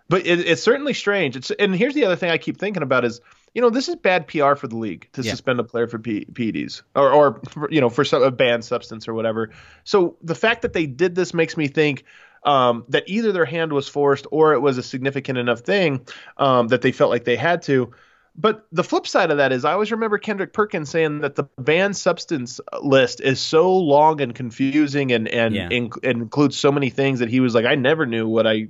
but 0.09 0.27
it, 0.27 0.41
it's 0.41 0.63
certainly 0.63 0.95
strange. 0.95 1.37
It's 1.37 1.51
and 1.51 1.75
here's 1.75 1.95
the 1.95 2.05
other 2.05 2.17
thing 2.17 2.31
I 2.31 2.39
keep 2.39 2.59
thinking 2.59 2.83
about 2.83 3.05
is, 3.05 3.21
you 3.55 3.63
know, 3.63 3.71
this 3.71 3.89
is 3.89 3.97
bad 3.97 4.27
PR 4.27 4.55
for 4.55 4.69
the 4.69 4.77
league 4.77 5.09
to 5.13 5.23
yeah. 5.23 5.31
suspend 5.31 5.59
a 5.61 5.65
player 5.65 5.87
for 5.87 5.99
P- 5.99 6.27
PEDs 6.27 6.83
or 6.95 7.11
or 7.11 7.41
for, 7.49 7.71
you 7.71 7.81
know 7.81 7.89
for 7.89 8.05
some, 8.05 8.23
a 8.23 8.31
banned 8.31 8.65
substance 8.65 9.09
or 9.09 9.15
whatever. 9.15 9.51
So 9.85 10.17
the 10.23 10.35
fact 10.35 10.63
that 10.63 10.73
they 10.73 10.87
did 10.87 11.15
this 11.15 11.35
makes 11.35 11.57
me 11.57 11.69
think 11.69 12.05
um, 12.45 12.85
that 12.89 13.05
either 13.07 13.33
their 13.33 13.45
hand 13.45 13.73
was 13.73 13.89
forced 13.89 14.27
or 14.31 14.53
it 14.53 14.61
was 14.61 14.79
a 14.79 14.83
significant 14.83 15.39
enough 15.39 15.61
thing 15.61 16.07
um, 16.39 16.69
that 16.69 16.83
they 16.83 16.93
felt 16.93 17.11
like 17.11 17.25
they 17.25 17.37
had 17.37 17.63
to. 17.63 17.93
But 18.35 18.67
the 18.73 18.85
flip 18.85 19.07
side 19.07 19.31
of 19.31 19.37
that 19.37 19.53
is, 19.53 19.65
I 19.65 19.73
always 19.73 19.93
remember 19.93 20.17
Kendrick 20.17 20.55
Perkins 20.55 20.89
saying 20.89 21.21
that 21.21 21.35
the 21.35 21.45
banned 21.59 21.97
substance 21.97 22.61
list 22.81 23.21
is 23.21 23.41
so 23.41 23.77
long 23.77 24.23
and 24.23 24.35
confusing 24.35 25.13
and 25.13 25.29
and, 25.29 25.55
yeah. 25.55 25.69
and 25.71 25.93
includes 26.05 26.57
so 26.57 26.73
many 26.73 26.89
things 26.89 27.19
that 27.19 27.29
he 27.29 27.41
was 27.41 27.55
like, 27.55 27.67
I 27.67 27.75
never 27.75 28.07
knew 28.07 28.27
what 28.27 28.47
I 28.47 28.69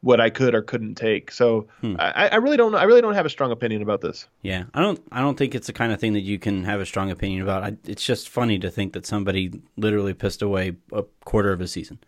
what 0.00 0.20
I 0.20 0.30
could 0.30 0.54
or 0.54 0.62
couldn't 0.62 0.94
take. 0.94 1.30
So 1.32 1.66
hmm. 1.80 1.96
I, 1.98 2.28
I, 2.28 2.36
really 2.36 2.56
don't 2.56 2.74
I 2.74 2.84
really 2.84 3.00
don't 3.00 3.14
have 3.14 3.26
a 3.26 3.30
strong 3.30 3.50
opinion 3.50 3.82
about 3.82 4.00
this. 4.00 4.28
Yeah, 4.42 4.64
I 4.72 4.80
don't 4.80 5.00
I 5.10 5.20
don't 5.20 5.36
think 5.36 5.54
it's 5.54 5.66
the 5.66 5.72
kind 5.72 5.92
of 5.92 6.00
thing 6.00 6.12
that 6.12 6.20
you 6.20 6.38
can 6.38 6.64
have 6.64 6.80
a 6.80 6.86
strong 6.86 7.10
opinion 7.10 7.42
about. 7.42 7.64
I, 7.64 7.76
it's 7.84 8.04
just 8.04 8.28
funny 8.28 8.58
to 8.60 8.70
think 8.70 8.92
that 8.92 9.06
somebody 9.06 9.60
literally 9.76 10.14
pissed 10.14 10.40
away 10.40 10.76
a 10.92 11.02
quarter 11.24 11.52
of 11.52 11.60
a 11.60 11.66
season. 11.66 11.98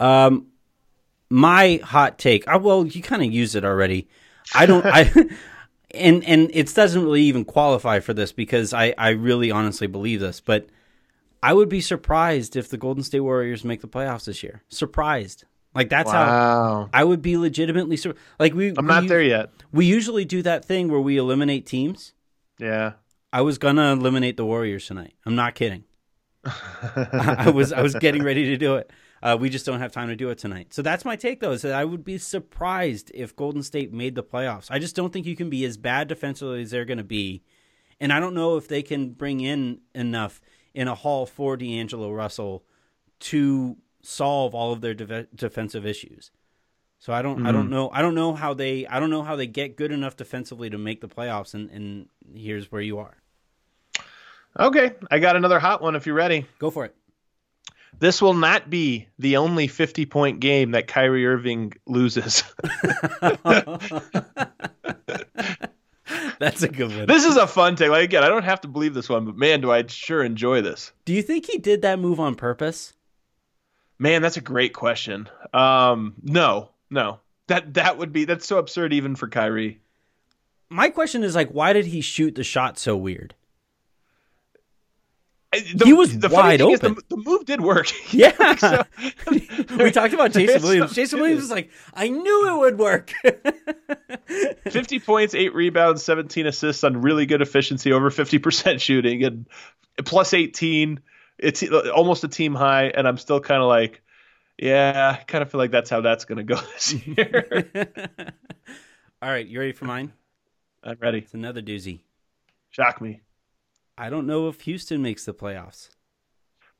Um, 0.00 0.46
my 1.28 1.80
hot 1.84 2.18
take. 2.18 2.48
I, 2.48 2.56
well, 2.56 2.86
you 2.86 3.02
kind 3.02 3.22
of 3.22 3.30
used 3.30 3.54
it 3.54 3.64
already. 3.64 4.08
I 4.54 4.66
don't. 4.66 4.84
I 4.84 5.10
and 5.94 6.24
and 6.24 6.50
it 6.52 6.72
doesn't 6.74 7.02
really 7.02 7.22
even 7.22 7.44
qualify 7.44 8.00
for 8.00 8.14
this 8.14 8.32
because 8.32 8.72
I 8.72 8.94
I 8.96 9.10
really 9.10 9.50
honestly 9.50 9.86
believe 9.86 10.20
this, 10.20 10.40
but 10.40 10.66
I 11.42 11.52
would 11.52 11.68
be 11.68 11.80
surprised 11.80 12.56
if 12.56 12.68
the 12.68 12.76
Golden 12.76 13.02
State 13.02 13.20
Warriors 13.20 13.64
make 13.64 13.80
the 13.80 13.88
playoffs 13.88 14.24
this 14.24 14.42
year. 14.42 14.62
Surprised. 14.68 15.44
Like 15.74 15.88
that's 15.88 16.12
wow. 16.12 16.24
how 16.24 16.90
I 16.92 17.04
would 17.04 17.22
be 17.22 17.36
legitimately 17.36 17.96
sur- 17.96 18.14
like 18.38 18.54
we. 18.54 18.70
I'm 18.70 18.86
we, 18.86 18.88
not 18.88 19.06
there 19.08 19.22
yet. 19.22 19.50
We 19.72 19.86
usually 19.86 20.24
do 20.24 20.42
that 20.42 20.64
thing 20.64 20.88
where 20.88 21.00
we 21.00 21.16
eliminate 21.16 21.66
teams. 21.66 22.12
Yeah. 22.58 22.94
I 23.32 23.42
was 23.42 23.58
gonna 23.58 23.92
eliminate 23.92 24.36
the 24.36 24.44
Warriors 24.44 24.86
tonight. 24.86 25.14
I'm 25.24 25.36
not 25.36 25.54
kidding. 25.54 25.84
I 26.44 27.50
was 27.54 27.72
I 27.72 27.82
was 27.82 27.94
getting 27.94 28.24
ready 28.24 28.46
to 28.46 28.56
do 28.56 28.76
it. 28.76 28.90
Uh, 29.22 29.36
we 29.38 29.50
just 29.50 29.66
don't 29.66 29.80
have 29.80 29.92
time 29.92 30.08
to 30.08 30.16
do 30.16 30.30
it 30.30 30.38
tonight. 30.38 30.72
So 30.72 30.80
that's 30.80 31.04
my 31.04 31.14
take, 31.14 31.40
though, 31.40 31.52
is 31.52 31.62
that 31.62 31.74
I 31.74 31.84
would 31.84 32.04
be 32.04 32.16
surprised 32.16 33.10
if 33.14 33.36
Golden 33.36 33.62
State 33.62 33.92
made 33.92 34.14
the 34.14 34.22
playoffs. 34.22 34.68
I 34.70 34.78
just 34.78 34.96
don't 34.96 35.12
think 35.12 35.26
you 35.26 35.36
can 35.36 35.50
be 35.50 35.64
as 35.64 35.76
bad 35.76 36.08
defensively 36.08 36.62
as 36.62 36.70
they're 36.70 36.86
going 36.86 36.98
to 36.98 37.04
be, 37.04 37.42
and 38.00 38.12
I 38.12 38.20
don't 38.20 38.34
know 38.34 38.56
if 38.56 38.66
they 38.66 38.82
can 38.82 39.10
bring 39.10 39.40
in 39.40 39.80
enough 39.94 40.40
in 40.72 40.88
a 40.88 40.94
haul 40.94 41.26
for 41.26 41.56
D'Angelo 41.56 42.10
Russell 42.10 42.64
to 43.20 43.76
solve 44.02 44.54
all 44.54 44.72
of 44.72 44.80
their 44.80 44.94
de- 44.94 45.26
defensive 45.34 45.84
issues. 45.84 46.30
So 46.98 47.12
I 47.12 47.22
don't 47.22 47.38
mm-hmm. 47.38 47.46
I 47.46 47.52
don't 47.52 47.70
know 47.70 47.90
I 47.92 48.02
don't 48.02 48.14
know 48.14 48.34
how 48.34 48.54
they 48.54 48.86
I 48.86 49.00
don't 49.00 49.10
know 49.10 49.22
how 49.22 49.36
they 49.36 49.46
get 49.46 49.76
good 49.76 49.90
enough 49.90 50.16
defensively 50.16 50.68
to 50.70 50.78
make 50.78 51.00
the 51.00 51.08
playoffs 51.08 51.54
and, 51.54 51.70
and 51.70 52.08
here's 52.34 52.70
where 52.70 52.82
you 52.82 52.98
are. 52.98 53.16
Okay, 54.58 54.92
I 55.10 55.18
got 55.18 55.36
another 55.36 55.58
hot 55.60 55.80
one 55.80 55.96
if 55.96 56.06
you're 56.06 56.14
ready. 56.14 56.46
Go 56.58 56.70
for 56.70 56.84
it. 56.84 56.94
This 57.98 58.22
will 58.22 58.34
not 58.34 58.70
be 58.70 59.08
the 59.18 59.36
only 59.36 59.66
50 59.66 60.06
point 60.06 60.40
game 60.40 60.70
that 60.70 60.86
Kyrie 60.86 61.26
Irving 61.26 61.74
loses. 61.86 62.44
That's 66.38 66.62
a 66.62 66.68
good 66.68 66.96
one. 66.96 67.06
This 67.06 67.24
is 67.24 67.36
a 67.36 67.46
fun 67.46 67.76
take. 67.76 67.90
Like 67.90 68.04
again, 68.04 68.24
I 68.24 68.28
don't 68.28 68.44
have 68.44 68.62
to 68.62 68.68
believe 68.68 68.94
this 68.94 69.08
one, 69.08 69.26
but 69.26 69.36
man, 69.36 69.60
do 69.60 69.70
I 69.70 69.86
sure 69.86 70.24
enjoy 70.24 70.62
this. 70.62 70.92
Do 71.04 71.12
you 71.12 71.22
think 71.22 71.46
he 71.46 71.58
did 71.58 71.82
that 71.82 71.98
move 71.98 72.18
on 72.18 72.34
purpose? 72.34 72.94
Man, 73.98 74.22
that's 74.22 74.38
a 74.38 74.40
great 74.40 74.72
question. 74.72 75.28
Um, 75.52 76.14
no, 76.22 76.70
no. 76.88 77.20
That 77.48 77.74
that 77.74 77.98
would 77.98 78.12
be 78.12 78.24
that's 78.24 78.46
so 78.46 78.58
absurd 78.58 78.92
even 78.94 79.16
for 79.16 79.28
Kyrie. 79.28 79.80
My 80.70 80.88
question 80.88 81.22
is 81.24 81.34
like, 81.34 81.50
why 81.50 81.72
did 81.72 81.86
he 81.86 82.00
shoot 82.00 82.34
the 82.36 82.44
shot 82.44 82.78
so 82.78 82.96
weird? 82.96 83.34
The, 85.52 85.84
he 85.84 85.92
was 85.92 86.16
wide 86.16 86.60
open. 86.60 86.94
The, 86.94 87.02
the, 87.08 87.16
move 87.16 87.44
did 87.44 87.60
work. 87.60 87.90
Yeah. 88.12 88.54
so, 88.56 88.84
we 89.30 89.90
talked 89.90 90.14
about 90.14 90.32
Jason 90.32 90.62
Williams. 90.62 90.94
Jason 90.94 91.20
Williams 91.20 91.42
was 91.42 91.50
like, 91.50 91.70
I 91.92 92.08
knew 92.08 92.54
it 92.54 92.58
would 92.58 92.78
work. 92.78 93.12
50 94.68 95.00
points, 95.00 95.34
eight 95.34 95.54
rebounds, 95.54 96.04
17 96.04 96.46
assists 96.46 96.84
on 96.84 97.00
really 97.00 97.26
good 97.26 97.42
efficiency, 97.42 97.92
over 97.92 98.10
50% 98.10 98.80
shooting, 98.80 99.24
and 99.24 99.46
plus 100.04 100.34
18. 100.34 101.00
It's 101.38 101.64
almost 101.64 102.22
a 102.22 102.28
team 102.28 102.54
high, 102.54 102.84
and 102.84 103.08
I'm 103.08 103.16
still 103.16 103.40
kind 103.40 103.62
of 103.62 103.68
like, 103.68 104.02
yeah, 104.58 105.16
I 105.18 105.24
kind 105.24 105.42
of 105.42 105.50
feel 105.50 105.58
like 105.58 105.70
that's 105.70 105.90
how 105.90 106.00
that's 106.00 106.26
going 106.26 106.38
to 106.38 106.44
go 106.44 106.60
this 106.74 106.94
year. 106.94 107.70
All 109.22 109.28
right, 109.28 109.46
you 109.46 109.58
ready 109.58 109.72
for 109.72 109.84
mine? 109.84 110.12
I'm 110.84 110.96
ready. 111.00 111.18
It's 111.18 111.34
another 111.34 111.62
doozy. 111.62 112.00
Shock 112.70 113.00
me. 113.00 113.20
I 114.00 114.08
don't 114.08 114.26
know 114.26 114.48
if 114.48 114.62
Houston 114.62 115.02
makes 115.02 115.26
the 115.26 115.34
playoffs. 115.34 115.90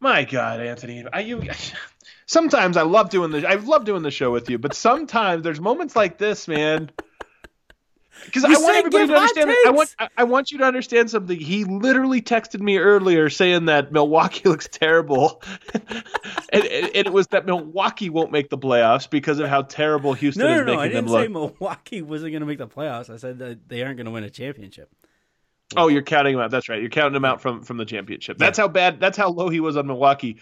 My 0.00 0.24
God, 0.24 0.59
Anthony, 0.59 1.04
I, 1.12 1.20
you. 1.20 1.42
Sometimes 2.26 2.78
I 2.78 2.83
love 2.83 3.11
doing 3.11 3.30
the 3.30 3.46
I 3.46 3.56
love 3.56 3.85
doing 3.85 4.02
the 4.02 4.11
show 4.11 4.33
with 4.33 4.48
you, 4.48 4.56
but 4.56 4.72
sometimes 4.72 5.42
there's 5.42 5.61
moments 5.61 5.94
like 5.94 6.16
this, 6.16 6.48
man. 6.48 6.90
Because 8.24 8.44
I 8.44 8.48
want 8.50 8.76
everybody 8.76 9.06
to 9.09 9.14
understand. 9.14 9.50
I 9.66 9.70
want 9.70 9.94
I 10.16 10.24
want 10.24 10.50
you 10.50 10.59
to 10.59 10.64
understand 10.64 11.11
something. 11.11 11.38
He 11.38 11.64
literally 11.64 12.22
texted 12.22 12.61
me 12.61 12.78
earlier 12.78 13.28
saying 13.28 13.66
that 13.66 13.92
Milwaukee 13.92 14.48
looks 14.48 14.68
terrible, 14.68 15.42
and, 15.74 16.64
and, 16.64 16.90
it 16.94 17.12
was 17.12 17.26
that 17.28 17.44
Milwaukee 17.44 18.09
won't 18.09 18.33
make 18.33 18.48
the 18.48 18.59
playoffs 18.59 19.11
because 19.11 19.40
of 19.40 19.48
how 19.48 19.62
terrible 19.62 20.14
Houston 20.14 20.44
no, 20.44 20.54
no, 20.54 20.61
is 20.61 20.66
no, 20.66 20.76
making 20.76 20.80
I 20.80 20.88
didn't 20.88 21.09
say 21.11 21.28
Milwaukee 21.28 22.02
wasn't 22.02 22.33
going 22.33 22.40
to 22.40 22.46
make 22.46 22.59
the 22.59 22.68
playoffs. 22.68 23.11
I 23.11 23.16
said 23.16 23.38
that 23.40 23.68
they 23.68 23.83
aren't 23.83 23.96
going 23.96 24.06
to 24.06 24.12
win 24.12 24.24
a 24.24 24.30
championship. 24.30 24.90
Oh, 25.76 25.87
you're 25.87 26.02
counting 26.02 26.35
him 26.35 26.40
out. 26.40 26.50
That's 26.50 26.68
right. 26.68 26.80
You're 26.80 26.90
counting 26.90 27.14
him 27.14 27.24
out 27.24 27.40
from 27.40 27.62
from 27.62 27.76
the 27.76 27.85
championship. 27.85 28.38
That's 28.38 28.59
yeah. 28.59 28.64
how 28.64 28.68
bad. 28.68 28.98
That's 28.98 29.16
how 29.16 29.28
low 29.28 29.48
he 29.48 29.61
was 29.61 29.76
on 29.76 29.87
Milwaukee. 29.87 30.38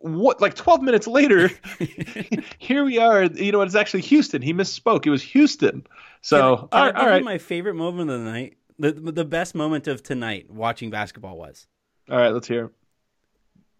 What? 0.00 0.40
Like 0.40 0.54
12 0.54 0.82
minutes 0.82 1.06
later, 1.06 1.50
here 2.58 2.84
we 2.84 2.98
are. 2.98 3.24
You 3.24 3.52
know, 3.52 3.60
it's 3.60 3.74
actually 3.74 4.00
Houston. 4.02 4.40
He 4.40 4.54
misspoke. 4.54 5.06
It 5.06 5.10
was 5.10 5.22
Houston. 5.22 5.86
So, 6.22 6.56
can 6.56 6.68
I, 6.72 6.86
can 6.88 6.96
all, 6.96 7.02
all 7.02 7.08
right. 7.10 7.22
My 7.22 7.38
favorite 7.38 7.74
moment 7.74 8.10
of 8.10 8.20
the 8.20 8.30
night, 8.30 8.56
the 8.78 8.92
the 8.92 9.24
best 9.24 9.54
moment 9.54 9.86
of 9.86 10.02
tonight 10.02 10.50
watching 10.50 10.90
basketball 10.90 11.36
was. 11.36 11.66
All 12.10 12.16
right, 12.16 12.32
let's 12.32 12.48
hear. 12.48 12.66
It. 12.66 12.70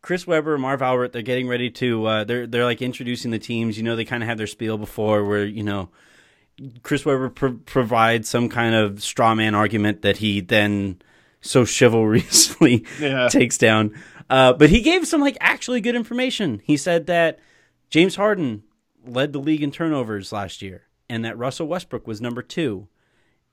Chris 0.02 0.26
Webber, 0.26 0.56
Marv 0.56 0.80
Albert, 0.80 1.12
they're 1.12 1.22
getting 1.22 1.48
ready 1.48 1.70
to. 1.70 2.06
Uh, 2.06 2.24
they're 2.24 2.46
they're 2.46 2.64
like 2.64 2.82
introducing 2.82 3.30
the 3.30 3.38
teams. 3.38 3.78
You 3.78 3.84
know, 3.84 3.96
they 3.96 4.04
kind 4.04 4.22
of 4.22 4.28
have 4.28 4.38
their 4.38 4.46
spiel 4.46 4.76
before, 4.76 5.24
where 5.24 5.44
you 5.46 5.62
know 5.62 5.88
Chris 6.82 7.04
Webber 7.04 7.30
pro- 7.30 7.60
provides 7.64 8.28
some 8.28 8.48
kind 8.48 8.74
of 8.74 9.02
straw 9.02 9.34
man 9.34 9.54
argument 9.54 10.02
that 10.02 10.18
he 10.18 10.40
then 10.40 11.00
so 11.40 11.64
chivalrously 11.64 12.84
yeah. 13.00 13.28
takes 13.30 13.58
down. 13.58 13.94
Uh, 14.28 14.52
but 14.52 14.70
he 14.70 14.80
gave 14.80 15.06
some 15.06 15.20
like 15.20 15.36
actually 15.40 15.80
good 15.80 15.96
information. 15.96 16.60
He 16.64 16.76
said 16.76 17.06
that 17.06 17.38
James 17.88 18.16
Harden 18.16 18.62
led 19.04 19.32
the 19.32 19.40
league 19.40 19.62
in 19.62 19.70
turnovers 19.72 20.32
last 20.32 20.62
year, 20.62 20.82
and 21.08 21.24
that 21.24 21.36
Russell 21.36 21.66
Westbrook 21.66 22.06
was 22.06 22.20
number 22.20 22.42
two, 22.42 22.88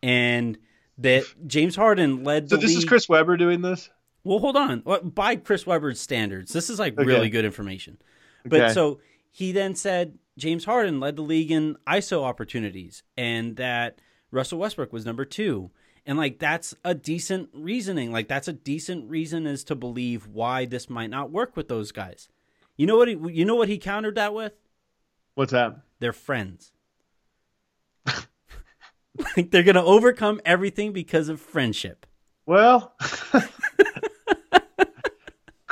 and 0.03 0.57
that 0.99 1.23
James 1.47 1.75
Harden 1.75 2.23
led. 2.23 2.49
So 2.49 2.57
this 2.57 2.69
league... 2.69 2.77
is 2.79 2.85
Chris 2.85 3.09
Webber 3.09 3.37
doing 3.37 3.61
this. 3.61 3.89
Well, 4.23 4.39
hold 4.39 4.57
on. 4.57 4.83
By 5.03 5.37
Chris 5.37 5.65
Webber's 5.65 6.01
standards, 6.01 6.51
this 6.51 6.69
is 6.69 6.79
like 6.79 6.97
okay. 6.97 7.05
really 7.05 7.29
good 7.29 7.45
information. 7.45 7.97
But 8.43 8.61
okay. 8.61 8.73
so 8.73 8.99
he 9.31 9.51
then 9.51 9.75
said 9.75 10.17
James 10.37 10.65
Harden 10.65 10.99
led 10.99 11.15
the 11.15 11.21
league 11.21 11.51
in 11.51 11.77
ISO 11.87 12.23
opportunities 12.23 13.03
and 13.17 13.55
that 13.57 13.99
Russell 14.31 14.59
Westbrook 14.59 14.93
was 14.93 15.05
number 15.05 15.25
two. 15.25 15.71
And 16.05 16.17
like 16.17 16.39
that's 16.39 16.73
a 16.85 16.93
decent 16.93 17.49
reasoning. 17.53 18.11
Like 18.11 18.27
that's 18.27 18.47
a 18.47 18.53
decent 18.53 19.09
reason 19.09 19.45
as 19.45 19.63
to 19.65 19.75
believe 19.75 20.27
why 20.27 20.65
this 20.65 20.89
might 20.89 21.09
not 21.09 21.31
work 21.31 21.57
with 21.57 21.67
those 21.67 21.91
guys. 21.91 22.29
You 22.77 22.85
know 22.85 22.97
what 22.97 23.07
he 23.07 23.17
you 23.29 23.43
know 23.43 23.55
what 23.55 23.67
he 23.67 23.77
countered 23.77 24.15
that 24.15 24.33
with? 24.33 24.53
What's 25.35 25.51
that? 25.51 25.81
They're 25.99 26.13
friends. 26.13 26.71
like 29.35 29.51
they're 29.51 29.63
gonna 29.63 29.83
overcome 29.83 30.39
everything 30.45 30.93
because 30.93 31.27
of 31.27 31.41
friendship. 31.41 32.05
Well, 32.45 32.93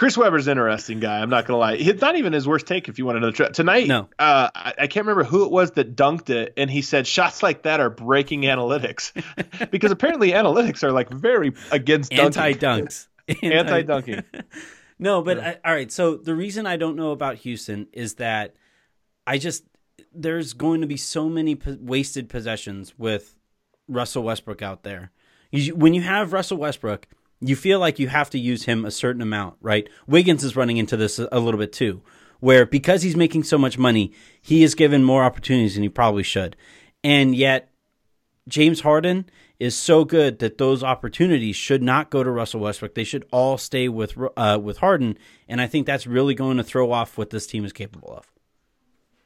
Chris 0.06 0.20
Webber's 0.20 0.48
interesting 0.48 1.00
guy. 1.00 1.20
I'm 1.20 1.32
not 1.32 1.48
gonna 1.48 1.58
lie. 1.58 1.74
It's 1.74 2.00
not 2.00 2.16
even 2.16 2.32
his 2.32 2.48
worst 2.48 2.68
take. 2.68 2.88
If 2.88 3.00
you 3.00 3.08
want 3.08 3.18
another 3.18 3.32
try 3.32 3.50
tonight, 3.50 3.88
no. 3.88 4.02
Uh, 4.20 4.52
I, 4.54 4.74
I, 4.82 4.86
can't 4.86 5.08
remember 5.08 5.24
who 5.24 5.46
it 5.46 5.52
was 5.52 5.72
that 5.72 5.96
dunked 5.96 6.30
it, 6.30 6.54
and 6.58 6.70
he 6.70 6.84
said 6.84 7.08
shots 7.08 7.42
like 7.42 7.64
that 7.64 7.80
are 7.80 7.90
breaking 7.90 8.44
analytics, 8.44 9.12
because 9.72 9.90
apparently 9.90 10.30
analytics 10.30 10.84
are 10.84 10.92
like 10.92 11.10
very 11.10 11.54
against 11.72 12.14
anti 12.14 12.54
dunks, 12.54 13.08
anti 13.42 13.82
dunking. 13.82 14.24
no, 15.00 15.24
but 15.24 15.38
yeah. 15.38 15.56
I, 15.64 15.68
all 15.68 15.74
right. 15.74 15.92
So 15.92 16.18
the 16.18 16.36
reason 16.36 16.68
I 16.68 16.78
don't 16.78 16.96
know 16.96 17.10
about 17.10 17.38
Houston 17.38 17.88
is 17.92 18.14
that 18.16 18.54
I 19.26 19.40
just 19.40 19.64
there's 20.14 20.54
going 20.54 20.82
to 20.82 20.88
be 20.88 20.98
so 20.98 21.28
many 21.30 21.56
po- 21.56 21.80
wasted 21.82 22.30
possessions 22.30 22.94
with 22.96 23.40
Russell 23.88 24.22
Westbrook 24.22 24.62
out 24.62 24.84
there. 24.84 25.10
You, 25.50 25.74
when 25.74 25.96
you 25.96 26.04
have 26.04 26.32
Russell 26.32 26.60
Westbrook 26.60 27.08
you 27.42 27.56
feel 27.56 27.80
like 27.80 28.00
you 28.00 28.08
have 28.08 28.30
to 28.32 28.40
use 28.40 28.64
him 28.64 28.86
a 28.86 28.92
certain 28.92 29.22
amount, 29.22 29.56
right? 29.62 29.88
Wiggins 30.08 30.44
is 30.44 30.56
running 30.56 30.78
into 30.78 30.98
this 30.98 31.20
a 31.20 31.40
little 31.40 31.60
bit 31.60 31.74
too, 31.74 32.02
where 32.40 32.66
because 32.66 33.02
he's 33.02 33.16
making 33.16 33.44
so 33.44 33.58
much 33.58 33.78
money, 33.78 34.12
he 34.42 34.64
is 34.64 34.76
given 34.76 35.04
more 35.04 35.24
opportunities 35.24 35.76
than 35.76 35.84
he 35.84 35.90
probably 35.90 36.24
should. 36.24 36.56
And 37.04 37.36
yet, 37.36 37.72
James 38.48 38.82
Harden 38.82 39.30
is 39.60 39.78
so 39.78 40.06
good 40.06 40.40
that 40.40 40.58
those 40.58 40.84
opportunities 40.84 41.56
should 41.56 41.82
not 41.82 42.10
go 42.10 42.24
to 42.24 42.30
Russell 42.30 42.60
Westbrook. 42.62 42.94
They 42.94 43.04
should 43.04 43.26
all 43.32 43.58
stay 43.58 43.90
with 43.90 44.18
uh, 44.38 44.60
with 44.62 44.78
Harden, 44.78 45.18
and 45.48 45.62
I 45.62 45.68
think 45.68 45.86
that's 45.86 46.08
really 46.08 46.36
going 46.36 46.58
to 46.58 46.64
throw 46.64 46.92
off 46.92 47.18
what 47.18 47.30
this 47.30 47.48
team 47.48 47.66
is 47.66 47.74
capable 47.74 48.14
of. 48.14 48.32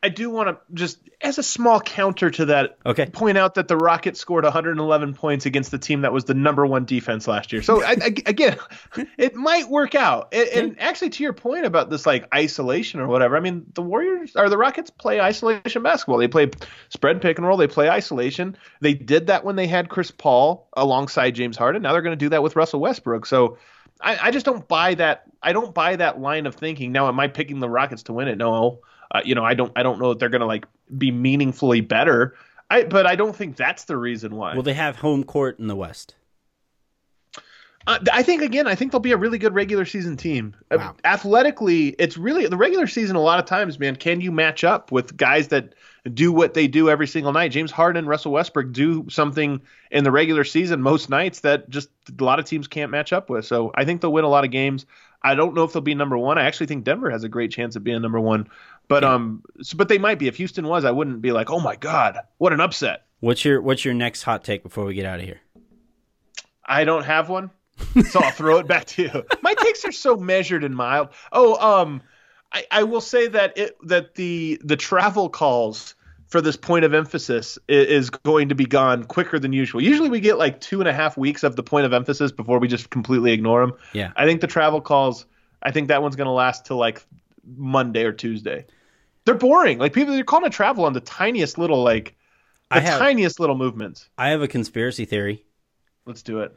I 0.02 0.08
do 0.08 0.30
want 0.30 0.48
to 0.48 0.58
just, 0.74 0.98
as 1.20 1.40
a 1.40 1.44
small 1.44 1.82
counter 1.82 2.30
to 2.32 2.46
that, 2.46 2.78
okay. 2.86 3.06
point 3.08 3.38
out 3.38 3.56
that 3.56 3.68
the 3.68 3.76
Rockets 3.76 4.18
scored 4.18 4.46
111 4.46 5.14
points 5.14 5.46
against 5.46 5.72
the 5.72 5.78
team 5.78 6.02
that 6.02 6.14
was 6.14 6.24
the 6.24 6.34
number 6.34 6.66
one 6.66 6.86
defense 6.86 7.28
last 7.28 7.52
year. 7.52 7.62
So 7.62 7.84
I, 7.84 7.92
I, 7.92 8.14
again, 8.26 8.58
it 9.18 9.36
might 9.36 9.68
work 9.68 9.96
out. 9.96 10.34
And, 10.34 10.50
and, 10.50 10.82
actually, 10.82 11.10
to 11.12 11.23
your 11.23 11.34
point 11.34 11.65
about 11.65 11.90
this 11.90 12.06
like 12.06 12.34
isolation 12.34 13.02
or 13.02 13.08
whatever, 13.08 13.36
I 13.36 13.42
mean, 13.42 13.65
the 13.73 13.82
Warriors 13.82 14.38
or 14.38 14.48
the 14.48 14.58
Rockets 14.58 14.90
play 14.90 15.19
isolation 15.19 15.84
basketball. 15.84 16.17
They 16.17 16.30
play 16.30 16.50
spread 16.88 17.21
pick 17.21 17.38
and 17.38 17.46
roll. 17.46 17.58
They 17.58 17.67
play 17.67 17.90
isolation. 17.90 18.56
They 18.80 18.94
did 18.94 19.28
that 19.28 19.44
when 19.44 19.58
they 19.58 19.67
had 19.67 19.90
Chris 19.90 20.12
Paul 20.12 20.69
alongside 20.78 21.32
James 21.32 21.58
Harden. 21.58 21.82
Now 21.82 21.92
they're 21.92 22.02
going 22.02 22.17
to 22.17 22.26
do 22.26 22.30
that 22.30 22.42
with 22.42 22.56
Russell 22.56 22.80
Westbrook. 22.80 23.26
So. 23.26 23.58
I, 24.02 24.28
I 24.28 24.32
just 24.32 24.46
don't 24.46 24.65
buy 24.65 24.96
that. 24.96 25.23
I 25.44 25.52
don't 25.52 25.76
buy 25.76 25.98
that 25.98 26.21
line 26.21 26.46
of 26.46 26.56
thinking. 26.56 26.94
Now, 26.94 27.10
am 27.10 27.19
I 27.19 27.28
picking 27.28 27.60
the 27.60 27.67
Rockets 27.67 28.04
to 28.04 28.13
win 28.13 28.30
it? 28.30 28.38
No, 28.38 28.80
uh, 29.12 29.22
you 29.24 29.36
know, 29.36 29.44
I 29.44 29.54
don't 29.54 29.72
I 29.76 29.84
don't 29.84 30.00
know 30.00 30.10
that 30.10 30.20
they're 30.20 30.30
going 30.30 30.42
to 30.42 30.48
like 30.48 30.66
be 30.98 31.12
meaningfully 31.12 31.82
better. 31.82 32.36
I 32.70 32.84
but 32.84 33.06
I 33.06 33.16
don't 33.16 33.36
think 33.36 33.56
that's 33.56 33.86
the 33.86 33.98
reason 33.98 34.36
why. 34.36 34.54
Well, 34.54 34.64
they 34.64 34.74
have 34.74 34.96
home 34.96 35.24
court 35.24 35.60
in 35.60 35.68
the 35.68 35.76
West. 35.76 36.16
Uh, 37.88 37.98
I 38.14 38.22
think 38.22 38.42
again, 38.42 38.68
I 38.68 38.76
think 38.76 38.92
they'll 38.92 39.00
be 39.00 39.14
a 39.14 39.18
really 39.18 39.38
good 39.38 39.56
regular 39.56 39.86
season 39.86 40.16
team. 40.18 40.56
Uh, 40.70 40.78
Wow. 40.78 40.96
Athletically, 41.06 41.96
it's 41.98 42.18
really 42.18 42.46
the 42.46 42.58
regular 42.58 42.86
season. 42.88 43.16
A 43.16 43.22
lot 43.22 43.40
of 43.40 43.46
times, 43.46 43.80
man, 43.80 43.96
can 43.96 44.22
you 44.22 44.32
match 44.32 44.64
up 44.64 44.92
with 44.92 45.18
guys 45.18 45.48
that 45.48 45.74
do 46.14 46.32
what 46.32 46.54
they 46.54 46.68
do 46.68 46.90
every 46.90 47.08
single 47.08 47.32
night? 47.32 47.52
James 47.52 47.72
Harden 47.72 48.00
and 48.00 48.08
Russell 48.08 48.32
Westbrook 48.34 48.72
do 48.74 49.10
something 49.10 49.62
in 49.92 50.04
the 50.04 50.12
regular 50.12 50.44
season 50.44 50.82
most 50.82 51.10
nights 51.10 51.40
that 51.40 51.70
just 51.70 51.90
a 52.20 52.24
lot 52.24 52.38
of 52.38 52.46
teams 52.46 52.68
can't 52.68 52.92
match 52.92 53.12
up 53.12 53.30
with. 53.30 53.46
So 53.46 53.72
I 53.76 53.86
think 53.86 54.02
they'll 54.02 54.14
win 54.14 54.26
a 54.26 54.30
lot 54.30 54.44
of 54.44 54.52
games. 54.52 54.86
I 55.24 55.36
don't 55.36 55.54
know 55.56 55.64
if 55.64 55.74
they'll 55.74 55.82
be 55.82 55.96
number 55.96 56.18
one. 56.18 56.38
I 56.38 56.44
actually 56.44 56.68
think 56.68 56.84
Denver 56.84 57.10
has 57.10 57.24
a 57.24 57.30
great 57.30 57.52
chance 57.52 57.76
of 57.76 57.84
being 57.84 58.02
number 58.02 58.20
one, 58.20 58.48
but 58.90 59.06
um, 59.06 59.44
so, 59.62 59.77
but 59.77 59.87
they 59.87 59.98
might 59.98 60.19
be. 60.19 60.27
If 60.27 60.35
Houston 60.37 60.67
was, 60.67 60.83
I 60.83 60.92
wouldn't 60.92 61.21
be 61.21 61.31
like, 61.31 61.50
oh 61.50 61.60
my 61.60 61.77
god, 61.77 62.17
what 62.40 62.52
an 62.52 62.60
upset. 62.60 63.06
What's 63.21 63.46
your 63.46 63.62
What's 63.62 63.85
your 63.85 63.94
next 63.94 64.23
hot 64.23 64.44
take 64.44 64.63
before 64.63 64.83
we 64.83 64.96
get 64.96 65.06
out 65.06 65.19
of 65.19 65.25
here? 65.25 65.40
I 66.65 66.83
don't 66.83 67.06
have 67.06 67.29
one, 67.29 67.52
so 68.10 68.19
I'll 68.19 68.31
throw 68.31 68.58
it 68.58 68.67
back 68.67 68.85
to 68.85 69.04
you. 69.04 69.25
My 69.42 69.54
takes 69.54 69.85
are 69.85 69.92
so 69.92 70.17
measured 70.17 70.63
and 70.63 70.75
mild. 70.75 71.10
Oh, 71.31 71.56
um, 71.56 72.02
I, 72.52 72.65
I 72.71 72.83
will 72.83 73.02
say 73.02 73.27
that 73.27 73.58
it 73.58 73.77
that 73.83 74.15
the 74.15 74.60
the 74.63 74.75
travel 74.75 75.29
calls 75.29 75.94
for 76.27 76.42
this 76.42 76.56
point 76.56 76.85
of 76.85 76.94
emphasis 76.94 77.58
is 77.67 78.10
going 78.10 78.50
to 78.50 78.56
be 78.56 78.65
gone 78.65 79.04
quicker 79.04 79.40
than 79.40 79.52
usual. 79.54 79.81
Usually 79.81 80.10
we 80.10 80.19
get 80.19 80.37
like 80.37 80.62
two 80.62 80.79
and 80.79 80.87
a 80.87 80.94
half 80.94 81.17
weeks 81.17 81.44
of 81.44 81.56
the 81.56 81.63
point 81.63 81.85
of 81.85 81.94
emphasis 81.94 82.31
before 82.31 82.60
we 82.60 82.67
just 82.67 82.92
completely 82.92 83.31
ignore 83.33 83.65
them. 83.65 83.75
Yeah. 83.94 84.12
I 84.15 84.25
think 84.25 84.42
the 84.42 84.48
travel 84.48 84.79
calls. 84.79 85.25
I 85.63 85.71
think 85.71 85.87
that 85.87 86.04
one's 86.04 86.15
going 86.15 86.27
to 86.27 86.31
last 86.31 86.65
till 86.65 86.77
like 86.77 87.04
Monday 87.58 88.04
or 88.04 88.12
Tuesday. 88.12 88.65
They're 89.26 89.36
boring. 89.36 89.78
Like 89.78 89.94
people, 89.94 90.13
they're 90.13 90.24
calling 90.24 90.46
it 90.46 90.52
travel 90.52 90.86
on 90.86 90.94
the 90.94 91.02
tiniest 91.02 91.58
little 91.58 91.84
like 91.84 92.15
the 92.72 92.82
have 92.82 93.00
tiniest 93.00 93.40
little 93.40 93.58
movements. 93.58 94.10
I 94.17 94.30
have 94.30 94.42
a 94.42 94.48
conspiracy 94.48 95.06
theory. 95.06 95.46
Let's 96.06 96.24
do 96.24 96.40
it. 96.40 96.56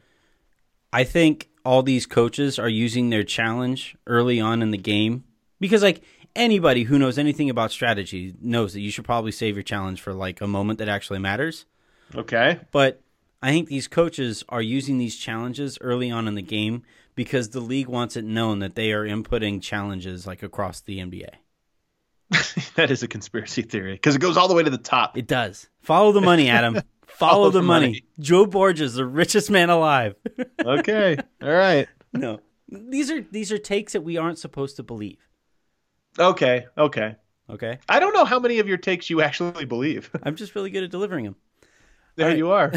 I 0.92 1.04
think 1.04 1.48
all 1.64 1.82
these 1.82 2.06
coaches 2.06 2.58
are 2.58 2.68
using 2.68 3.10
their 3.10 3.24
challenge 3.24 3.96
early 4.06 4.40
on 4.40 4.62
in 4.62 4.70
the 4.70 4.78
game 4.78 5.24
because 5.60 5.82
like 5.82 6.02
anybody 6.36 6.84
who 6.84 6.98
knows 6.98 7.18
anything 7.18 7.48
about 7.48 7.70
strategy 7.70 8.34
knows 8.40 8.72
that 8.74 8.80
you 8.80 8.90
should 8.90 9.04
probably 9.04 9.32
save 9.32 9.56
your 9.56 9.62
challenge 9.62 10.00
for 10.00 10.12
like 10.12 10.40
a 10.40 10.46
moment 10.46 10.78
that 10.78 10.88
actually 10.88 11.18
matters. 11.18 11.66
Okay. 12.14 12.60
But 12.70 13.00
I 13.42 13.50
think 13.50 13.68
these 13.68 13.88
coaches 13.88 14.44
are 14.48 14.62
using 14.62 14.98
these 14.98 15.16
challenges 15.16 15.78
early 15.80 16.10
on 16.10 16.28
in 16.28 16.34
the 16.34 16.42
game 16.42 16.82
because 17.14 17.50
the 17.50 17.60
league 17.60 17.88
wants 17.88 18.16
it 18.16 18.24
known 18.24 18.58
that 18.60 18.74
they 18.74 18.92
are 18.92 19.06
inputting 19.06 19.62
challenges 19.62 20.26
like 20.26 20.42
across 20.42 20.80
the 20.80 20.98
NBA. 20.98 21.30
that 22.76 22.90
is 22.90 23.02
a 23.02 23.08
conspiracy 23.08 23.62
theory 23.62 23.94
because 23.94 24.16
it 24.16 24.20
goes 24.20 24.36
all 24.36 24.48
the 24.48 24.54
way 24.54 24.62
to 24.62 24.70
the 24.70 24.78
top. 24.78 25.16
It 25.16 25.26
does. 25.26 25.68
Follow 25.80 26.12
the 26.12 26.20
money, 26.20 26.48
Adam. 26.48 26.74
Follow, 26.74 26.84
Follow 27.06 27.50
the, 27.50 27.60
the 27.60 27.66
money. 27.66 27.86
money. 27.86 28.04
Joe 28.20 28.46
Borges, 28.46 28.94
the 28.94 29.06
richest 29.06 29.50
man 29.50 29.70
alive. 29.70 30.14
okay. 30.64 31.16
All 31.42 31.52
right. 31.52 31.88
no. 32.12 32.40
These 32.68 33.10
are 33.10 33.20
these 33.20 33.52
are 33.52 33.58
takes 33.58 33.92
that 33.92 34.00
we 34.00 34.16
aren't 34.16 34.38
supposed 34.38 34.76
to 34.76 34.82
believe. 34.82 35.18
Okay. 36.18 36.66
Okay. 36.78 37.16
Okay? 37.50 37.78
I 37.88 38.00
don't 38.00 38.14
know 38.14 38.24
how 38.24 38.38
many 38.38 38.60
of 38.60 38.68
your 38.68 38.78
takes 38.78 39.10
you 39.10 39.20
actually 39.20 39.66
believe. 39.66 40.10
I'm 40.22 40.36
just 40.36 40.54
really 40.54 40.70
good 40.70 40.84
at 40.84 40.90
delivering 40.90 41.24
them. 41.24 41.36
There 42.16 42.28
right. 42.28 42.36
you 42.36 42.50
are. 42.50 42.72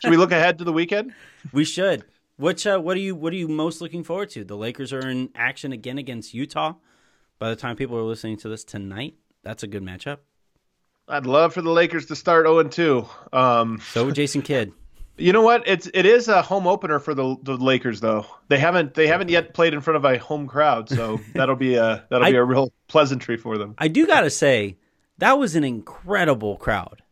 Should 0.00 0.10
we 0.10 0.16
look 0.16 0.32
ahead 0.32 0.58
to 0.58 0.64
the 0.64 0.72
weekend? 0.72 1.12
We 1.52 1.64
should. 1.64 2.04
Which 2.36 2.66
uh, 2.66 2.78
what 2.78 2.96
are 2.96 3.00
you 3.00 3.14
what 3.14 3.32
are 3.32 3.36
you 3.36 3.48
most 3.48 3.80
looking 3.80 4.04
forward 4.04 4.30
to? 4.30 4.44
The 4.44 4.56
Lakers 4.56 4.92
are 4.92 5.06
in 5.06 5.30
action 5.34 5.72
again 5.72 5.98
against 5.98 6.34
Utah. 6.34 6.74
By 7.38 7.50
the 7.50 7.56
time 7.56 7.76
people 7.76 7.96
are 7.96 8.02
listening 8.02 8.36
to 8.38 8.48
this 8.48 8.64
tonight, 8.64 9.14
that's 9.42 9.62
a 9.62 9.66
good 9.66 9.82
matchup. 9.82 10.18
I'd 11.06 11.26
love 11.26 11.54
for 11.54 11.62
the 11.62 11.70
Lakers 11.70 12.06
to 12.06 12.16
start 12.16 12.44
0 12.46 12.58
and 12.58 12.72
2. 12.72 13.06
Um, 13.32 13.80
So 13.92 14.06
would 14.06 14.14
Jason 14.14 14.42
Kidd. 14.42 14.72
you 15.16 15.32
know 15.32 15.42
what? 15.42 15.66
It's 15.66 15.88
it 15.94 16.04
is 16.04 16.28
a 16.28 16.42
home 16.42 16.66
opener 16.66 16.98
for 16.98 17.14
the 17.14 17.36
the 17.42 17.56
Lakers 17.56 18.00
though. 18.00 18.26
They 18.48 18.58
haven't 18.58 18.94
they 18.94 19.06
haven't 19.06 19.30
yet 19.30 19.54
played 19.54 19.72
in 19.72 19.80
front 19.80 19.96
of 19.96 20.04
a 20.04 20.18
home 20.18 20.46
crowd, 20.46 20.88
so 20.88 21.18
that'll 21.34 21.56
be 21.56 21.76
a 21.76 22.04
that'll 22.10 22.26
I- 22.26 22.30
be 22.32 22.36
a 22.36 22.44
real 22.44 22.72
pleasantry 22.88 23.36
for 23.36 23.56
them. 23.56 23.74
I 23.78 23.88
do 23.88 24.06
gotta 24.06 24.30
say, 24.30 24.76
that 25.18 25.38
was 25.38 25.54
an 25.56 25.64
incredible 25.64 26.56
crowd. 26.56 27.02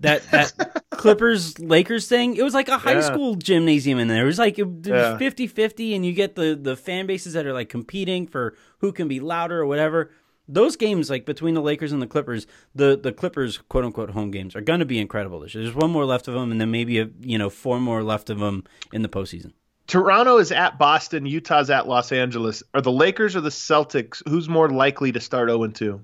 That 0.00 0.22
that 0.30 0.84
Clippers 0.90 1.58
Lakers 1.58 2.08
thing, 2.08 2.36
it 2.36 2.42
was 2.42 2.54
like 2.54 2.68
a 2.68 2.78
high 2.78 2.94
Yeah. 2.94 3.00
school 3.02 3.34
gymnasium 3.34 3.98
in 3.98 4.08
there. 4.08 4.22
It 4.22 4.26
was 4.26 4.38
like 4.38 4.58
it, 4.58 4.62
it 4.66 4.86
Yeah. 4.86 5.12
was 5.12 5.20
50-50 5.20 5.94
and 5.94 6.04
you 6.04 6.12
get 6.12 6.34
the 6.36 6.58
the 6.60 6.76
fan 6.76 7.06
bases 7.06 7.34
that 7.34 7.46
are 7.46 7.52
like 7.52 7.68
competing 7.68 8.26
for 8.26 8.54
who 8.78 8.92
can 8.92 9.08
be 9.08 9.20
louder 9.20 9.60
or 9.60 9.66
whatever. 9.66 10.10
Those 10.48 10.74
games 10.76 11.10
like 11.10 11.26
between 11.26 11.54
the 11.54 11.60
Lakers 11.62 11.92
and 11.92 12.02
the 12.02 12.06
Clippers, 12.06 12.46
the 12.74 12.98
the 13.00 13.12
Clippers 13.12 13.58
quote 13.58 13.84
unquote 13.84 14.10
home 14.10 14.30
games 14.30 14.56
are 14.56 14.60
going 14.60 14.80
to 14.80 14.86
be 14.86 14.98
incredible 14.98 15.40
this 15.40 15.54
year. 15.54 15.62
There's 15.64 15.76
one 15.76 15.90
more 15.90 16.04
left 16.04 16.26
of 16.28 16.34
them 16.34 16.50
and 16.50 16.60
then 16.60 16.70
maybe 16.70 16.98
a, 16.98 17.08
you 17.20 17.38
know 17.38 17.50
four 17.50 17.78
more 17.78 18.02
left 18.02 18.30
of 18.30 18.38
them 18.38 18.64
in 18.92 19.02
the 19.02 19.08
postseason. 19.08 19.52
Toronto 19.86 20.38
is 20.38 20.52
at 20.52 20.78
Boston, 20.78 21.26
Utah's 21.26 21.68
at 21.68 21.88
Los 21.88 22.12
Angeles. 22.12 22.62
Are 22.74 22.80
the 22.80 22.92
Lakers 22.92 23.34
or 23.34 23.40
the 23.40 23.48
Celtics 23.50 24.22
who's 24.28 24.48
more 24.48 24.68
likely 24.70 25.10
to 25.12 25.18
start 25.20 25.48
0 25.48 25.64
and 25.64 25.74
2? 25.74 26.00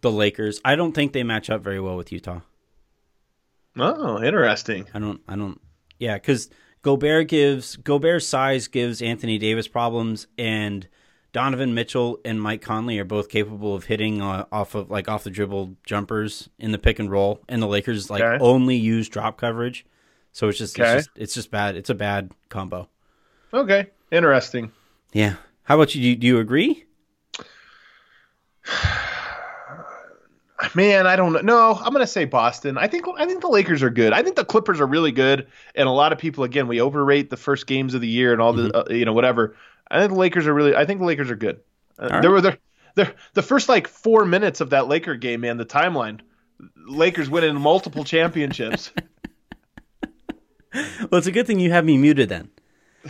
The 0.00 0.12
Lakers, 0.12 0.60
I 0.64 0.76
don't 0.76 0.92
think 0.92 1.12
they 1.12 1.24
match 1.24 1.50
up 1.50 1.60
very 1.60 1.80
well 1.80 1.96
with 1.96 2.12
Utah. 2.12 2.40
Oh, 3.76 4.22
interesting. 4.22 4.86
I 4.94 4.98
don't. 4.98 5.20
I 5.28 5.36
don't. 5.36 5.60
Yeah, 5.98 6.14
because 6.14 6.48
Gobert 6.82 7.28
gives 7.28 7.76
Gobert's 7.76 8.26
size 8.26 8.68
gives 8.68 9.02
Anthony 9.02 9.38
Davis 9.38 9.68
problems, 9.68 10.26
and 10.36 10.86
Donovan 11.32 11.74
Mitchell 11.74 12.18
and 12.24 12.40
Mike 12.40 12.62
Conley 12.62 12.98
are 12.98 13.04
both 13.04 13.28
capable 13.28 13.74
of 13.74 13.84
hitting 13.84 14.20
uh, 14.22 14.46
off 14.50 14.74
of 14.74 14.90
like 14.90 15.08
off 15.08 15.24
the 15.24 15.30
dribble 15.30 15.76
jumpers 15.84 16.48
in 16.58 16.72
the 16.72 16.78
pick 16.78 16.98
and 16.98 17.10
roll, 17.10 17.40
and 17.48 17.62
the 17.62 17.66
Lakers 17.66 18.10
like 18.10 18.22
Okay. 18.22 18.42
only 18.42 18.76
use 18.76 19.08
drop 19.08 19.38
coverage, 19.38 19.84
so 20.32 20.48
it's 20.48 20.58
just, 20.58 20.78
Okay. 20.78 20.96
it's 20.96 21.06
just 21.06 21.18
it's 21.18 21.34
just 21.34 21.50
bad. 21.50 21.76
It's 21.76 21.90
a 21.90 21.94
bad 21.94 22.32
combo. 22.48 22.88
Okay, 23.52 23.88
interesting. 24.10 24.72
Yeah. 25.12 25.34
How 25.64 25.74
about 25.76 25.94
you? 25.94 26.00
Do 26.02 26.08
you, 26.08 26.16
do 26.16 26.26
you 26.26 26.38
agree? 26.38 26.84
Man, 30.74 31.06
I 31.06 31.14
don't 31.14 31.32
know. 31.32 31.40
No, 31.40 31.74
I'm 31.74 31.92
gonna 31.92 32.06
say 32.06 32.24
Boston. 32.24 32.78
I 32.78 32.88
think 32.88 33.06
I 33.16 33.26
think 33.26 33.40
the 33.42 33.48
Lakers 33.48 33.82
are 33.82 33.90
good. 33.90 34.12
I 34.12 34.22
think 34.22 34.34
the 34.34 34.44
Clippers 34.44 34.80
are 34.80 34.86
really 34.86 35.12
good, 35.12 35.46
and 35.76 35.88
a 35.88 35.92
lot 35.92 36.12
of 36.12 36.18
people 36.18 36.42
again 36.42 36.66
we 36.66 36.80
overrate 36.80 37.30
the 37.30 37.36
first 37.36 37.66
games 37.66 37.94
of 37.94 38.00
the 38.00 38.08
year 38.08 38.32
and 38.32 38.42
all 38.42 38.52
the 38.52 38.76
uh, 38.76 38.92
you 38.92 39.04
know 39.04 39.12
whatever. 39.12 39.54
I 39.90 40.00
think 40.00 40.12
the 40.12 40.18
Lakers 40.18 40.46
are 40.46 40.54
really. 40.54 40.74
I 40.74 40.84
think 40.84 40.98
the 40.98 41.06
Lakers 41.06 41.30
are 41.30 41.36
good. 41.36 41.60
Uh, 41.98 42.10
All 42.12 42.20
there 42.20 42.30
were 42.30 42.40
there, 42.40 42.58
there 42.96 43.14
the 43.34 43.42
first 43.42 43.68
like 43.68 43.86
four 43.86 44.24
minutes 44.24 44.60
of 44.60 44.70
that 44.70 44.88
Laker 44.88 45.14
game, 45.14 45.42
man. 45.42 45.58
The 45.58 45.64
timeline, 45.64 46.20
Lakers 46.76 47.30
winning 47.30 47.54
multiple 47.60 48.04
championships. 48.04 48.90
Well, 50.74 51.18
it's 51.18 51.26
a 51.26 51.32
good 51.32 51.46
thing 51.46 51.60
you 51.60 51.70
have 51.70 51.84
me 51.84 51.96
muted 51.96 52.28
then. 52.28 52.50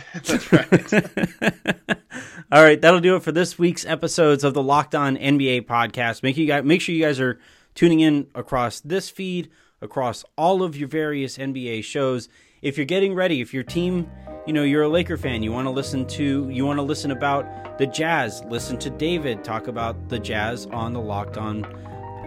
That's 0.13 0.51
right. 0.51 0.93
All 2.51 2.63
right, 2.63 2.81
that'll 2.81 2.99
do 2.99 3.15
it 3.15 3.23
for 3.23 3.31
this 3.31 3.59
week's 3.59 3.85
episodes 3.85 4.43
of 4.43 4.53
the 4.53 4.63
Locked 4.63 4.95
On 4.95 5.15
NBA 5.17 5.65
podcast. 5.65 6.23
Make 6.23 6.37
you 6.37 6.47
guys 6.47 6.63
make 6.63 6.81
sure 6.81 6.95
you 6.95 7.03
guys 7.03 7.19
are 7.19 7.39
tuning 7.75 7.99
in 7.99 8.27
across 8.33 8.79
this 8.81 9.09
feed, 9.09 9.49
across 9.81 10.25
all 10.37 10.63
of 10.63 10.75
your 10.75 10.87
various 10.87 11.37
NBA 11.37 11.83
shows. 11.83 12.27
If 12.61 12.77
you're 12.77 12.85
getting 12.85 13.13
ready, 13.13 13.39
if 13.41 13.53
your 13.53 13.63
team, 13.63 14.09
you 14.45 14.53
know, 14.53 14.63
you're 14.63 14.83
a 14.83 14.89
Laker 14.89 15.17
fan, 15.17 15.43
you 15.43 15.51
want 15.51 15.65
to 15.67 15.71
listen 15.71 16.05
to 16.07 16.49
you 16.49 16.65
want 16.65 16.77
to 16.77 16.83
listen 16.83 17.11
about 17.11 17.77
the 17.77 17.87
Jazz, 17.87 18.43
listen 18.45 18.77
to 18.79 18.89
David 18.89 19.43
talk 19.43 19.67
about 19.67 20.09
the 20.09 20.19
Jazz 20.19 20.65
on 20.67 20.93
the 20.93 20.99
Locked 20.99 21.37
On 21.37 21.63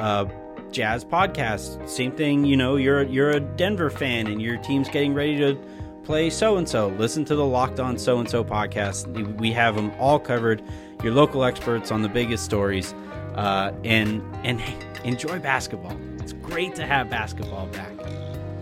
uh, 0.01 0.25
Jazz 0.71 1.05
podcast. 1.05 1.89
Same 1.89 2.13
thing, 2.13 2.45
you 2.45 2.57
know, 2.57 2.77
you're 2.77 3.03
you're 3.03 3.31
a 3.31 3.41
Denver 3.41 3.91
fan 3.91 4.27
and 4.27 4.41
your 4.41 4.57
team's 4.59 4.89
getting 4.89 5.15
ready 5.15 5.37
to 5.39 5.59
play 6.05 6.31
so 6.31 6.57
and 6.57 6.69
so. 6.69 6.89
Listen 6.89 7.25
to 7.27 7.37
the 7.37 7.45
Locked 7.45 7.81
On 7.81 7.99
So 7.99 8.19
and 8.19 8.29
So 8.29 8.45
podcast. 8.45 9.07
We 9.39 9.53
have 9.53 9.77
them 9.77 9.93
all 9.99 10.19
covered. 10.19 10.63
Your 11.03 11.13
local 11.13 11.45
experts 11.45 11.91
on 11.91 12.03
the 12.03 12.09
biggest 12.09 12.45
stories, 12.45 12.93
uh, 13.35 13.73
and 13.85 14.23
and 14.45 14.61
hey, 14.61 14.77
enjoy 15.05 15.39
basketball. 15.41 15.97
It's 16.19 16.33
great 16.33 16.75
to 16.77 16.87
have 16.87 17.11
basketball 17.11 17.67
back. 17.69 17.93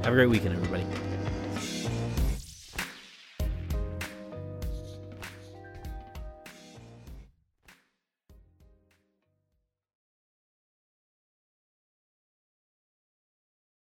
Have 0.05 0.07
a 0.07 0.16
great 0.16 0.30
weekend, 0.30 0.55
everybody. 0.55 1.10